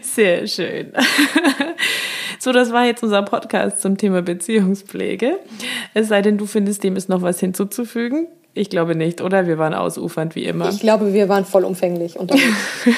Sehr 0.01 0.47
schön. 0.47 0.93
So, 2.39 2.51
das 2.51 2.71
war 2.71 2.85
jetzt 2.85 3.03
unser 3.03 3.23
Podcast 3.23 3.81
zum 3.81 3.97
Thema 3.97 4.21
Beziehungspflege. 4.21 5.39
Es 5.93 6.09
sei 6.09 6.21
denn, 6.21 6.37
du 6.37 6.45
findest, 6.45 6.83
dem 6.83 6.95
ist 6.95 7.09
noch 7.09 7.23
was 7.23 7.39
hinzuzufügen. 7.39 8.27
Ich 8.55 8.69
glaube 8.69 8.95
nicht, 8.95 9.21
oder? 9.21 9.47
Wir 9.47 9.57
waren 9.57 9.73
ausufernd 9.73 10.33
wie 10.35 10.45
immer. 10.45 10.69
Ich 10.69 10.79
glaube, 10.79 11.13
wir 11.13 11.27
waren 11.27 11.43
vollumfänglich 11.43 12.17
unterwegs. 12.17 12.45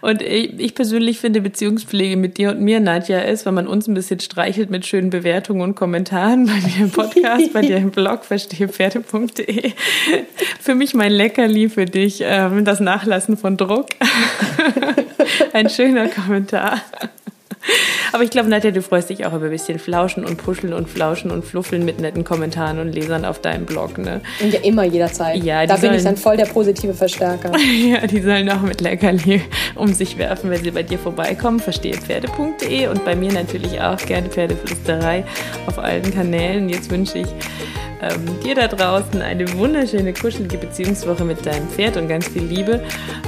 Und 0.00 0.22
ich 0.22 0.74
persönlich 0.76 1.18
finde 1.18 1.40
Beziehungspflege 1.40 2.16
mit 2.16 2.38
dir 2.38 2.50
und 2.50 2.60
mir, 2.60 2.78
Nadja, 2.78 3.18
ist, 3.18 3.46
wenn 3.46 3.54
man 3.54 3.66
uns 3.66 3.88
ein 3.88 3.94
bisschen 3.94 4.20
streichelt 4.20 4.70
mit 4.70 4.86
schönen 4.86 5.10
Bewertungen 5.10 5.60
und 5.60 5.74
Kommentaren 5.74 6.46
bei 6.46 6.60
dir 6.60 6.84
im 6.84 6.90
Podcast, 6.90 7.52
bei 7.52 7.62
dir 7.62 7.78
im 7.78 7.90
Blog, 7.90 8.24
verstehepferde.de. 8.24 9.72
Für 10.60 10.76
mich 10.76 10.94
mein 10.94 11.10
Leckerli, 11.10 11.68
für 11.68 11.84
dich 11.84 12.20
ähm, 12.22 12.64
das 12.64 12.78
Nachlassen 12.78 13.36
von 13.36 13.56
Druck. 13.56 13.86
Ein 15.52 15.68
schöner 15.68 16.06
Kommentar. 16.06 16.80
Aber 18.12 18.22
ich 18.22 18.30
glaube, 18.30 18.48
Nadja, 18.48 18.70
du 18.70 18.82
freust 18.82 19.10
dich 19.10 19.26
auch 19.26 19.32
über 19.32 19.46
ein 19.46 19.50
bisschen 19.50 19.78
Flauschen 19.78 20.24
und 20.24 20.36
Puscheln 20.36 20.72
und 20.72 20.88
Flauschen 20.88 21.30
und 21.30 21.44
Fluffeln 21.44 21.84
mit 21.84 22.00
netten 22.00 22.24
Kommentaren 22.24 22.78
und 22.78 22.92
Lesern 22.92 23.24
auf 23.24 23.40
deinem 23.40 23.66
Blog, 23.66 23.98
ne? 23.98 24.20
Und 24.40 24.52
ja, 24.52 24.60
immer 24.60 24.84
jederzeit. 24.84 25.42
Ja, 25.42 25.66
da 25.66 25.74
bin 25.74 25.82
sollen, 25.82 25.94
ich 25.94 26.04
dann 26.04 26.16
voll 26.16 26.36
der 26.36 26.46
positive 26.46 26.94
Verstärker. 26.94 27.52
ja, 27.88 28.06
die 28.06 28.20
sollen 28.20 28.50
auch 28.50 28.62
mit 28.62 28.80
Leckerli 28.80 29.42
um 29.74 29.92
sich 29.92 30.18
werfen, 30.18 30.50
wenn 30.50 30.62
sie 30.62 30.70
bei 30.70 30.82
dir 30.82 30.98
vorbeikommen. 30.98 31.60
Verstehepferde.de 31.60 32.88
und 32.88 33.04
bei 33.04 33.14
mir 33.14 33.32
natürlich 33.32 33.80
auch 33.80 33.98
gerne 33.98 34.28
Pferdeflüsterei 34.28 35.24
auf 35.66 35.78
allen 35.78 36.12
Kanälen. 36.12 36.68
Jetzt 36.68 36.90
wünsche 36.90 37.18
ich 37.18 37.28
ähm, 38.00 38.40
dir 38.44 38.54
da 38.54 38.68
draußen 38.68 39.20
eine 39.22 39.52
wunderschöne, 39.54 40.12
kuschelige 40.12 40.58
Beziehungswoche 40.58 41.24
mit 41.24 41.44
deinem 41.44 41.68
Pferd 41.68 41.96
und 41.96 42.08
ganz 42.08 42.28
viel 42.28 42.44
Liebe. 42.44 42.82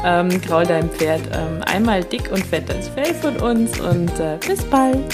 Ähm, 0.05 0.41
kraul 0.41 0.65
deinem 0.65 0.91
Pferd 0.91 1.23
ähm, 1.33 1.63
einmal 1.67 2.05
dick 2.05 2.31
und 2.33 2.45
fett 2.45 2.71
als 2.71 2.89
Fell 2.89 3.15
von 3.15 3.37
uns 3.37 3.81
und 3.81 4.19
äh, 4.21 4.39
bis 4.47 4.63
bald. 4.65 5.05